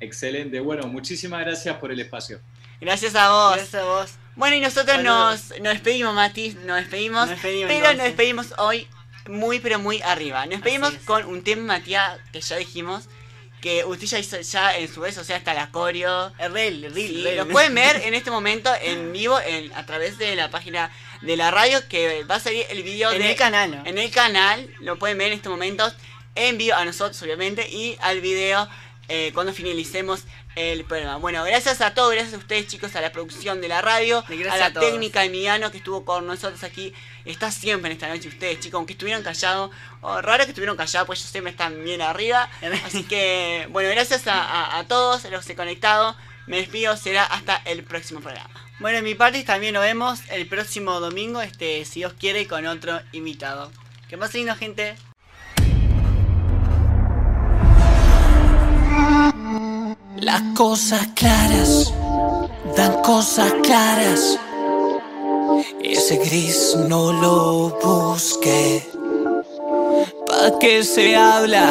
Excelente, 0.00 0.60
bueno, 0.60 0.86
muchísimas 0.86 1.40
gracias 1.40 1.76
por 1.76 1.92
el 1.92 2.00
espacio. 2.00 2.40
Gracias 2.80 3.14
a 3.14 3.30
vos. 3.30 3.56
Gracias 3.56 3.82
a 3.82 3.84
vos. 3.84 4.10
Bueno, 4.34 4.56
y 4.56 4.60
nosotros 4.60 5.02
nos, 5.02 5.50
nos 5.60 5.74
despedimos, 5.74 6.14
Mati, 6.14 6.56
nos 6.66 6.78
despedimos, 6.78 7.20
nos 7.20 7.30
despedimos 7.30 7.72
pero 7.72 7.92
nos 7.94 8.02
despedimos 8.02 8.54
hoy 8.58 8.88
muy 9.28 9.60
pero 9.60 9.78
muy 9.78 10.02
arriba. 10.02 10.46
Nos 10.46 10.60
pedimos 10.60 10.92
con 11.04 11.24
un 11.26 11.42
tema, 11.42 11.78
Matías, 11.78 12.18
que 12.32 12.40
ya 12.40 12.56
dijimos, 12.56 13.08
que 13.64 13.82
usted 13.82 14.06
ya 14.06 14.18
hizo 14.18 14.40
ya 14.40 14.76
en 14.76 14.92
su 14.92 15.00
vez, 15.00 15.16
o 15.16 15.24
sea, 15.24 15.36
hasta 15.36 15.54
la 15.54 15.70
coreo. 15.70 16.32
El 16.38 16.52
reel, 16.52 16.84
el 16.84 16.94
reel, 16.94 17.36
Lo 17.36 17.48
pueden 17.48 17.74
ver 17.82 17.96
en 18.04 18.12
este 18.12 18.30
momento 18.30 18.70
en 18.82 19.10
vivo 19.10 19.40
en, 19.40 19.72
a 19.72 19.86
través 19.86 20.18
de 20.18 20.36
la 20.36 20.50
página 20.50 20.90
de 21.22 21.36
la 21.38 21.50
radio 21.50 21.80
que 21.88 22.24
va 22.24 22.34
a 22.34 22.40
salir 22.40 22.66
el 22.68 22.82
video 22.82 23.10
en 23.10 23.22
el 23.22 23.36
canal. 23.36 23.82
En 23.86 23.96
el 23.96 24.10
canal, 24.10 24.68
lo 24.80 24.98
pueden 24.98 25.16
ver 25.16 25.28
en 25.28 25.34
estos 25.34 25.50
momentos 25.50 25.94
en 26.34 26.58
vivo 26.58 26.76
a 26.76 26.84
nosotros 26.84 27.22
obviamente 27.22 27.66
y 27.70 27.96
al 28.02 28.20
video 28.20 28.68
eh, 29.08 29.32
cuando 29.34 29.52
finalicemos 29.52 30.24
el 30.56 30.84
programa. 30.84 31.16
Bueno, 31.16 31.44
gracias 31.44 31.80
a 31.80 31.94
todos, 31.94 32.12
gracias 32.12 32.34
a 32.34 32.38
ustedes 32.38 32.66
chicos, 32.66 32.94
a 32.96 33.00
la 33.00 33.12
producción 33.12 33.60
de 33.60 33.68
la 33.68 33.82
radio, 33.82 34.24
a 34.50 34.56
la 34.56 34.72
técnica 34.72 35.20
de 35.20 35.26
Emiliano 35.26 35.70
que 35.70 35.78
estuvo 35.78 36.04
con 36.04 36.26
nosotros 36.26 36.62
aquí. 36.64 36.92
Está 37.24 37.50
siempre 37.50 37.90
en 37.90 37.96
esta 37.96 38.08
noche 38.08 38.28
ustedes 38.28 38.60
chicos, 38.60 38.78
aunque 38.78 38.92
estuvieron 38.92 39.22
callados. 39.22 39.70
Oh, 40.00 40.20
raro 40.20 40.44
que 40.44 40.50
estuvieron 40.50 40.76
callados, 40.76 41.06
pues 41.06 41.20
ellos 41.20 41.30
siempre 41.30 41.50
están 41.50 41.82
bien 41.84 42.02
arriba. 42.02 42.48
Así 42.86 43.04
que, 43.04 43.66
bueno, 43.70 43.90
gracias 43.90 44.22
a, 44.26 44.84
todos 44.88 45.24
los 45.24 45.40
que 45.40 45.46
se 45.46 45.56
conectado. 45.56 46.16
Me 46.46 46.58
despido, 46.58 46.96
será 46.96 47.24
hasta 47.24 47.56
el 47.64 47.84
próximo 47.84 48.20
programa. 48.20 48.50
Bueno, 48.78 48.98
en 48.98 49.04
mi 49.04 49.14
parte 49.14 49.42
también 49.44 49.72
nos 49.74 49.82
vemos 49.82 50.20
el 50.30 50.46
próximo 50.46 51.00
domingo, 51.00 51.40
este, 51.40 51.84
si 51.86 52.00
Dios 52.00 52.12
quiere, 52.12 52.46
con 52.46 52.66
otro 52.66 53.00
invitado. 53.12 53.72
Que 54.08 54.16
más 54.18 54.34
lindo, 54.34 54.54
gente. 54.54 54.96
Las 60.16 60.42
cosas 60.54 61.08
claras 61.14 61.92
dan 62.76 63.02
cosas 63.02 63.52
claras. 63.62 64.38
Ese 65.82 66.16
gris 66.16 66.76
no 66.88 67.12
lo 67.12 67.78
busque. 67.82 68.88
¿Pa' 70.26 70.58
qué 70.60 70.82
se 70.82 71.16
habla 71.16 71.70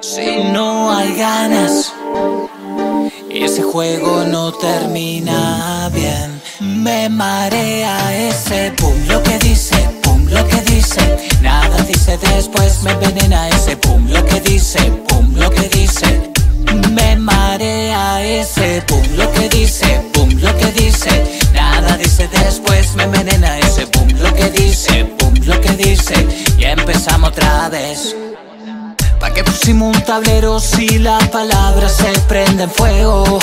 si 0.00 0.44
no 0.52 0.90
hay 0.90 1.14
ganas? 1.14 1.92
Ese 3.30 3.62
juego 3.62 4.24
no 4.24 4.52
termina 4.52 5.90
bien. 5.92 6.40
Me 6.60 7.08
marea 7.08 8.28
ese 8.28 8.72
pum 8.72 8.94
lo 9.06 9.22
que 9.22 9.38
dice, 9.38 9.76
pum 10.02 10.26
lo 10.28 10.44
dice, 10.80 11.40
nada 11.42 11.82
dice 11.82 12.18
después, 12.18 12.82
me 12.82 12.92
envenena 12.92 13.48
ese 13.48 13.76
pum, 13.76 14.06
lo 14.08 14.24
que 14.24 14.40
dice, 14.40 14.80
pum, 15.08 15.34
lo 15.34 15.50
que 15.50 15.68
dice. 15.68 16.29
Me 16.90 17.16
marea 17.16 18.22
ese 18.24 18.82
pum, 18.82 19.02
lo 19.16 19.30
que 19.32 19.48
dice, 19.48 20.02
pum, 20.12 20.28
lo 20.40 20.56
que 20.56 20.66
dice. 20.72 21.40
Nada 21.52 21.96
dice 21.96 22.28
después, 22.28 22.94
me 22.94 23.04
envenena 23.04 23.58
ese 23.58 23.86
pum, 23.86 24.08
lo 24.18 24.32
que 24.34 24.50
dice, 24.50 25.04
pum, 25.18 25.34
lo 25.44 25.60
que 25.60 25.70
dice. 25.72 26.26
Y 26.58 26.64
empezamos 26.64 27.30
otra 27.30 27.68
vez. 27.68 28.16
¿Pa' 29.18 29.32
qué 29.32 29.44
pusimos 29.44 29.94
un 29.94 30.02
tablero 30.04 30.58
si 30.60 30.98
las 30.98 31.28
palabras 31.28 31.96
se 31.96 32.18
prenden 32.20 32.70
fuego? 32.70 33.38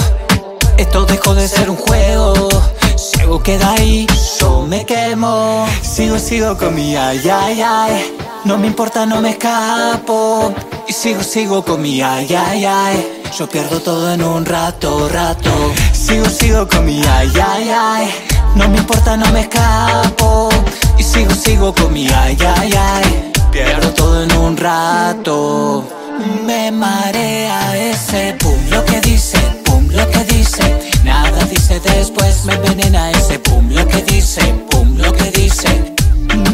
Esto 0.78 1.06
dejó 1.06 1.36
de 1.36 1.48
ser 1.48 1.70
un 1.70 1.78
juego. 1.78 2.50
Ciego 2.96 3.42
queda 3.44 3.74
ahí, 3.74 4.08
yo 4.40 4.62
me 4.62 4.86
quemo. 4.86 5.68
Sigo, 5.82 6.18
sigo 6.18 6.58
con 6.58 6.74
mi 6.74 6.96
ay, 6.96 7.22
ay, 7.30 7.62
ay. 7.62 8.18
No 8.46 8.58
me 8.58 8.68
importa, 8.68 9.06
no 9.06 9.22
me 9.22 9.32
escapo. 9.32 10.54
Y 10.90 10.94
sigo, 10.94 11.22
sigo 11.22 11.66
con 11.66 11.82
mi 11.82 12.02
ay, 12.02 12.34
ay, 12.34 12.66
ay. 12.66 13.22
Yo 13.38 13.48
pierdo 13.50 13.82
todo 13.82 14.14
en 14.14 14.24
un 14.24 14.46
rato, 14.46 15.10
rato. 15.10 15.52
Sigo, 15.92 16.26
sigo 16.30 16.66
con 16.68 16.86
mi 16.86 17.02
ay, 17.06 17.30
ay, 17.46 17.70
ay. 17.70 18.14
No 18.56 18.70
me 18.70 18.78
importa, 18.78 19.18
no 19.18 19.30
me 19.32 19.42
escapo. 19.42 20.50
Y 20.98 21.04
sigo, 21.04 21.32
sigo 21.36 21.76
con 21.76 21.92
mi 21.92 22.08
ay, 22.08 22.38
ay, 22.58 22.74
ay. 22.74 23.32
Pierdo 23.52 23.90
todo 23.90 24.24
en 24.24 24.32
un 24.38 24.56
rato. 24.56 25.84
Me 26.46 26.72
marea 26.72 27.78
ese 27.78 28.36
pum, 28.40 28.58
lo 28.70 28.84
que 28.86 29.02
dice, 29.02 29.38
pum, 29.66 29.88
lo 29.92 30.10
que 30.10 30.24
dice. 30.24 30.80
Nada 31.04 31.44
dice 31.46 31.82
después, 31.82 32.46
me 32.46 32.54
envenena 32.54 33.12
ese 33.12 33.40
pum, 33.40 33.70
lo 33.70 33.86
que 33.88 34.02
dice, 34.04 34.42
pum, 34.72 34.98
lo 34.98 35.12
que 35.12 35.32
dice. 35.32 35.94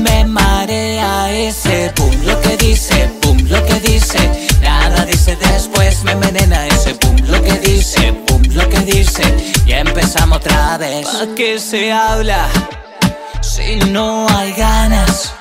Me 0.02 0.26
marea 0.26 1.32
ese 1.32 1.92
pum, 1.96 2.12
lo 2.26 2.40
que 2.42 2.58
dice, 2.58 3.10
lo 3.54 3.66
que 3.66 3.80
dice. 3.92 4.20
Nada 4.62 5.06
dice 5.06 5.36
después, 5.36 6.04
me 6.04 6.12
envenena 6.12 6.68
ese 6.68 6.96
pum, 6.96 7.16
lo 7.28 7.42
que 7.42 7.60
dice, 7.60 8.14
pum, 8.26 8.42
lo 8.50 8.68
que 8.68 8.80
dice. 8.80 9.24
Y 9.66 9.74
empezamos 9.74 10.38
otra 10.38 10.78
vez. 10.78 11.08
¿Pa' 11.08 11.28
qué 11.36 11.60
se 11.60 11.92
habla 11.92 12.48
si 13.42 13.78
no 13.92 14.28
hay 14.36 14.52
ganas? 14.54 15.34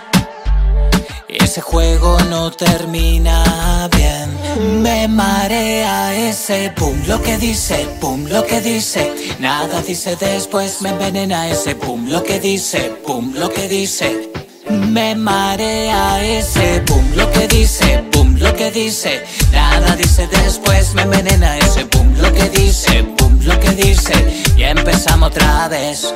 Ese 1.29 1.61
juego 1.61 2.19
no 2.31 2.51
termina 2.51 3.89
bien. 3.97 4.83
Me 4.83 5.09
marea 5.09 6.15
ese 6.15 6.71
pum, 6.77 6.97
lo 7.07 7.23
que 7.23 7.39
dice, 7.39 7.89
pum, 8.01 8.27
lo 8.27 8.45
que 8.45 8.61
dice. 8.61 9.13
Nada 9.39 9.81
dice 9.83 10.17
después, 10.17 10.83
me 10.83 10.91
envenena 10.91 11.49
ese 11.49 11.75
pum, 11.75 12.09
lo 12.09 12.23
que 12.23 12.39
dice, 12.39 12.81
pum, 13.07 13.33
lo 13.35 13.49
que 13.51 13.69
dice. 13.69 14.31
Me 14.73 15.15
marea 15.15 16.23
ese 16.23 16.81
pum, 16.87 17.05
lo 17.15 17.31
que 17.31 17.47
dice, 17.49 18.05
pum, 18.11 18.37
lo 18.39 18.55
que 18.55 18.71
dice. 18.71 19.23
Nada 19.53 19.95
dice 19.97 20.27
después, 20.29 20.95
me 20.95 21.03
envenena 21.03 21.59
ese 21.59 21.85
pum, 21.87 22.07
lo 22.19 22.33
que 22.33 22.49
dice, 22.49 23.05
pum, 23.17 23.39
lo 23.43 23.59
que 23.61 23.71
dice. 23.71 24.15
Y 24.57 24.63
empezamos 24.63 25.31
otra 25.31 25.69
vez. 25.69 26.13